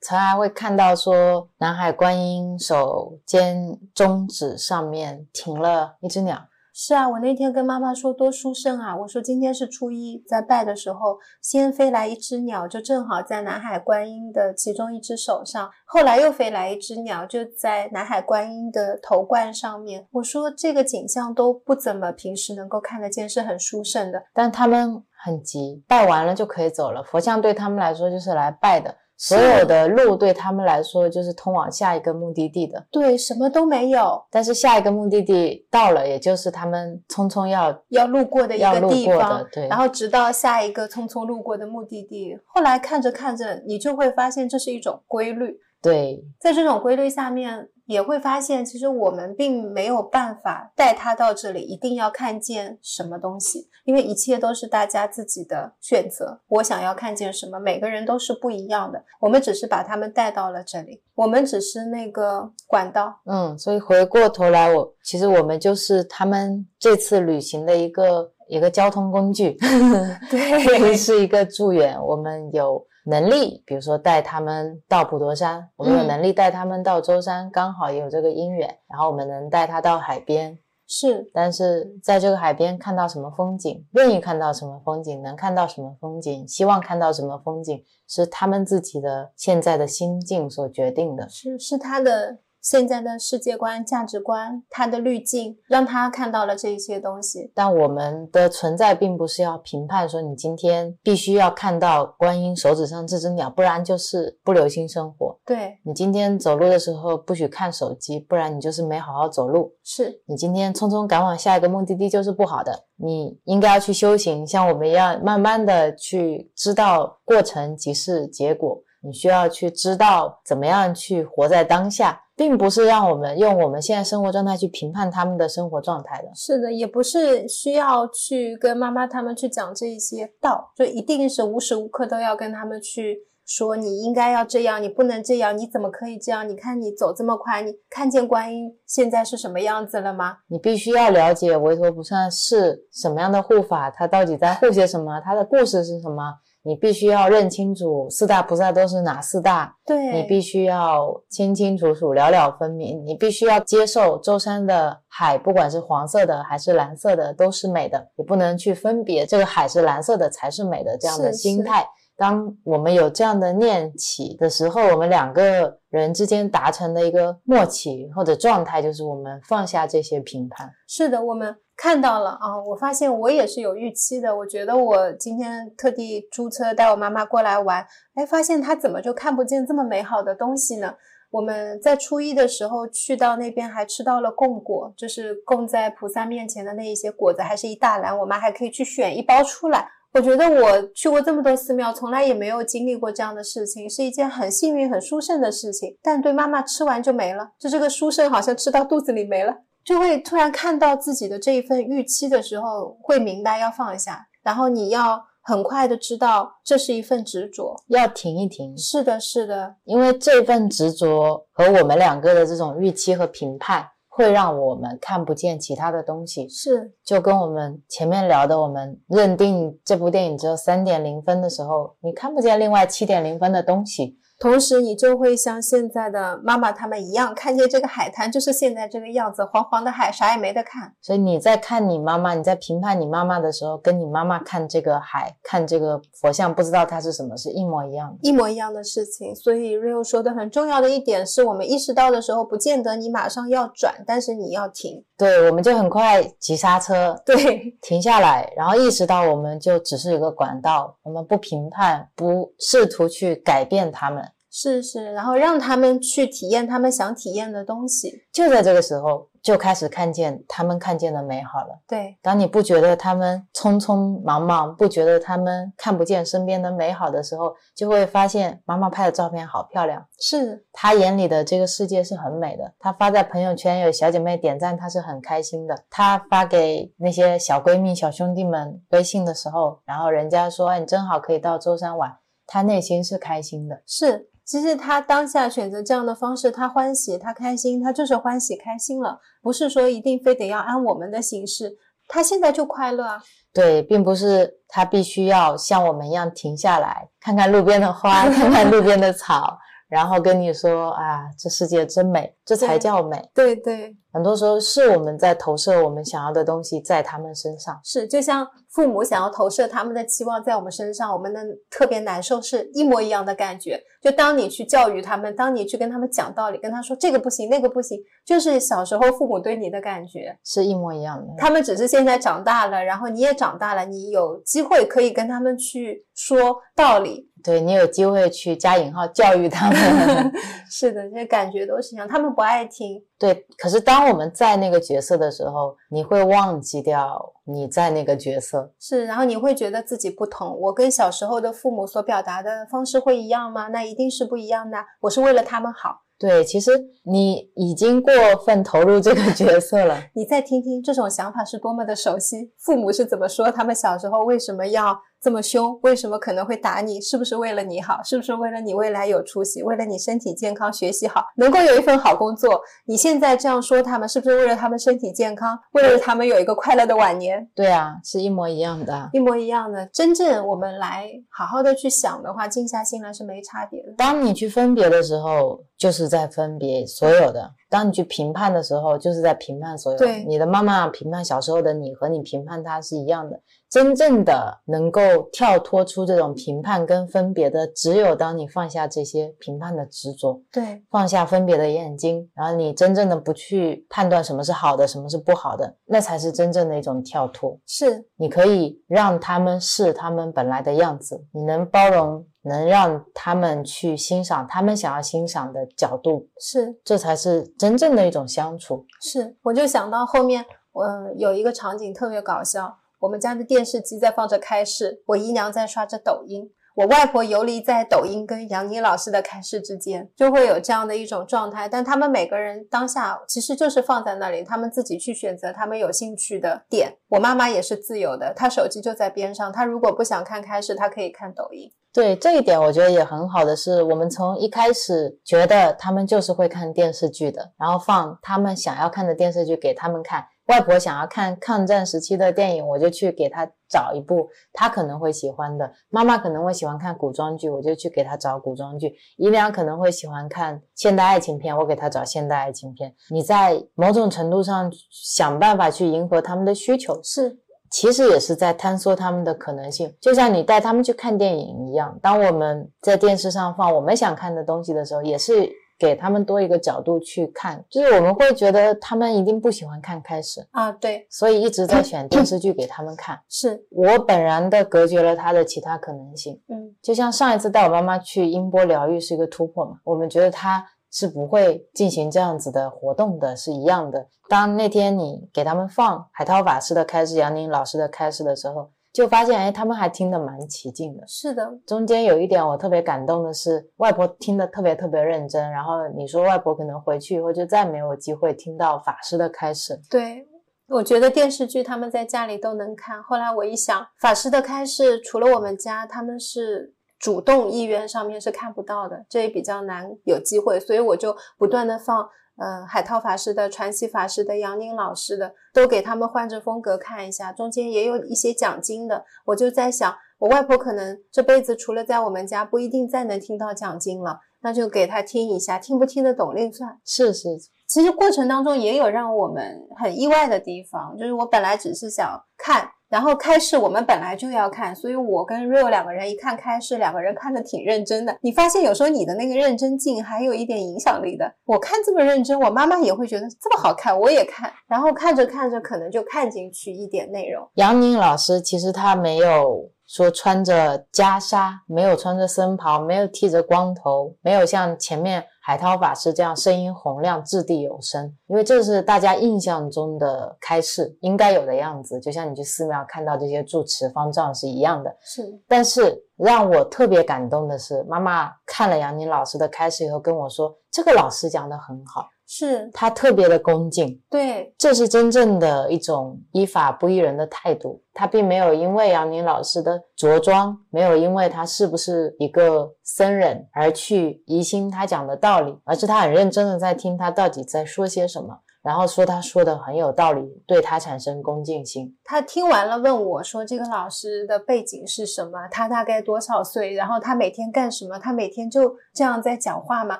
[0.00, 6.42] 常常会看到说南海观音手尖中指上面停了一只鸟。
[6.82, 8.96] 是啊，我那天跟妈妈说多殊胜啊！
[8.96, 20.06] 我说今天是初一，在拜的时候，先飞来一只鸟，就正好在南海观音的其中一只手上，后来又飞来一只鸟，就在南海观音的头冠上面。
[20.10, 24.22] 我说这个景象都不怎么平时能够看得见，是很殊胜的。
[24.32, 27.02] 但他们很急，拜完了就可以走了。
[27.02, 28.96] 佛像对他们来说就是来拜的。
[29.20, 34.24] 所有的路对他们来说就是通往下一个目的地的，对，什么都没有。
[34.30, 39.68] 但是下一个目的地到了，也就是他们匆匆要要路过的一个地方，对。
[39.68, 45.60] 然后直到下一个匆匆路过的目的地，后来看着看着，你就会发现这是一种规律。
[45.82, 47.68] 对，在这种规律下面。
[47.90, 56.40] 也会发现，其实我们并没有办法带他到这里，一定要看见什么东西，因为一切都是大家自己的选择。
[56.46, 59.04] 我想要看见什么，每个人都是不一样的。
[59.18, 63.20] 我们只是把他们带到了这里，我们只是那个管道。
[63.26, 69.56] 嗯，所以回过头来，我其实我们就是他们这次旅行的一个一个交通工具，
[70.30, 72.00] 对，是一个助缘。
[72.00, 72.86] 我们有。
[73.06, 80.58] 能力，比如说带他们到普陀山，我们有能力带他们到舟山，刚好也有这个因缘，然后我们能带他到海边。
[80.92, 91.28] 是，但是在这个海边看到什么风景，愿意看到什么风景，能看到什么风景，希望看到什么风景，是他们自己的现在的心境所决定的。
[91.28, 97.50] 是是他的现在的世界观、价值观，他的滤镜让他看到了这一些东西。
[97.54, 105.38] 但我们的存在并不是要评判说你今天必须要看到观音手指上这只鸟，不然就是不留心生活。
[105.44, 109.72] 对，你今天走路的时候不许看手机，不然你就是没好好走路。
[109.82, 118.82] 是你今天匆匆赶往下一个目的地就是不好的，你应该要去修行，像我们一样，慢慢的去知道过程即是结果。
[119.02, 126.28] 你需要去知道怎么样去活在当下，并不是让我们用我们现在生活状态去评判他们的生活状态的。
[126.34, 136.46] 是的，也不是需要去跟妈妈他们去讲这一些道，就一定是无时无刻都要跟他们去说你应该要这样，你不能这样，你怎么可以这样？
[136.46, 140.36] 你看你走这么快，你看见观音现在是什么样子了吗？
[140.48, 146.34] 你必须要了解维陀菩萨是什么样的护法，他到底在护些什么，他的故事是什么。
[146.62, 153.04] 你必须要认清楚四大菩萨都是哪四大，对你必须要清清楚楚、了了分明。
[153.06, 158.08] 你必须要接受舟山的海，不管是黄色的还是蓝色的，都是美的。
[158.16, 161.86] 你不能去分别这个海是蓝色的才是美的这样的心态。
[162.16, 170.70] 当我们有这样的念起的时候，我们两个人之间达成的一个默契或者状态，就是我们放下这些评判。
[170.86, 172.62] 是的，我们看到了啊！
[172.62, 174.36] 我发现我也是有预期的。
[174.36, 177.82] 我觉得我今天特地租车带我妈妈过来玩，
[178.14, 180.94] 哎，发现她怎么就看不见这么美好的东西呢？
[181.30, 189.88] 我们在初一的时候去到那边，还吃到了供果，就是供在菩萨面前的那一些果子，还是一大篮，我妈还可以去选一包出来。
[190.12, 195.96] 我觉得我去过这么多寺庙，从来也没有经历过这样的事情，是一件很幸运、很殊胜的事情。
[196.02, 199.62] 但对妈妈吃完就没了，就这个殊胜好像吃到肚子里没了。
[199.84, 207.74] 就会突然看到自己的这一份预期的时候，会明白要放下，然后你要很快的知道这是一份执着。
[207.88, 216.46] 要停一停，是的，是的，因为这份执着和我们两个的这种预期和评判，会让我们看不见其他的东西。
[216.48, 224.19] 是就跟我们前面聊的，我们认定这部电影只有三点零分的时候，你看不见另外七点零分的东西。
[224.40, 230.94] 同时，你就会像现在的妈妈他们一样，看见这个海滩就是现在这个样子，黄黄的海，啥也没得看。
[231.02, 238.18] 所以你在看你妈妈，你在评判你妈妈的时候，跟你妈妈看这个海、看这个佛像，不知道它是什么，是一模一样的。
[238.22, 245.04] 一模一样的事情，所以 Rio 说的很重要的一点是我们意识到的时候，不见得你马上要转，但是你要停。
[245.20, 254.26] 对，我们就很快急刹车，对， 停下来，然后意识到我们就只是一个管道，我们不评判，不试图去改变他们。
[254.50, 258.24] 是是，然后让他们去体验他们想体验的东西。
[258.32, 261.78] 就在这个时候，就开始看见他们看见的美好了。
[261.86, 270.04] 对，当你不觉得他们匆匆忙忙，不觉得他们看不见身边的美好的时候，就会发现妈妈拍的照片好漂亮。
[270.18, 272.74] 是她眼里的这个世界是很美的。
[272.80, 275.84] 她发在朋友圈，有小姐妹点赞，她是很开心的。
[275.88, 282.16] 她发给那些小闺蜜、小兄弟们微信的时候，然后人家说：“哎，你正好可以到舟山玩。”
[282.52, 283.80] 她内心是开心的。
[283.86, 291.78] 是，其实他当下选择这样的方式，他欢喜，他开心，他就是欢喜开心了，不是说一定非得要按我们的形式，
[292.08, 293.22] 他现在就快乐啊。
[293.54, 299.56] 对，并不是他必须要像我们一样停下来，看看路边的花， 看看路边的草，
[299.90, 303.20] 然后跟你说啊，这世界真美，这才叫美。
[303.34, 307.78] 对对，很多时候是我们在投射我们想要的东西在他们身上。
[307.82, 313.82] 是，就像父母想要投射他们的期望在我们身上，我们的特别难受，是一模一样的感觉。
[314.00, 320.38] 就当你去教育他们，当你去跟他们讲道理，跟他说这个不行，那个不行，就是小时候父母对你的感觉。
[320.44, 321.26] 是一模一样的。
[321.36, 327.28] 他们只是现在长大了，然后你也长大了，你有机会可以跟他们去说道理。
[327.42, 330.32] 对你有机会去加引号教育他们，
[330.70, 332.06] 是的，这些感觉都是一样。
[332.06, 333.46] 他们不爱听，对。
[333.56, 338.72] 可是当我们在那个角色的时候，你会忘记掉你在那个角色。
[338.78, 340.58] 是，然后你会觉得自己不同。
[340.60, 343.68] 我跟小时候的父母所表达的方式会一样吗？
[343.68, 344.78] 那一定是不一样的。
[345.00, 346.02] 我是为了他们好。
[346.18, 346.70] 对，其实
[347.04, 348.12] 你已经过
[348.44, 349.98] 分投入这个角色了。
[350.12, 352.52] 你再听听这种想法是多么的熟悉。
[352.58, 353.50] 父母是怎么说？
[353.50, 355.78] 他们小时候为什么要这么凶？
[355.82, 357.00] 为什么可能会打你？
[357.00, 358.02] 是不是为了你好？
[358.02, 359.62] 是不是为了你未来有出息？
[359.62, 362.60] 为了你身体健康、学习好，能够有一份好工作？
[362.86, 365.58] 你现在这样说他们，是不是为了他们身体健康？
[365.72, 367.46] 为了他们有一个快乐的晚年？
[367.54, 369.10] 对啊，是一模一样的。
[369.12, 369.84] 一模一样的。
[369.92, 373.92] 真正我们来好好的去想的话，静下心来是没差别的。
[373.98, 377.50] 当你去分别的时候，就是在分别所有的。
[377.70, 383.40] 当你去评判的时候，就是在评判所有对你的妈妈评判小时候的你和你评判她是一样的。
[383.70, 385.00] 真正的能够
[385.32, 397.56] 跳脱出这种评判跟分别的，只有当你放下这些评判的执着，对，放下分别的眼睛，然后你真正的不去判断什么是好的，什么是不好的，那才是真正的一种跳脱。
[397.64, 408.86] 是你可以让他们是他们本来的样子，你能包容，能让他们去欣赏他们想要欣赏的角度，是这才是真正的一种相处。
[409.00, 416.50] 是，我就想到后面，呃，有一个场景特别搞笑，我们家的电视机在放着开市，我姨娘在刷着抖音。
[416.76, 421.68] 我外婆游离在抖音跟杨妮老师的开市之间，就会有这样的一种状态。
[421.68, 426.96] 但他们每个人当下其实就是放在那里，他们自己去选择他们有兴趣的点。
[427.08, 431.70] 我妈妈也是自由的，她手机就在边上，她如果不想看开市，她可以看抖音。
[431.92, 440.24] 对这一点，我觉得也很好的是，我们从一开始觉得他们就是会看电视剧的，然后放他们想要看的电视剧给他们看。
[440.46, 445.72] 外婆想要看抗战时期的电影，我就去给她找一部她可能会喜欢的。
[445.90, 448.92] 妈妈可能会喜欢看古装剧，我就去给她找古装剧。
[449.16, 452.92] 姨娘可能会喜欢看现代爱情片，我给她找现代爱情片。
[453.10, 457.38] 你在某种程度上想办法去迎合他们的需求，是
[457.70, 461.96] 其实也是在探索他们的可能性，就像你带他们去看电影一样。
[462.02, 465.48] 当我们在电视上放我们想看的东西的时候，也是
[465.78, 467.64] 给他们多一个角度去看。
[467.70, 473.18] 就是我们会觉得他们一定不喜欢看开始，啊，对，所以一直在选电视剧给他们看。
[473.28, 476.40] 是，我本然的隔绝了他的其他可能性。
[476.48, 484.08] 嗯，就像上一次带我妈妈去音波疗愈是一个突破嘛，我们觉得她是不会进行这样子的活动的，是一样的。
[484.28, 491.04] 当那天你给他们放海涛法师的开示、杨宁老师的开示的时候，就发现哎，他们还听得蛮起劲的。
[491.06, 495.50] 是的，中间有一点我特别感动的是，外婆听得特别特别认真。
[495.50, 499.80] 然后你说外婆可能回去以后就再没有机会听到法师的开示。
[499.88, 500.26] 对，
[500.68, 503.02] 我觉得电视剧他们在家里都能看。
[503.02, 512.08] 后来我一想，法师的开示除了我们家，他们是主动意愿上面是看不到的，这也比较难有机会，所以我就不断的放。
[512.36, 519.04] 呃，海涛法师的、传奇法师的、杨宁老师的，都给他们换着风格看一下，中间也有一些讲经的。
[519.26, 526.80] 我就在想，我外婆可能这辈子除了在我们家，不一定再能听到讲经了，那就给她听一下，听不听得懂另算。
[526.82, 527.28] 是是，
[527.68, 532.08] 其实过程当中也有让我们很意外的地方，就是我本来只是想
[532.38, 532.70] 看。
[532.90, 538.14] 然后开市我们本来就要看，所以我跟 real 两个人一看开市，两个人看的挺认真的。
[538.20, 541.32] 你发现有时候你的那个认真劲还有一点影响力的。
[541.44, 544.52] 我看这么认真，我妈妈也会觉得这么好看，我也看。
[544.66, 547.48] 然后看着看着，可能就看进去一点内容。
[547.54, 564.94] 杨宁老师其实他没有说穿着袈裟，没有穿着僧袍，没有剃着光头，没有像前面海涛法师这样声音洪亮、掷地有声，因为这是大家印象中的开示应该有的样子，就像你去寺庙看到这些住持方丈是一样的。
[565.02, 574.00] 是，但是让我特别感动的是，妈妈看了杨宁老师的开示以后跟我说，这个老师讲的很好，是他特别的恭敬。
[574.08, 577.82] 对，这是真正的一种依法不依人的态度。
[577.92, 591.96] 他并没有因为杨宁老师的着装，没有因为他是不是一个僧人而去疑心他讲的道理，而是他很认真的在听他到底在说些什么，然后说他说的很有道理，对他产生恭敬心。
[592.04, 595.48] 他听完了问我说：“这个老师的背景是什么？
[595.50, 596.74] 他大概多少岁？
[596.74, 597.98] 然后他每天干什么？
[597.98, 599.98] 他每天就这样在讲话吗？”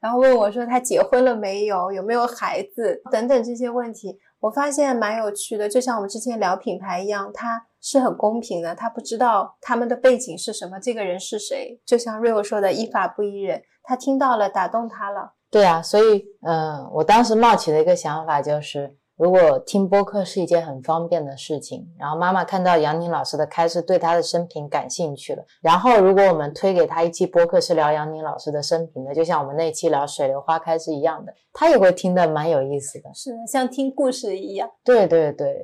[0.00, 1.92] 然后问我说：“他结婚了没有？
[1.92, 3.02] 有没有孩子？
[3.10, 11.80] 等等这些问题。”我发现蛮有趣的，就像我们之前聊品牌一样，他是很公平的，他不知道他们的背景是什么，这个人是谁。
[11.86, 15.34] 就像 Rio 说的，依法不依人，他听到了，打动他了。
[15.52, 33.10] 对啊，所以嗯，我当时冒起的一个想法就是，如果听播客是一件很方便的事情，然后妈妈看到杨宁老师的开示，对他的生平感兴趣了，然后如果我们推给他一期播客是聊杨宁老师的生平的，就像我们那期聊水流花开是一样的，他也会听得蛮有意思的。
[33.14, 34.68] 是的，像听故事一样。
[34.82, 35.54] 对对对，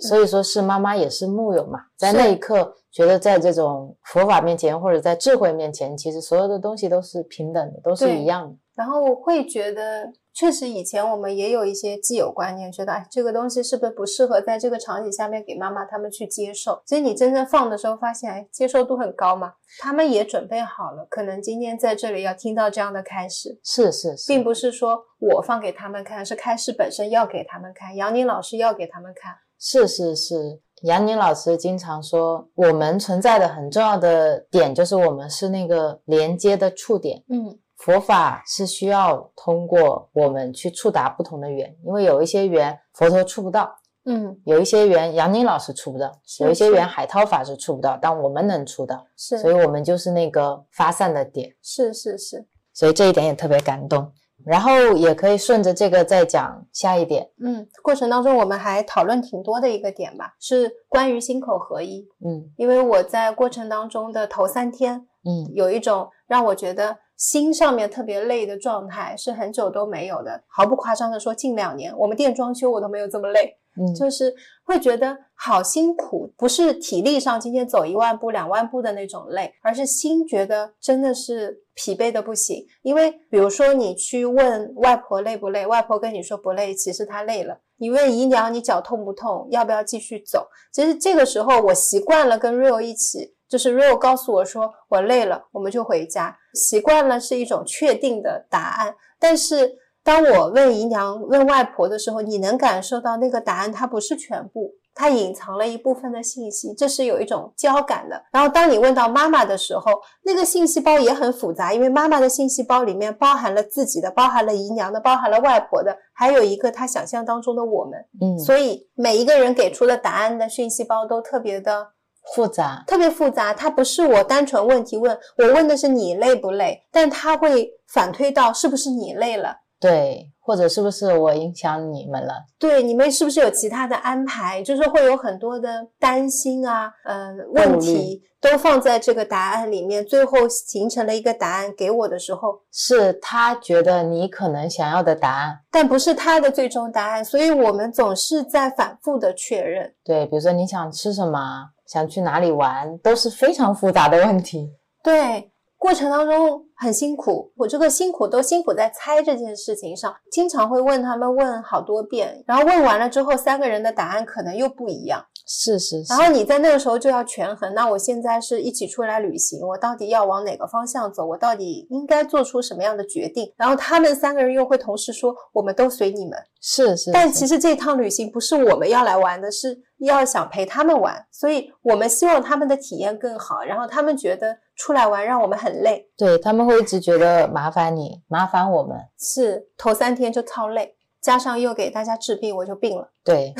[0.00, 8.56] 所以说是妈妈也是木有嘛，在那一刻觉得在这种佛法面前或者在智慧面前，其实所有的东西都是平等的，都是一样的。
[8.74, 16.82] 然后会觉得，确实以前我们也有一些既有观念，觉得哎，这个东西是不是不适合在这个场景下面给妈妈他们去接受？
[16.84, 29.36] 其实你真正放的时候，发现哎，接受度很高嘛，他们也准备好了，可能今天在这里要听到这样的开始，是是是，并不是说我放给他们看，是开始本身要给他们看，杨宁老师要给他们看。
[29.66, 37.24] 是是是，杨宁老师经常说，我们存在的很重要的点就是我们是那个连接的触点。
[37.30, 43.74] 嗯，佛法是需要通过我们去触达不同的缘，因为有一些缘佛陀触不到，
[44.04, 54.12] 嗯，有一些缘杨宁老师触不到，是有一些缘海涛法师触不到，但我们能触到，是所以我们就是那个发散的点，是是是，所以这一点也特别感动。
[54.44, 62.06] 然后也可以顺着这个再讲下一点，嗯，过程当中我们还讨论挺多的一个点吧，是关于心口合一。
[62.24, 70.42] 嗯因为我在过程当中的头三天，嗯有一种让我觉得心上面特别累的状态，是很久都没有的。
[70.46, 74.34] 毫不夸张的说，近两年我们店装修我都没有这么累，嗯，就是
[74.64, 82.64] 会觉得好辛苦，不是体力上今天走一万步、两万步的那种累，而是心觉得真的是疲惫的不行。
[82.82, 87.60] 因为比如说你去问外婆累不累，外婆跟你说不累，其实她累了。
[87.76, 90.46] 你问姨娘你脚痛不痛，要不要继续走？
[90.72, 96.38] 其实这个时候我习惯了跟 Rio 一起，就是 Rio 告诉我说我累了，我们就回家。
[96.54, 108.22] 习惯了是一种确定的答案，但是当我问姨娘、问外婆的时候，你能感受到那个答案它不是全部，它隐藏了一部分的信息，这是有一种交感的。
[108.30, 109.90] 然后当你问到妈妈的时候，
[110.22, 117.98] 那个信息包也很复杂，因为妈妈的信息包里面包含了自己的，包含了姨娘的，包含了外婆的，还有一个她想象当中的我们。
[118.20, 121.88] 嗯所以每一个人给出的答案的讯息包都特别的
[122.34, 129.56] 复杂，特别复杂，它不是我单纯问题问，我问的是你累不累，但它会反推到是不是你累了。
[129.84, 132.32] 对，或者是不是我影响你们了？
[132.58, 134.62] 对，你们是不是有其他的安排？
[134.62, 145.58] 就是会有很多的担心啊，呃，问题都放在这个答案里面，最后形成了一个答案给我的时候，是他觉得你可能想要的答案。
[145.70, 149.92] 但不是他的最终答案，所以我们总是在反复的确认。
[150.02, 151.38] 对，比如说你想吃什么，
[151.86, 154.72] 想去哪里玩，都是非常复杂的问题。
[155.02, 155.52] 对，
[155.84, 165.22] 过程当中很辛苦，我这个辛苦都辛苦在猜这件事情上，经常会问他们问好多遍，然后问完了之后，三个人的答案可能又不一样。
[165.46, 171.26] 是是是然，后你在那个时候就要权衡，那我现在是一起出来旅行，我到底要往哪个方向走？
[171.26, 173.52] 我到底应该做出什么样的决定？
[173.58, 176.32] 然后他们三个人又会同时说，我们都随你们。
[176.62, 183.62] 是是，但其实这趟旅行不是我们要来玩的，是要想陪他们玩，所以我们希望他们的体验更好。
[183.62, 188.98] 然后他们觉得出来玩让我们很累，对他们会一直觉得麻烦你，麻烦我们。
[189.18, 193.10] 是头三天就超累，加上又给大家治病，我就病了。
[193.22, 193.54] 对，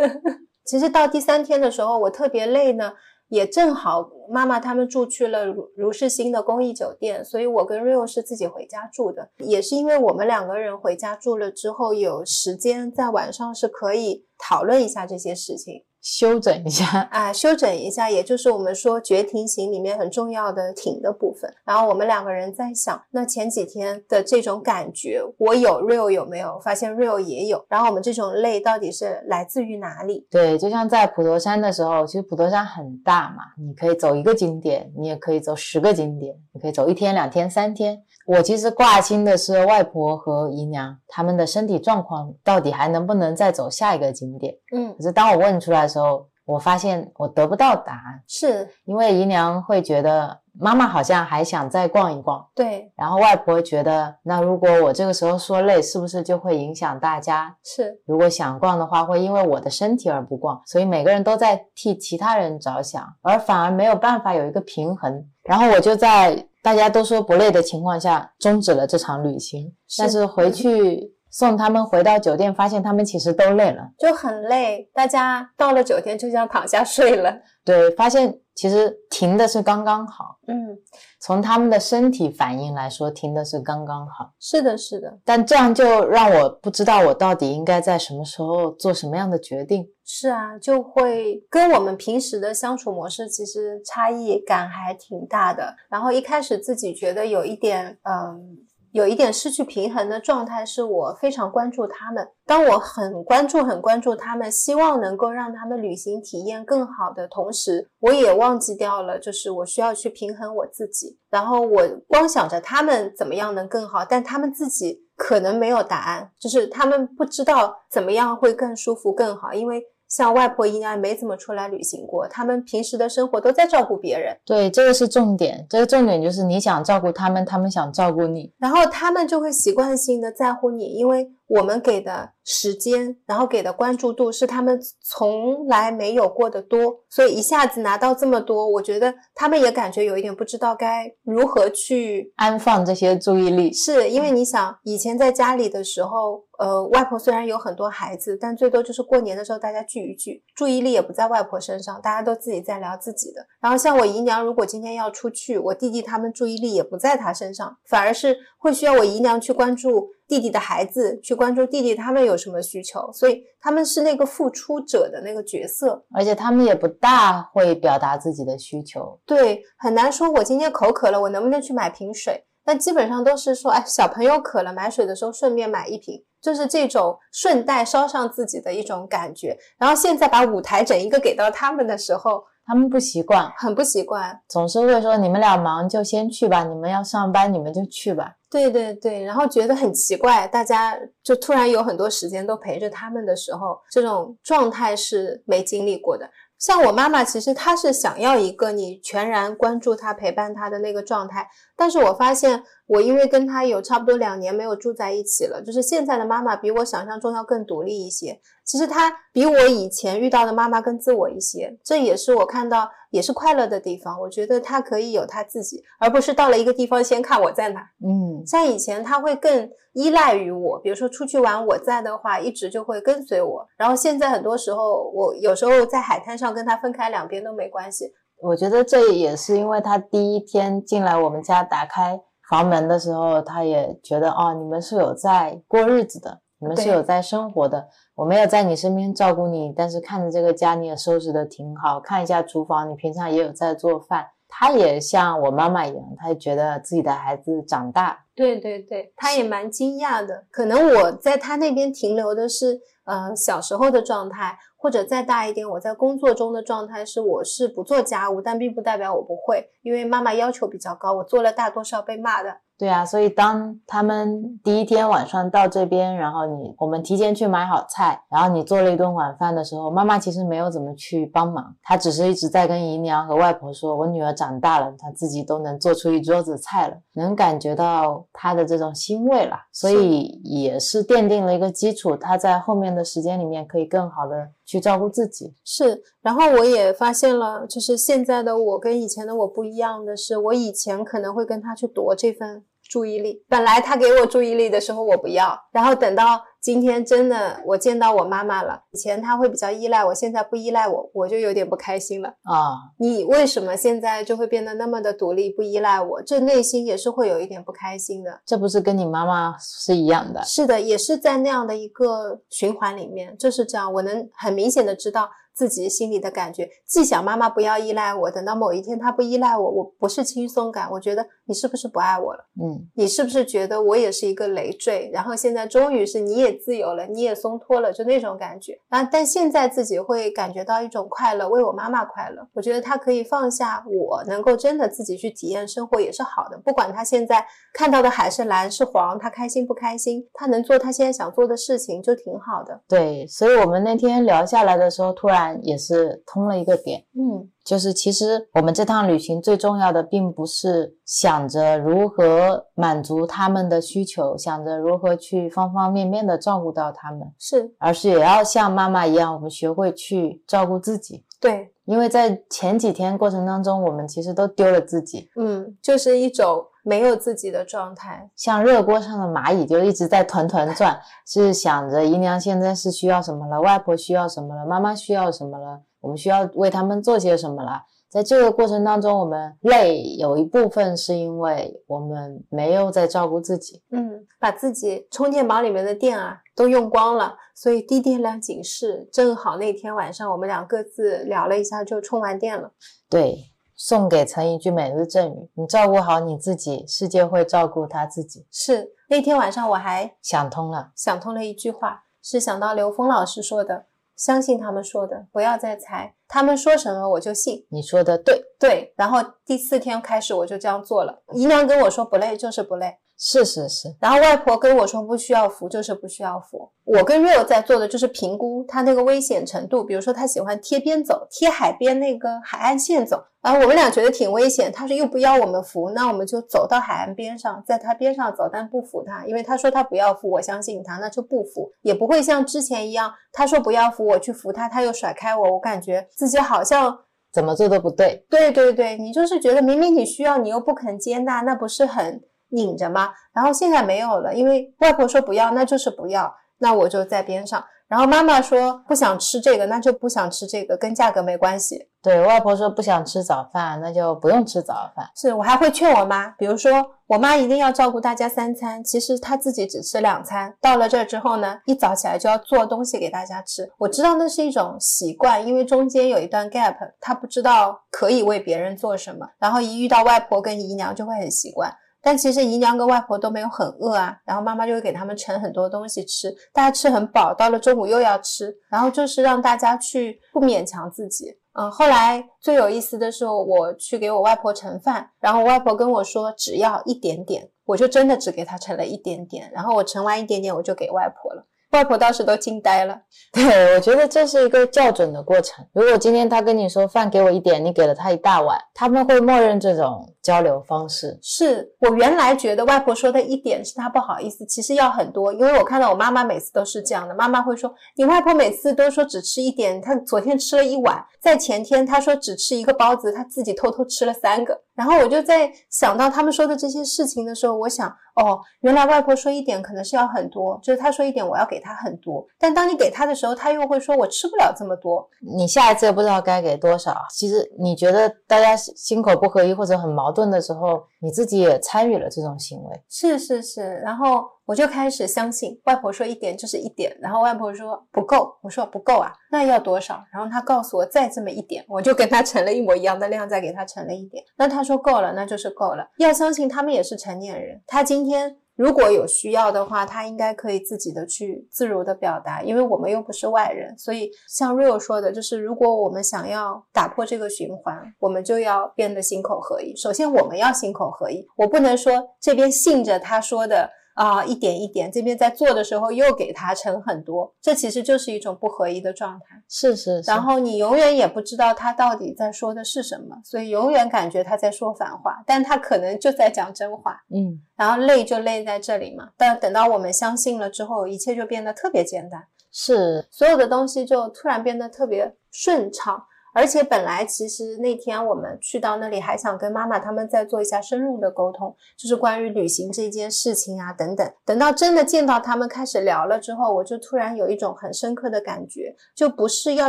[0.66, 2.92] 其实到第三天的时候，我特别累呢，
[3.28, 9.30] 也正好妈妈他们住去了如如是新的公益酒店，所以我跟 Rio 是自己回家住的。
[9.38, 15.84] 也是因为我们两个人回家住了之后，有时间在晚上是可以讨论一下这些事情。
[16.00, 17.08] 修整一下。
[17.10, 21.52] 啊，修整一下，也就是我们说绝停型里面很重要的停的部分。
[21.64, 26.58] 然后我们两个人在想，那前几天的这种感觉，我有，Real 有没有？
[26.60, 27.64] 发现 Real 也有。
[27.68, 30.26] 然后我们这种累到底是来自于哪里？
[30.30, 38.02] 对，就像在普陀山的时候，其实普陀山很大嘛，你可以走一个景点，你也可以走十个景点，你可以走一天、两天、三天。
[38.30, 44.54] 我其实挂心的是外婆和姨娘他们的身体状况，到底还能不能再走下一个景点？
[44.72, 57.56] 嗯，可是当我问出来的时候，我发现我得不到答案，是因为姨娘会觉得妈妈好像还想再逛一逛，对，然后外婆觉得，那如果我这个时候说累，是不是就会影响大家？
[57.64, 65.26] 是如果想逛的话，会因为我的身体而不逛，所以每个人都在替其他人着想，而反而没有办法有一个平衡。
[65.42, 73.88] 然后我就在大家都说不累的情况下终止了这场旅行，是但是回去送他们回到酒店，发现他们其实都累了。
[73.98, 77.34] 就很累，大家到了酒店就想躺下睡了。
[77.64, 80.76] 对，发现其实停的是刚刚好，嗯，
[81.20, 84.32] 从他们的身体反应来说，停的是刚刚好。
[84.40, 89.86] 是的，是的，但这样就让我不知道我到底应该在什么时候做什么样的决定。
[90.04, 95.76] 是啊，就会跟我们平时的相处模式其实差异感还挺大的。
[95.88, 98.58] 然后一开始自己觉得有一点，嗯，
[98.92, 102.28] 有一点失去平衡的状态，是我非常关注他们。
[102.44, 111.18] 当我很关注、很关注他们，希望能够让他们旅行体验更好的同时，我也忘记掉了，就是我需要去平衡我自己。
[111.30, 119.82] 然后我光想着他们怎么样能更好，但他们自己可能没有答案，就是他们不知道怎么样会更舒服、更好，因为。
[120.10, 125.64] 像外婆姨娘没怎么出来旅行过，他们平时的生活都在照顾别人，对，这个是重点。
[125.70, 128.52] 这个重点就是你想照顾他们，他们想照顾你。
[128.58, 143.72] 然后他们就会习惯性的在乎你，因为我们给的时间，然后给的关注度是他们从来没有过的多，所以一下子拿到这么多，我觉得他们也感觉有一点不知道该如何去安放这些注意力。
[143.72, 153.44] 是因为你想，以前在家里的时候，呃，外婆虽然有很多孩子，但最多就是过年的时候大家聚一聚，注意力也不在外婆身上，大家都自己在聊自己的。
[153.60, 160.10] 然后像我姨娘，如果今天要出去，我弟弟他们注意力也不在她身上，反而是会需要我姨娘去关注。
[160.30, 169.18] 弟弟的孩子去关注弟弟他们有什么需求，所以他们是那个付出者的那个角色，而且他们也不大会表达自己的需求。
[169.26, 172.44] 对，很难说，我今天口渴了，我能不能去买瓶水？
[172.64, 179.58] 但基本上都是说，哎，小朋友渴了，买水的时候顺便买一瓶，就是这种顺带捎上自己的一种感觉。
[179.78, 182.44] 然后现在把舞台整一个给到他们的时候。
[182.70, 196.30] 他们不习惯，很不习惯，总是会说：“你们俩忙就先去吧，你们要上班你们就去吧。”对对对，然后觉得很奇怪，大家就突然有很多时间都陪着他们的时候，这种状态是没经历过的。
[196.60, 201.48] 像我妈妈，其实她是想要一个你全然关注她、陪伴她的那个状态。
[201.80, 208.38] 但是我发现，我因为跟他有差不多两年没有住在一起了，就是现在的妈妈比我想象中要更独立一些。
[208.66, 214.20] 其实她比我以前遇到的妈妈更自我一些，这也是我看到也是快乐的地方。
[214.20, 217.80] 我觉得她可以有她自己，而不是到了一个地方先看我在哪。
[218.06, 223.66] 嗯，像以前她会更依赖于我，比如说出去玩我在的话，一直就会跟随我。
[223.76, 226.50] 然后现在很多时候，我有时候在海滩上。
[226.52, 244.26] 跟她分开两边都没关系，我觉得这也是因为他第一天进来我们家打开房门的时候，他也觉得哦，你们是有在过日子的，你们是有在生活的，我没有在你身边照顾你，但是看着这个家你也收拾的挺好，看一下厨房，你平常也有在做饭。
[244.48, 248.18] 他也像我妈妈一样，他也觉得自己的孩子长大。
[248.40, 250.46] 对对对，他也蛮惊讶的。
[250.50, 262.56] 可能我在他那边停留的是，呃，小时候的状态，或者再大一点，我在工作中的状态是，我是不做家务，但并不代表我不会，因为妈妈要求比较高，我做了大多是要被骂的。
[262.80, 285.54] 对啊，所以当他们第一天晚上到这边，然后你我们提前去买好菜，然后你做了一顿晚饭的时候，妈妈其实没有怎么去帮忙，她只是一直在跟姨娘和外婆说：“我女儿长大了，她自己都能做出一桌子菜了。”能感觉到她的这种欣慰了，所以也是奠定了一个基础，她在后面的时间里面可以更好的去照顾自己。
[285.66, 292.64] 是，然后我也发现了，就是现在的我跟以前的我不一样的是，我以前可能会跟她去夺这份。
[292.90, 302.74] 注意力，本来他给我注意力的时候我不要，然后等到今天真的我见到我妈妈了，以前他会比较依赖我，现在不依赖我，我就有点不开心了啊！
[302.98, 306.20] 你为什么现在就会变得那么的独立，不依赖我？
[306.22, 308.40] 这内心也是会有一点不开心的。
[308.44, 310.42] 这不是跟你妈妈是一样的？
[310.42, 315.30] 是的，也是在那样的一个循环里面，就是这样，我能很明显的知道。
[315.60, 322.42] 自己心里的感觉，既想妈妈不要依赖我，等到某一天她不依赖我，我不是轻松感，我觉得你是不是不爱我了？
[322.62, 325.10] 嗯，你是不是觉得我也是一个累赘？
[325.12, 328.72] 然后现在终于是你也自由了，你也松脱了，就那种感觉。
[328.88, 332.48] 啊，但现在自己会感觉到一种快乐，为我妈妈快乐。
[332.54, 336.56] 我觉得她可以放下我，能够真的自己去体验生活也是好的。
[336.56, 342.80] 不管她现在看到的海是蓝是黄，她开心不开心，她能做她现在想做的事情就挺好的。
[342.88, 345.49] 对，所以我们那天聊下来的时候，突然。
[345.62, 361.24] 也是通了一个点，嗯，就是其实我们这趟旅行最重要的，并不是想着如何满足他们的需求，想着如何去方方面面的照顾到他们，是，而是也要像妈妈一样，我们学会去照顾自己。
[361.40, 377.82] 对，因为在前几天过程当中，我们其实都丢了自己，嗯，就是一种没有自己的状态，像热锅上的蚂蚁，就一直在团团转，是想着姨娘现在是需要什么了，外婆需要什么了，妈妈需要什么了，我们需要为他们做些什么了。
[378.08, 389.08] 在这个过程当中，我们累有一部分是因为我们没有在照顾自己，嗯，把自己充电宝里面的电啊都用光了，所以低电量警示。
[389.12, 392.72] 正好那天晚上我们俩各自聊了一下，就充完电了。
[393.08, 393.49] 对，
[393.82, 398.46] 送给陈一句每日赠语：你照顾好你自己，世界会照顾他自己。
[398.50, 403.86] 是那天晚上我还想通了，想通了一句话，是想到刘峰老师说的。
[404.14, 406.14] 相信他们说的，不要再猜。
[406.28, 407.66] 他们说什么我就信。
[407.70, 408.92] 你说的对，对。
[408.98, 411.22] 然后第四天开始我就这样做了。
[411.32, 412.98] 姨娘跟我说不累就是不累。
[413.22, 416.70] 是是是，然后外婆跟我说不需要扶，就是不需要扶。
[416.84, 436.98] 我跟 Real 在做的就是评估他那个危险程度，比如说他喜欢贴边走，贴海边那个海岸线走，然后我们俩觉得挺危险，他说又不要我们扶，那我们就走到海岸边上，在他边上走，但不扶他，因为他说他不要扶，我相信他，那就不扶，也不会像之前一样，他说不要扶，我去扶他，他又甩开我，我感觉自己好像
[437.30, 438.24] 怎么做都不对。
[438.30, 443.10] 对对对，你就是觉得明明你需要，你又不肯接纳，那不是很拧着吗？
[443.32, 447.64] 然后现在没有了，因为外婆说不要，那就是不要，那我就在边上。
[447.88, 451.88] 然后妈妈说不想吃这个，那就不想吃这个，跟价格没关系。
[452.00, 455.10] 对外婆说不想吃早饭，那就不用吃早饭。
[455.16, 456.70] 是我还会劝我妈，比如说
[457.08, 460.54] 我妈一定要照顾大家三餐，其实她自己只吃两餐。
[460.60, 463.68] 到了这儿之后呢，一早起来就要做东西给大家吃。
[463.76, 471.74] 我知道那是一种习惯，因为中间有一段 gap，她不知道可以为别人做什么，然后一遇到外婆跟姨娘就会很习惯。
[472.02, 481.36] 但其实姨娘跟外婆都没有很饿啊，然后妈妈就会给他们盛很多东西吃，大家吃很饱，到了中午又要吃，然后就是让大家去不勉强自己。
[481.52, 491.44] 嗯，后来最有意思的是，我去给我外婆盛饭，然后我外婆跟我说只要一点点，我就真的只给她盛了一点点，然后我盛完一点点我就给外婆了。
[491.72, 493.00] 外婆当时都惊呆了。
[493.32, 495.64] 对，我觉得这是一个校准的过程。
[495.72, 501.18] 如果今天他跟你说饭给我一点，你给了他一大碗，他们会默认这种交流方式。
[501.22, 507.14] 是我原来觉得外婆说的一点是她不好意思，其实要很多，因为我看到我妈妈每次都是这样的。
[507.14, 514.60] 妈妈会说，你外婆每次都说只吃一点，她昨天吃了一碗，在前天她说只吃一个包子，她自己偷偷吃了三个。
[514.74, 517.86] 然后我就在想到他们说的这些事情的时候，我想，
[518.16, 526.96] 哦，原来外婆说一点可能是要很多，就是她说一点我要给她很多，但当你给她的时候，她又会说我吃不了这么多，你下一次也不知道该给多少。
[527.10, 532.82] 其实你觉得大家心口不合一或者很矛矛盾的时候，你自己也参与了这种行为。
[532.88, 540.04] 是是是，然后我就开始相信外婆说一点就是一点，然后外婆说不够，我说不够啊，那要多少？
[540.12, 544.24] 然后她告诉我再这么一点，我就跟她盛了一模一样的量，再给她盛了一点。
[544.36, 545.88] 那她说够了，那就是够了。
[545.98, 548.38] 要相信他们也是成年人，他今天。
[548.60, 559.74] 如果有需要的话，他应该可以自己的去自如的表达，因为我们又不是外人，所以像 Rio 说的，就是如果我们想要打破这个循环，我们就要变得心口合一。
[559.74, 563.70] 首先，我们要心口合一，我不能说这边信着他说的。
[563.94, 569.42] 啊，一点一点，这边在做的时候又给他盛很多，这其实就是一种不合一的状态。
[569.48, 577.02] 是是，然后你永远也不知道他到底在说的是什么，所以永远感觉他在说反话，但他可能就在讲真话。
[577.14, 579.10] 嗯，然后累就累在这里嘛。
[579.16, 586.06] 但等到我们相信了之后，一切就变得特别简单，是所有的东西就突然变得特别顺畅。
[586.34, 594.12] 而且本来其实那天我们去到那里，还想跟妈妈他们再做一下深入的沟通，就是关于旅行这件事情啊等等。
[594.24, 599.68] 等到真的见到他们开始聊了之后，我就突然有一种很深刻的感觉，就不是要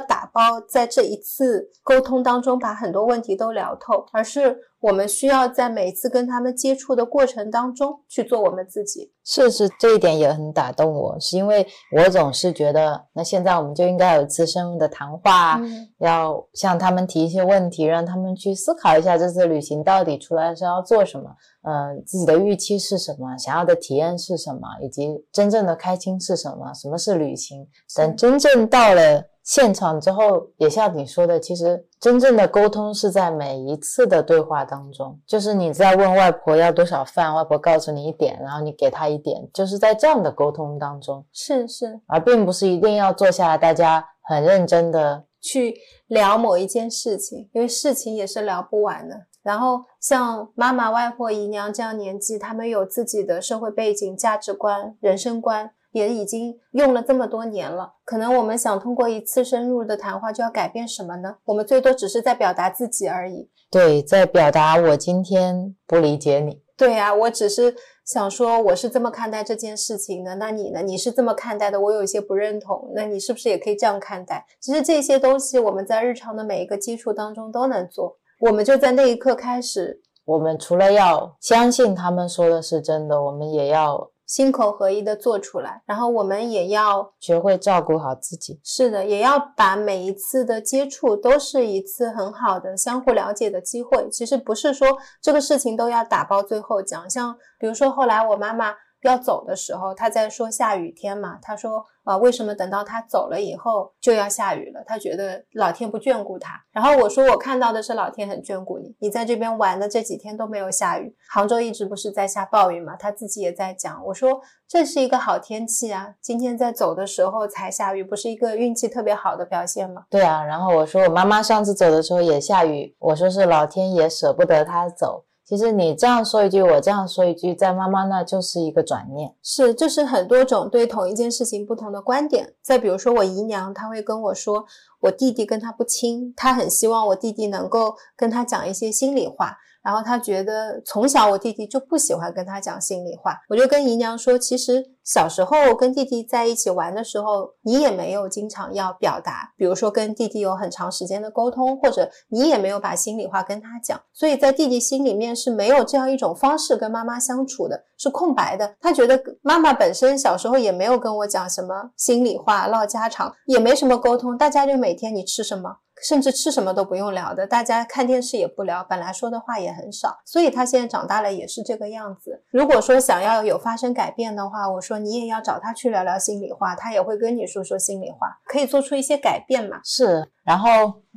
[0.00, 4.58] 打包在这一次沟通当中把很多问题都聊透，而是。
[4.80, 9.12] 我们需要在每次跟他们接触的过程当中去做我们自己。
[9.24, 11.66] 是是，这一点也很打动我，是因为
[11.96, 15.60] 我总是觉得，那现在我们就应该有一次深入的谈话，
[15.98, 21.30] 要向他们提一些问题，让他们去思考一下这次旅行到底出来是要做什么，
[21.62, 27.68] 嗯，自己的预期是什么，想要的体验是什么，以及真正的开心是什么，什么是旅行。
[27.94, 29.26] 等真正到了。
[29.50, 45.74] 现场之后，也像你说的，其实真正的沟通是在每一次的对话当中，就是你在问外婆要多少饭，外婆告诉你一点，然后你给她一点，就是在这样的沟通当中，是是，而并不是一定要坐下来，大家很认真的去
[46.06, 49.26] 聊某一件事情，因为事情也是聊不完的。
[49.42, 55.72] 然后像妈妈、外婆、姨娘这样年纪，他们有自己的社会背景、价值观、人生观。
[55.92, 61.36] 也已经用了这么多年了，可能我们想通过一次深入的谈话就要改变什么呢？
[61.44, 63.50] 我们最多只是在表达自己而已。
[63.70, 66.62] 对，在表达我今天不理解你。
[66.76, 67.74] 对呀，我只是
[68.06, 70.80] 想说我是这么看待这件事情的，那你呢？
[70.82, 71.80] 你是这么看待的？
[71.80, 74.46] 我有一些不认同，那你是不是也可以这样看待？
[74.60, 78.16] 其实这些东西我们在日常的每一个接触当中都能做。
[78.40, 84.09] 我们就在那一刻开始，我们除了要相信他们说的是真的，我们也要。
[84.30, 88.60] 心口合一的做出来，然后我们也要学会照顾好自己。
[88.62, 94.08] 是的，也要把每一次的接触都是一次很好的相互了解的机会。
[94.08, 94.86] 其实不是说
[95.20, 104.82] 这个事情都要打包最后讲，像比如说后来我妈妈要走的时候，他在说下雨天嘛，他说啊，为什么等到他走了以后就要下雨了？
[104.86, 106.60] 他觉得老天不眷顾他。
[106.72, 112.96] 然后我说我看到的是老天很眷顾你，你在这边玩的这几天都没有下雨，杭州一直不是在下暴雨嘛？
[112.96, 120.04] 他自己也在讲，我说这是一个好天气啊，今天在走的时候才下雨，不是一个运气特别好的表现吗？
[120.10, 125.24] 对啊，然后我说我妈妈上次走的时候也下雨，我说是老天爷舍不得她走。
[125.50, 129.34] 其实你这样说一句，我这样说一句，在妈妈那就是一个转念。
[129.42, 132.54] 是，就是很多种对同一件事情不同的观点。
[132.62, 134.64] 再比如说我姨娘，她会跟我说，
[135.00, 139.58] 我弟弟跟她不亲，她很希望我弟弟能够跟她讲一些心里话。
[139.82, 158.74] 然后他觉得从小我弟弟就不喜欢跟他讲心里话，我就跟姨娘说，其实小时候跟弟弟在一起玩的时候，你也没有经常要表达，比如说跟弟弟有很长时间的沟通，或者你也没有把心里话跟他讲，所以在弟弟心里面是没有这样一种方式跟妈妈相处的，是空白的。
[158.80, 165.78] 他觉得妈妈本身小时候也没有跟我讲什么心里话、唠家常，也没什么沟通，大家就每天你吃什么。
[166.02, 172.42] 甚至吃什么都不用聊的，大家看电视也不聊，本来说的话也很少，所以他现在长大了也是这个样子。
[172.50, 179.80] 如果说想要有发生改变的话，我说你也要找他去聊聊心里话，他也会跟你说说心里话，可以做出一些改变嘛。
[179.84, 180.68] 是，然后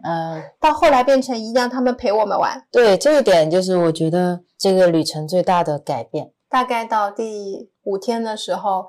[0.03, 2.61] 嗯，到后来变成一样，他们陪我们玩。
[2.71, 6.31] 对，这一点就是我觉得这个旅程最大的改变。
[6.49, 8.87] 大概到第五天的时候，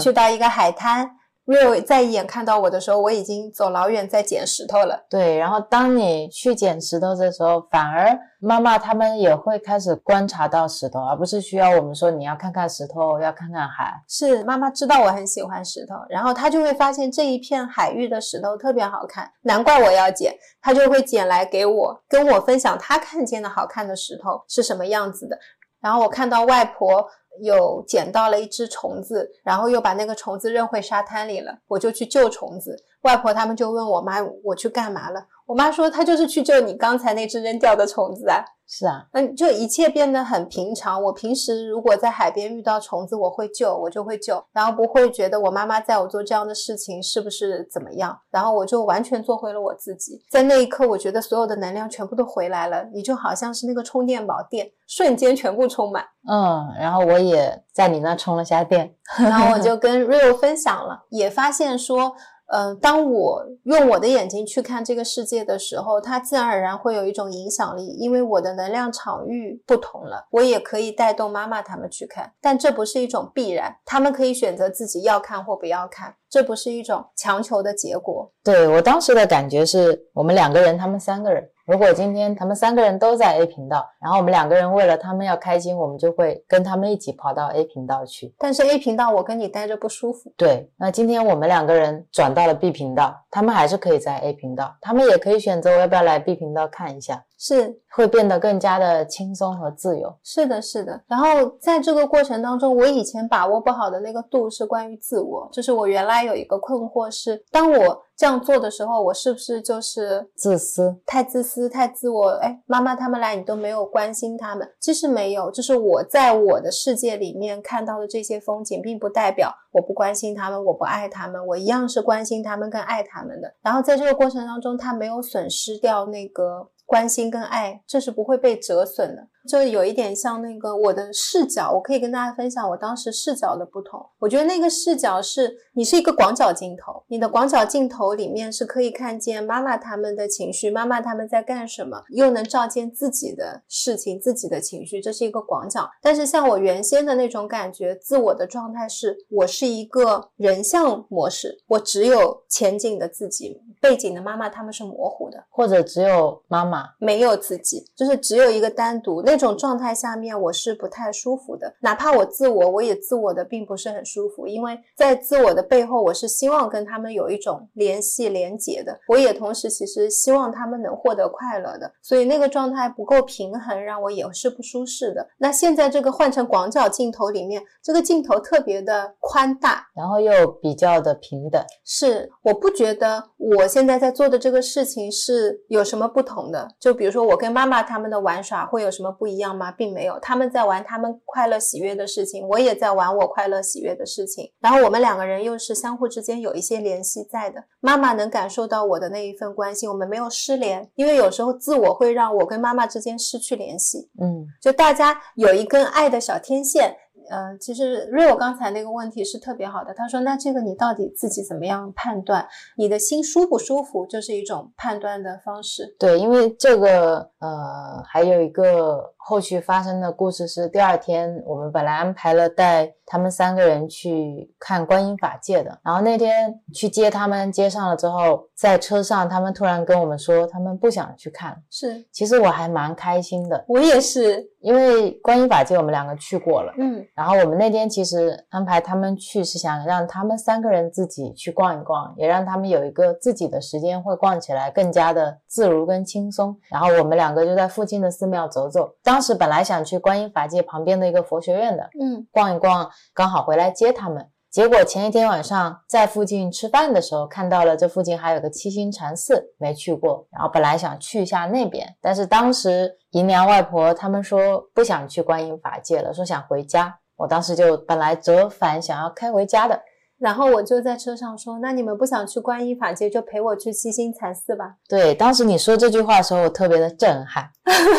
[0.00, 1.10] 去到一个海滩。
[1.46, 5.04] Rio 再一眼看到我的时候，我已经走老远在捡石头了。
[5.10, 13.92] 对，然后当你去捡石头的时候，反而妈妈他们也会开始观察到石头，而不是需要我们说你要看看石头，要看看海。
[14.08, 25.38] 是妈妈知道我很喜欢石头，然后她就会发现这一片海域的石头特别好看，难怪我要捡，她就会捡来给我，跟我分享她看见的好看的石头是什么样子的。
[25.82, 27.06] 然后我看到外婆。
[27.42, 32.76] 有捡到了一只虫子，然后又把那个虫子扔回沙滩里了，我就去救虫子。
[33.02, 35.26] 外婆他们就问我妈，我去干嘛了？
[35.46, 38.44] 我妈说她就是去救你刚才那只扔掉的虫子啊。
[38.66, 41.00] 是啊，嗯，就一切变得很平常。
[41.02, 50.20] 我平时如果在海边遇到虫子，我会救，我就会救，然后不会觉得我妈妈在我做这样的事情是不是怎么样，然后我就完全做回了我自己。
[50.30, 56.02] 在那一刻，我觉得所有的能量全部都回来了，你就好像是那个充电宝电，瞬间全部充满。
[56.26, 62.14] 嗯，然后我也在你那充了下电，然后我就 跟 Rio 分享了，也发现说。
[62.46, 78.30] 嗯，当我用我的眼睛去看这个世界的时候，它自然而然会有一种影响力，因为我的能量场域不同了，我也可以带动妈妈他们去看，但这不是一种必然，他们可以选择自己要看或不要看，这不是一种强求的结果。
[78.42, 81.48] 对我当时的感觉是，我们两个人，他们三个人。
[81.66, 88.34] 如果今天他们三个人都在 A 频道，然后我们两个人为了他们要开心，我们就会跟他们一起跑到 A 频道去。
[88.38, 90.30] 但是 A 频道我跟你待着不舒服。
[90.36, 97.24] 对，那今天我们两个人转到了 B 频道，他们还是可以在 A 频道，他们也可以选择我要不要来 B 频道看一下。
[97.46, 100.10] 是会变得更加的轻松和自由。
[100.22, 100.98] 是的，是的。
[101.06, 112.30] 然后在这个过程当中，我以前把握不好的那个度是关于自我，就是我原来有一个困惑是，当我这样做的时候，我是不是就是自私、太自私、太自我？
[112.40, 114.66] 哎，妈妈他们来，你都没有关心他们。
[114.80, 123.52] 其实没有，就是我在我的世界里面看到的这些风景，并不代表我不关心他们，我不爱他们，我一样是关心他们跟爱他们的。
[123.62, 126.70] 然后在这个过程当中，他没有损失掉那个。
[126.84, 129.28] 关心跟爱，这是不会被折损的。
[129.46, 134.04] 就有一点像那个我的视角，我可以跟大家分享我当时视角的不同。
[134.18, 145.86] 我觉得那个视角是你是一个广角镜头，你的广角镜头里面是可以看见妈妈他们的情绪，妈妈他们在干什么，又能照见自己的事情、自己的情绪，这是一个广角。
[146.00, 159.33] 但是像我原先的那种感觉，自我的状态是我是一个人像模式，我只有前景的自己，背景的妈妈他们是模糊的，或者只有妈妈没有自己，就是只有一个单独那。
[159.34, 161.74] 那种状态下面，我是不太舒服的。
[161.80, 168.96] 哪怕我自我，我也自我的并不是很舒服，因为在自我的背后，我是希望跟他们有一种联系、连接的。
[169.08, 175.26] 我也同时其实希望他们能获得快乐的，所以那个状态不够平衡，让我也是不舒适的。
[175.38, 181.60] 那现在这个换成广角镜头里面，这个镜头特别的宽大，然后又比较的平等。
[181.84, 186.68] 是，我不觉得我现在在做的这个事情是有什么不同的。
[186.78, 189.23] 就比如说我跟妈妈他们的玩耍会有什么不？
[189.24, 189.72] 不一样吗？
[189.72, 194.52] 并没有，他们在玩他们快乐喜悦的事情，我也在玩我快乐喜悦的事情。
[194.60, 197.64] 然后我们两个人又是相互之间有一些联系在的。
[197.80, 204.10] 妈妈能感受到我的那一份关心，我们没有失联，因为有时候自我会让我跟妈妈之间失去联系。
[204.20, 206.94] 嗯，就大家有一根爱的小天线。
[207.30, 209.94] 呃，其实 Rio 刚才那个问题是特别好的。
[209.94, 212.46] 他说：“那这个你到底自己怎么样判断？
[212.76, 231.56] 你的心舒不舒服，就是一种判断的方式。”对，因为这个呃，还有一个后续发生的故事是，第二天我们本来安排了带他们三个人去看观音法界的，然后那天去接他们，接上了之后，在车上他们突然跟我们说，他们不想去看。
[231.70, 237.02] 是，其实我还蛮开心的，我也是，因为观音法界我们两个去过了，嗯。
[237.14, 246.54] 然后我们那天其实安排他们去，是想让他们三个人自己去逛一逛，也让他们有一个自己的时间，会逛起来更加的自如跟轻松。
[246.70, 248.90] 然后我们两个就在附近的寺庙走走。
[249.02, 254.28] 当时本来想去观音法界旁边的一个佛学院的，嗯，逛一逛，刚好回来接他们。
[254.50, 260.28] 结果前一天晚上在附近吃饭的时候，看到了这附近还有个七星禅寺，没去过。
[260.30, 267.00] 然后本来想去一下那边，但是当时姨娘外婆他们说不想去观音法界了，说想回家。
[267.16, 269.80] 我当时就本来折返想要开回家的，
[270.24, 274.76] 然后我就在车上说：“那你们不想去观音法界，就陪我去七星禅寺吧。
[274.88, 277.50] 对，当时你说这句话的时候，我特别的震撼，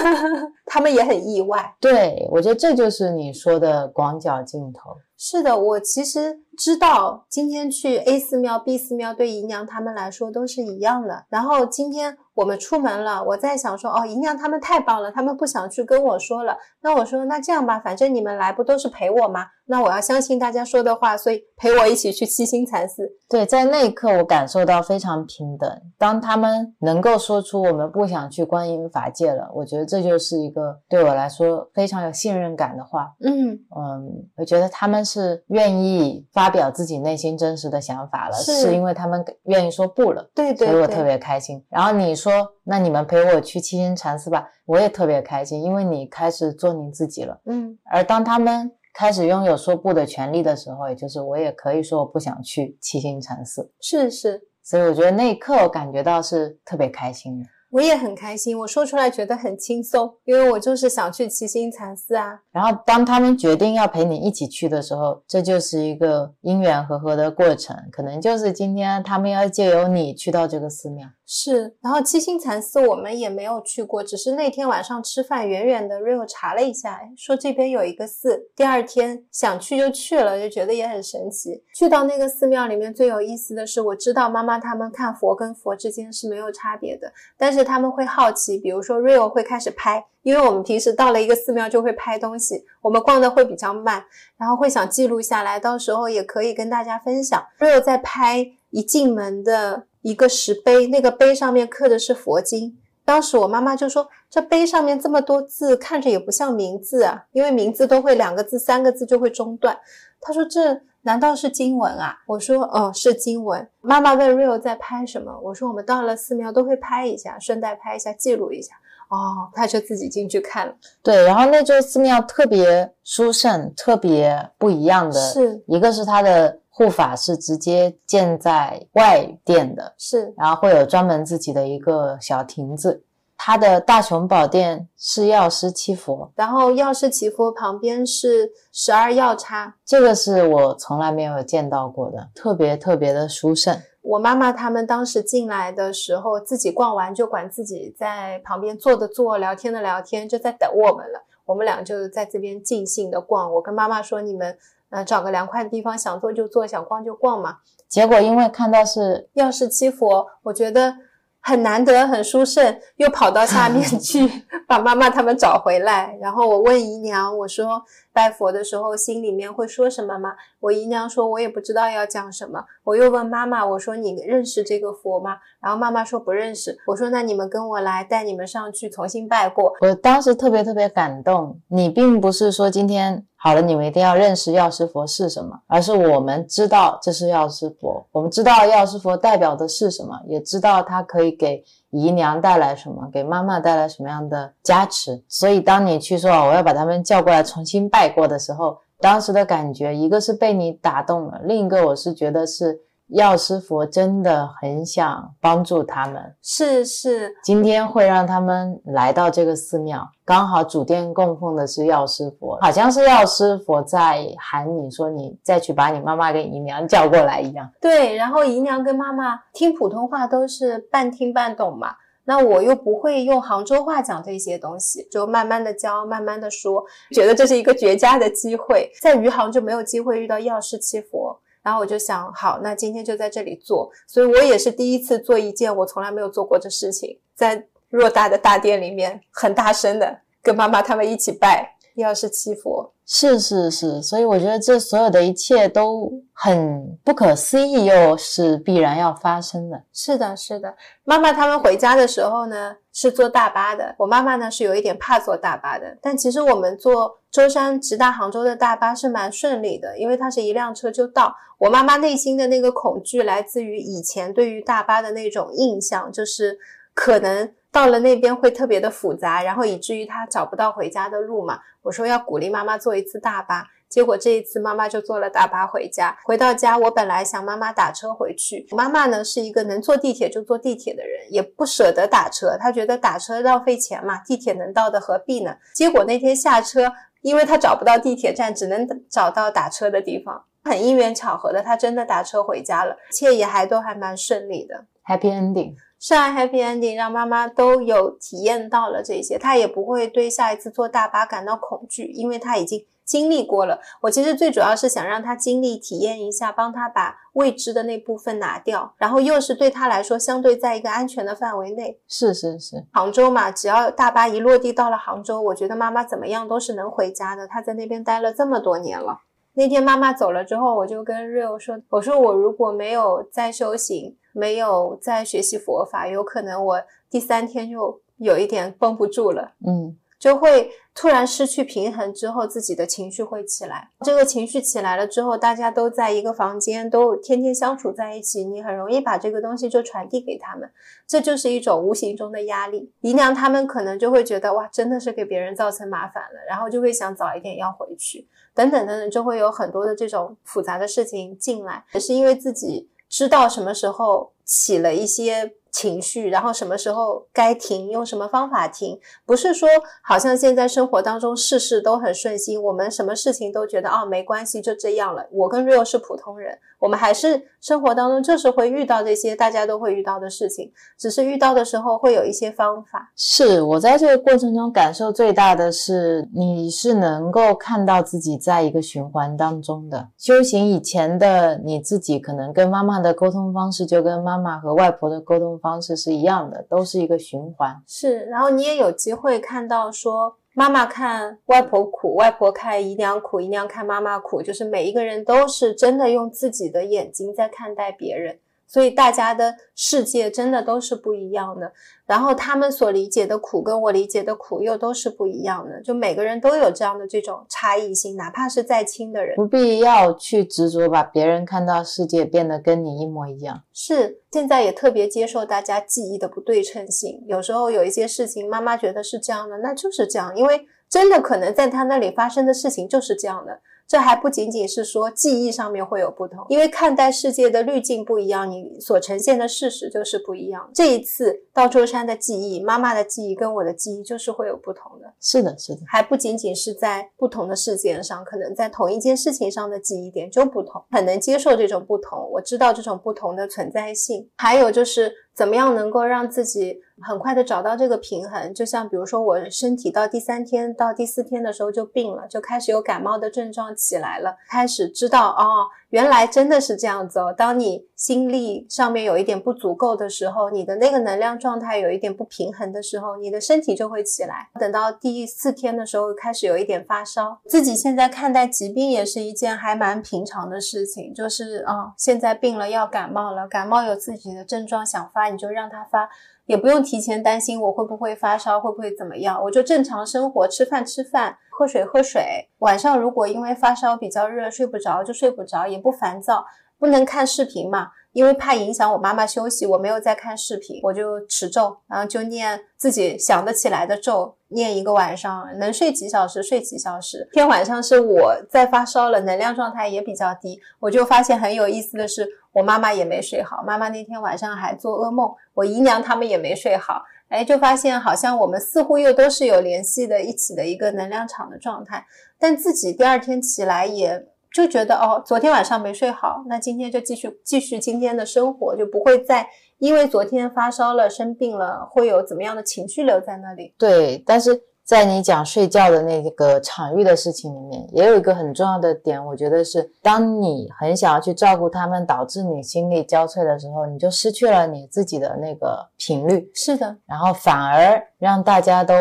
[0.65, 1.76] 他们也很意外。
[1.80, 4.95] 对我觉得这就是你说的广角镜头。
[5.15, 11.26] 是的，我其实知道今天去 A 寺庙、B 寺庙对姨娘他们来说都是一样的。
[11.30, 16.57] 然后今天我们出门了，我在想说，哦，姨娘他们太棒了，他们不想去跟我说了。
[16.82, 19.48] 那我说，那这样吧，反正你们来不都是陪我吗？
[19.68, 23.10] 那我要相信大家说的话，所以陪我一起去七星禅寺。
[23.28, 25.68] 对，在那一刻我感受到非常平等。
[25.98, 33.16] 当他们能够说出我们不想去观音法界了，我觉得这就是一个对我来说非常有信任感的话。
[33.24, 40.24] 嗯嗯，我觉得他们是愿意发表自己内心真实的想法了，是是因为他们愿意说不了。
[40.36, 41.64] 对对对，所以我特别开心。
[41.70, 42.24] 然后你说，
[42.64, 47.41] 那你们陪我去七星禅寺吧，我也特别开心，因为你开始做你自己了。
[47.45, 53.72] 嗯而当他们开始拥有说不的权利的时候，也就是我也可以说我不想去七星禅寺。
[53.81, 57.45] 是是，所以我觉得那一刻我感觉到是特别开心的。
[57.72, 62.41] 我也很开心，我说出来觉得很轻松，因为我就是想去七星禅寺啊。
[62.56, 71.06] 然后当他们决定要陪你一起去的时候，这就是一个因缘和合的过程，可能就是今天他们要借由你去到这个寺庙。
[71.27, 78.48] 是，然后七星禅寺我们也没有去过，只是那天晚上吃饭，远远的 Rio 查了一下，说这边有一个寺。
[78.56, 81.61] 第二天想去就去了，就觉得也很神奇。
[81.73, 92.45] 去到那个寺庙里面，最有意思的是，我知道妈妈他们看佛跟佛之间是没有差别的，但是他们会好奇，比如说 Rio 会开始拍，因为我们平时到了一个寺庙就会拍东西，
[92.82, 94.04] 我们逛的会比较慢，
[94.38, 97.42] 然后会想记录下来，到时候也可以跟大家分享。
[97.60, 102.78] Rio 在拍一进门的一个石碑，那个碑上面刻的是佛经。
[103.06, 109.78] 当时我妈妈就说：“这碑上面这么多字，看着也不像名字啊，因为名字都会两个字、三个字就会中断。”
[110.20, 118.74] 她说：“这难道是经文啊？”我说：“哦，是经文。”妈妈问 Rio 在拍什么，我说：“我们到了寺庙都会拍一下，顺带拍一下，记录一下。”
[119.10, 120.73] 哦，他就自己进去看了。
[121.03, 133.03] 对，然后那座寺庙特别殊胜，特别不一样的，是一个是它的护法是直接建在外殿的，是，然后会有专门自己的一个小亭子。
[133.38, 139.76] 它的大雄宝殿是药师七佛，然后药师祈福旁边是十二药叉。
[139.86, 143.77] 这个是我从来没有见到过的，特别特别的殊胜。
[144.06, 151.23] 我妈妈他们当时进来的时候，自己逛完就管自己在旁边坐的坐，聊天的聊天，就在等我们了。
[151.45, 153.52] 我们俩就在这边尽兴的逛。
[153.53, 154.56] 我跟妈妈说：“你们
[154.90, 157.57] 呃找个凉快的地方，想坐就坐，想逛就逛嘛。
[157.88, 160.95] 结果因为看到是”药师七佛，我觉得
[161.40, 164.27] 很难得，很殊胜，又跑到下面 去
[164.68, 166.15] 把妈妈他们找回来。
[166.22, 167.84] 然后我问姨娘，我说
[168.16, 170.32] 拜佛的时候心里面会说什么吗？
[170.62, 172.64] 我姨娘说，我也不知道要讲什么。
[172.86, 175.36] 我又问妈妈，我说你认识这个佛吗？
[175.62, 176.78] 然后妈妈说不认识。
[176.88, 179.74] 我说那你们跟我来，带你们上去重新拜过。
[179.82, 181.60] 我当时特别特别感动。
[181.68, 191.62] 你并不是说今天好了，你们一定要认识药师佛是什么，而是我们知道这是药师佛，我们知道药师佛代表的是什么，也知道它可以给
[191.96, 195.24] 姨娘带来什么，给妈妈带来什么样的加持。
[195.30, 206.36] 所以当你去说我要把他们叫过来重新拜过的时候，当时的感觉，一个是被你打动了，另一个我是觉得是药师佛真的很想帮助他们。
[206.41, 217.69] 是是，今天会让他们来到这个寺庙，刚好主殿供奉的是药师佛，好像是药师佛在喊你说你再去把你妈妈跟姨娘叫过来一样。
[217.80, 218.15] 对。
[218.15, 221.95] 然后姨娘跟妈妈听普通话都是半听半懂嘛。
[222.27, 226.84] 那我又不会用杭州话讲这些东西，就慢慢的教，慢慢的说，
[227.14, 228.90] 觉得这是一个绝佳的机会。
[228.99, 233.90] 在余杭就没有机会遇到药师七佛，然后我就想，好，那今天就在这里做。
[234.06, 242.92] 所以我也是第一次做一件我从来没有做过的事情，在偌大的大殿里面，很大声的跟妈妈他们一起拜药师七佛。
[243.08, 249.82] 是是是，所以我觉得这所有的一切都很不可思议，又是必然要发生的。
[249.92, 250.76] 是的，是的。
[251.04, 253.94] 妈妈他们回家的时候呢，是坐大巴的。
[254.00, 261.36] 我妈妈呢是有一点怕坐大巴的，但其实我们坐舟山直达杭州的大巴是蛮顺利的，因为它是一辆车就到。
[261.60, 266.58] 我妈妈内心的那个恐惧来自于以前对于大巴的那种印象，就是
[266.96, 267.54] 可能。
[267.76, 271.60] 到了那边会特别的复杂，然后以至于她找不到回家的路嘛。
[271.82, 276.18] 我说要鼓励妈妈坐一次大巴，结果这一次妈妈就坐了大巴回家。
[276.26, 285.56] 回到家，我本来想妈妈打车回去，妈妈呢是一个能坐地铁就坐地铁的人，也不舍得打车，她觉得打车浪费钱嘛，地铁能到的何必呢？
[285.74, 286.92] 结果那天下车，
[287.22, 295.76] 因为她找不到地铁站，只能找到打车的地方，很因缘巧合的，她真的打车回家了，一切也还都还蛮顺利的，Happy Ending。
[295.98, 303.80] 是啊，Happy Ending 让妈妈都有体验到了这些，她也不会对下一次坐大巴感到恐惧，因为她已经经历过了。
[304.02, 311.99] 我其实最主要是想让他经历、体验一下，帮他把未知的那部分拿掉，然后又是对他来说相对在一个安全的范围内。
[312.07, 317.48] 是是是，杭州嘛，只要大巴一落地到了杭州，我觉得妈妈怎么样都是能回家的。
[317.48, 319.22] 她在那边待了这么多年了。
[319.53, 333.91] 那天妈妈走了之后，我就跟 Rio 说：“我说我如果没有在修行。”没有在学习佛法，有可能我第三天就有一点绷不住了，嗯，就会突然失去平衡，之后自己的情绪会起来。
[334.03, 340.68] 这个情绪起来了之后，大家都在一个房间，都天天相处在一起，你很容易把这个东西就传递给他们，
[341.06, 342.91] 这就是一种无形中的压力。
[343.02, 352.89] 姨娘他们可能就会觉得哇，真的是给别人造成麻烦了，然后就会想早一点要回去，等等等等，就会有很多的这种复杂的事情进来，也是因为自己。
[353.07, 359.68] 知道什么时候起了一些情绪，然后什么时候该停，用什么方法停，不是说
[360.02, 365.27] 好像现在生活当中事事都很顺心，我们什么事情都觉得哦没关系就这样了。
[365.34, 373.11] 我跟 Rio 是普通人，我们还是生活当中就是会遇到这些大家都会遇到的事情，只是遇到的时候会有一些方法。
[373.18, 385.60] 是我在这个过程中感受最大的是，你是能够看到自己在一个循环当中的修行以前的你自己，可能跟妈妈的沟通方式就跟妈妈和外婆的沟通。
[385.66, 387.76] 方式是一样的，都是一个循环。
[387.88, 398.38] 是，然后你也有机会看到，说妈妈看外婆苦，外婆看姨娘苦，姨娘看妈妈苦，就是每一个人都是真的用自己的眼睛在看待别人。
[398.68, 401.72] 所以大家的世界真的都是不一样的，
[402.06, 413.62] 然后他们所理解的苦跟我理解的苦又都是不一样的，就每个人都有这样的这种差异性，哪怕是再亲的人，不必要去执着把别人看到世界变得跟你一模一样。
[413.72, 423.62] 是，现在也特别接受大家记忆的不对称性，有时候有一些事情，妈妈觉得是这样的，那就是这样，因为真的可能在他那里发生的事情就是这样的。
[423.88, 430.70] 这还不仅仅是说记忆上面会有不同，因为看待世界的滤镜不一样，你所呈现的事实就是不一样。
[430.74, 435.14] 这一次到舟山的记忆，妈妈的记忆跟我的记忆就是会有不同的。
[435.22, 442.30] 是的，是的，还不仅仅是在不同的事件上，可能在同一件事情上的记忆点就不同，很能接受这种不同。
[442.32, 446.82] 我知道这种不同的存在性，还有就是怎么样能够让自己。
[447.02, 457.34] 很快的找到这个平衡，就像比如说我身体到第三天到第四天的时候就病了，就开始有感冒的症状起来了，开始知道哦，原来真的是这样子哦。
[457.38, 464.48] 当你心力上面有一点不足够的时候，你的那个能量状态有一点不平衡的时候，你的身体就会起来。
[464.60, 476.10] 等到第四天的时候开始有一点发烧，自己现在看待疾病也是一件还蛮平常的事情，就是啊，现在病了要感冒了，感冒有自己的症状想发你就让它发。
[476.46, 482.50] 也不用提前担心我会不会发烧，会不会怎么样，我就正常生活，吃饭吃饭，喝水喝水。
[482.60, 486.46] 晚上如果因为发烧比较热睡不着，就睡不着，也不烦躁。
[486.78, 497.28] 不能看视频嘛，因为怕影响我妈妈休息，我没有在看视频，我就持咒，然后就念自己想得起来的咒，念一个晚上，能睡几小时睡几小时。
[497.34, 502.26] 天晚上是我在发烧了，能量状态也比较低，我就发现很有意思的是。
[502.56, 505.30] 我妈妈也没睡好，妈妈那天晚上还做噩梦。
[505.54, 512.06] 我姨娘他们也没睡好，哎，就发现好像我们似乎又都是有联系的，一起的一个能量场的状态。
[512.40, 514.26] 但自己第二天起来也
[514.56, 519.45] 就觉得，哦，昨天晚上没睡好，那今天就继续继续今天的生活，就不会再
[519.80, 523.76] 因为昨天发烧了、生病了，会有怎么样的情绪留在那里。
[523.77, 538.94] 对，但是在你讲睡觉的那个场域的事情里面，也有一个很重要的点，我觉得是，当你很想要去照顾他们，导致你心力交瘁的时候，你就失去了你自己的那个频率，是的，然后反而让大家都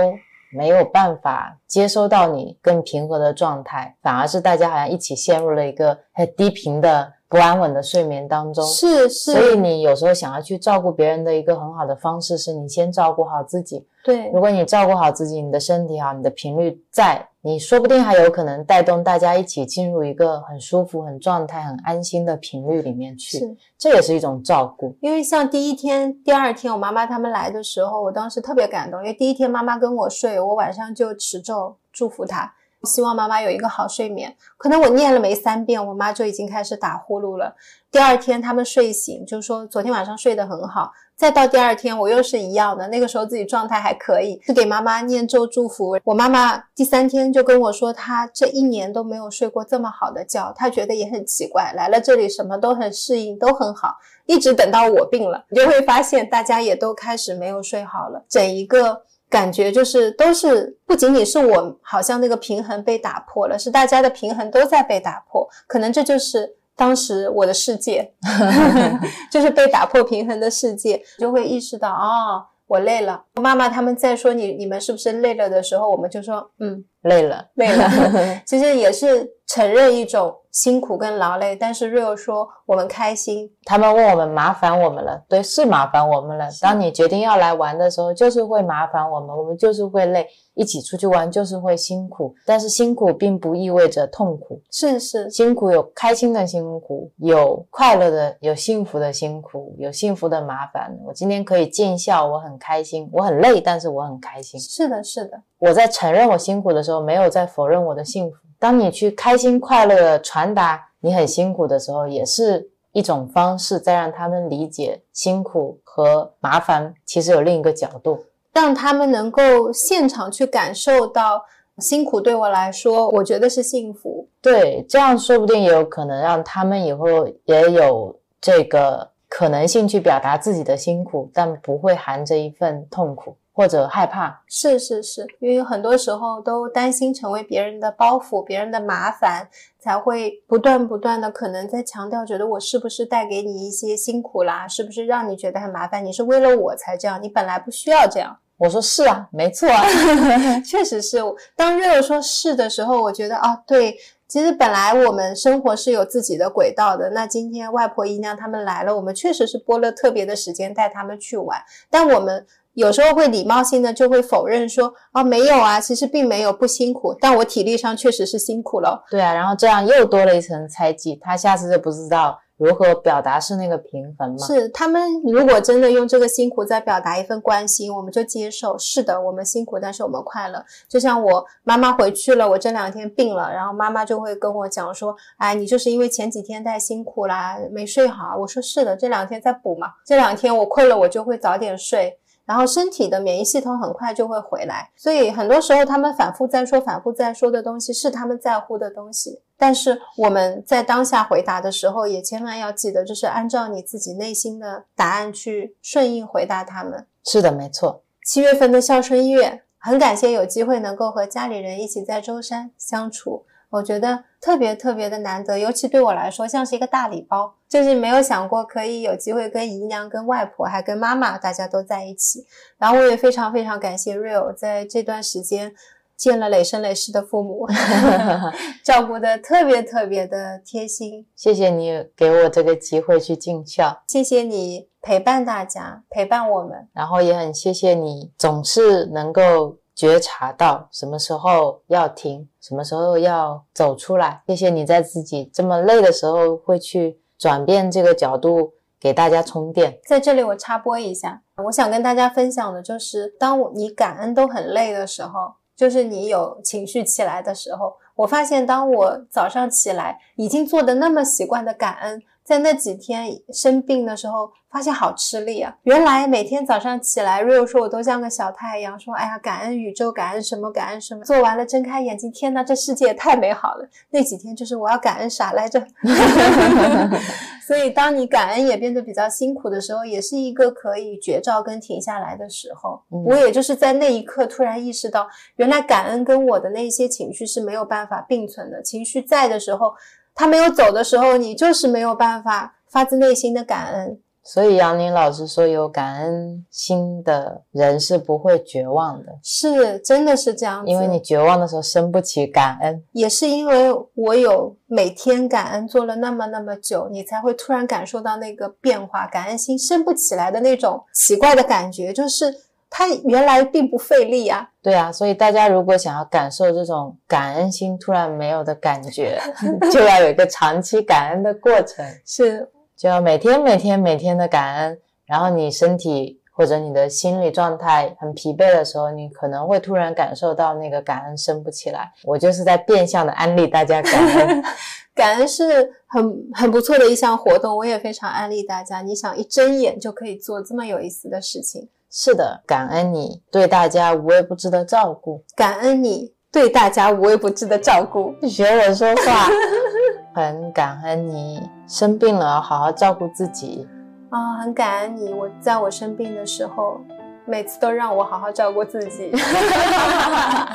[0.54, 7.12] 没有办法接收到你更平和的状态，反而是大家好像一起陷入了一个很低频的。
[7.34, 13.84] 不安稳的睡眠当中，是是，所以你有时候想要去照顾别人的一个很好的方式，是你先照顾好自己。
[14.04, 23.38] 对，如果你照顾好自己，你的身体好，你的频率在，你说不定还有可能带动大家一起进入一个很舒服、很状态、很安心的频率里面去。
[23.38, 24.96] 是，这也是一种照顾。
[25.00, 32.54] 因为像第一天、第二天我妈妈他们来的时候，我当时特别感动，因为第一天妈妈跟我睡，我晚上就持咒祝福她。
[32.84, 34.34] 希望妈妈有一个好睡眠。
[34.56, 37.54] 可能我念了没三遍，我妈就已经开始打呼噜了。
[37.90, 40.92] 第二天他们睡醒，就说昨天晚上睡得很好。
[41.16, 45.96] 再到第二天，我又是一样的，那个时候自己状态还可以，就给妈妈念咒祝福。
[46.02, 51.72] 我妈妈第三天就跟我说，她这一年都没有睡过这么好的觉，她觉得也很奇怪。
[51.76, 53.94] 来了这里什么都很适应，都很好，
[54.26, 59.02] 一直等到我病了，你就会发现大家也都开始没有睡好了，整一个。
[59.34, 65.44] 感觉就是都是不仅仅是我，好像那个平衡被打破了，是大家的平衡都在被打破。
[65.66, 68.12] 可能这就是当时我的世界，
[69.32, 73.24] 就是被打破平衡的世界，就会意识到哦，我累了。
[73.42, 77.88] 妈妈他们在说你你们是不是累了的时候，我们就说嗯，累了，累了。
[78.44, 80.34] 其实也是承认一种。
[80.54, 83.50] 辛苦跟劳累，但是 Real 说我们开心。
[83.64, 86.48] 他们问我们麻烦我们了，对，是麻烦我们了。
[86.60, 92.32] 当你决定要来玩的时候，就是会麻烦我们，我们就是会累，一起出去玩就是会辛苦。
[92.46, 100.96] 但是辛苦并不意味着痛苦，是是，辛苦有开心的辛苦，有快乐的，有幸福的辛苦，有幸福的麻烦。
[101.04, 103.10] 我今天可以见笑，我很开心。
[103.12, 104.60] 我很累，但是我很开心。
[104.60, 105.42] 是的，是的。
[105.58, 108.36] 我在承认我辛苦的时候，没有在否认我的幸福。
[108.58, 121.44] 当你去开心快乐传达你很辛苦的时候，也是一种方式，在让他们理解辛苦和麻烦其实有另一个角度，让他们能够现场去感受到
[121.78, 124.28] 辛苦对我来说，我觉得是幸福。
[124.40, 133.36] 对，这样说不定也有可能让他们以后也有这个可能性去表达自己的辛苦，但不会含着一份痛苦。
[133.56, 139.48] 或者害怕，是是是，因为很多时候都担心成为别人的包袱、别人的麻烦，
[139.78, 144.66] 才会不断不断的可能在强调，觉得我是不是带给你一些辛苦啦？
[144.66, 146.04] 是不是让你觉得很麻烦？
[146.04, 148.36] 你是为了我才这样，你本来不需要这样。
[148.56, 149.84] 我说是啊，没错啊，
[150.66, 151.18] 确实是。
[151.54, 157.10] 当瑞友说是的时候，我觉得啊，对，其实本来我们生活是有自己的轨道的。
[157.10, 162.44] 那今天外婆姨娘他们来了，我们确实是拨了特别的时间带他们去玩，但我们。
[162.74, 169.04] 有时候会礼貌性的就会否认说啊没有啊，其实并没有不辛苦，但我体力上确实是辛苦了。
[169.10, 174.46] 对啊，然后这样又多了一层猜忌，他下次就不知道如何表达是那个平衡嘛。
[174.46, 178.76] 是他们如果真的用这个辛苦在表达一份关心，我们就接受。
[178.78, 180.64] 是的，我们辛苦，但是我们快乐。
[180.88, 188.36] 就像我妈妈回去了，我这两天病了，然后妈妈就会跟我讲说，哎，你就是因为前几天太辛苦啦，没睡好。
[188.38, 192.18] 我说是的，这两天在补嘛，这两天我困了，我就会早点睡。
[192.46, 199.40] 然后身体的免疫系统很快就会回来，所以很多时候他们反复在说、反复在说的东西是他们在乎的东西。
[199.56, 207.06] 但是我们在当下回答的时候，也千万要记得，就是按照你自己内心的答案去顺应回答他们。
[207.24, 208.02] 是的，没错。
[208.26, 213.46] 七月份的孝顺月，很感谢有机会能够和家里人一起在舟山相处。
[213.74, 222.46] 我觉得特别特别的难得，尤其对我来说像是一个大礼包，就是没有想过可以有机会跟姨娘、跟外婆，还跟妈妈，大家都在一起。
[222.78, 225.74] 然后我也非常非常感谢 Real 在这段时间
[226.16, 227.66] 见了累生累世的父母，
[228.84, 231.26] 照顾的特别特别的贴心。
[231.34, 239.78] 谢谢你给我这个机会去尽孝，谢谢你陪伴大家，陪伴我们，然后也很谢谢你总是能够。
[239.96, 244.42] 觉察到什么时候要停，什么时候要走出来。
[244.46, 250.00] 谢谢你在自己这么累的时候，会去转变这个角度，给大家充电。
[250.06, 262.22] 在这里，我插播一下，我想跟大家分享的就是，当你感恩都很累的时候，就是你有情绪起来的时候，我发现，当我早上起来已经做的那么习惯的感恩。
[262.44, 265.74] 在那几天生病的时候，发现好吃力啊！
[265.84, 271.24] 原来每天早上起来，Rio 说我都像个小太阳，说哎呀，感恩宇宙，感恩什么，感恩什么。
[271.24, 273.88] 做完了，睁开眼睛，天呐，这世界也太美好了。
[274.10, 275.82] 那几天就是我要感恩啥来着？
[277.66, 283.00] 所以，当你感恩也变得比较辛苦的时候，也是一个可以绝招跟停下来的时候。
[283.10, 285.26] 嗯我也就是在那一刻突然意识到，
[285.56, 288.82] 原来感恩跟我的那些情绪是没有办法并存的。
[288.82, 289.94] 情绪在的时候，
[290.34, 294.20] 它没有走的时候，你就是没有办法发自内心的感恩。
[294.46, 300.90] 所以杨宁老师说，有感恩心的人是不会绝望的，是，真的是这样子。
[300.90, 303.02] 因为你绝望的时候生不起感恩。
[303.12, 312.54] 也是因为我有每天感恩做了那么那么久，你才会突然感受到那个变化，感恩心升不起来的那种奇怪的感觉，就是
[312.96, 314.70] 它原来并不费力啊。
[314.80, 319.36] 对啊，所以大家如果想要感受这种感恩心突然没有的感觉，
[319.90, 332.12] 就要有一个长期感恩的过程，是，就要每天每天每天的感恩，然后你身体或者你的心理状态很疲惫的时候，你可能会突然感受到那个感恩升不起来。
[332.22, 334.62] 我就是在变相的安利大家感恩。
[335.16, 339.02] 感恩是很很不错的一项活动，我也非常安利大家。
[339.02, 348.32] 你想一睁眼就可以做这么有意思的事情，是的，感恩你对大家无微不至的照顾，感恩你对大家无微不至的照顾。
[348.46, 349.48] 学我说话，
[350.32, 353.88] 很感恩你生病了，好好照顾自己。
[354.30, 357.00] 啊，很感恩你，我在我生病的时候，
[357.46, 359.32] 每次都让我好好照顾自己。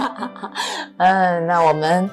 [0.99, 2.09] 嗯，那我们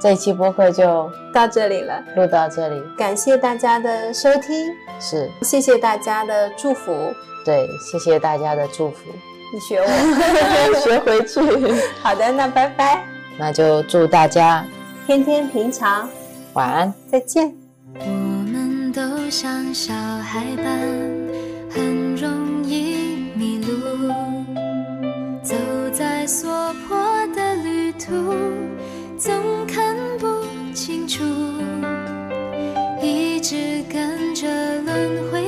[0.00, 2.82] 这一期播客就到这里了，录到这里。
[2.96, 4.66] 感谢大家的收听，
[4.98, 6.92] 是谢谢大家的祝福。
[7.44, 9.10] 对，谢谢大家的祝福，
[9.52, 9.86] 你学我，
[10.80, 11.40] 学回去。
[12.02, 13.04] 好的，那拜拜，
[13.38, 14.64] 那就祝大家
[15.06, 16.08] 天天平常，
[16.52, 16.92] 晚安。
[17.10, 17.54] 再见。
[17.94, 20.64] 我们都像小孩般，
[21.70, 24.12] 很容易迷路，
[25.42, 25.54] 走
[25.92, 26.98] 在所迫
[27.34, 28.34] 的旅途，
[29.16, 29.32] 总
[29.66, 30.44] 看不
[30.74, 31.24] 清楚，
[33.00, 34.46] 一直跟着
[34.82, 35.47] 轮回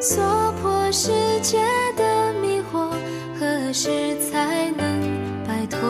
[0.00, 1.10] 娑婆世
[1.42, 1.58] 界
[1.96, 2.88] 的迷惑，
[3.38, 4.86] 何时才能
[5.44, 5.80] 摆脱？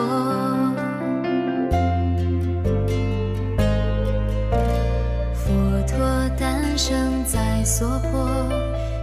[5.35, 5.53] 佛
[5.87, 5.99] 陀
[6.39, 8.27] 诞生在娑婆，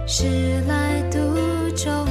[0.05, 0.25] 是
[0.67, 1.17] 来度
[1.73, 2.05] 众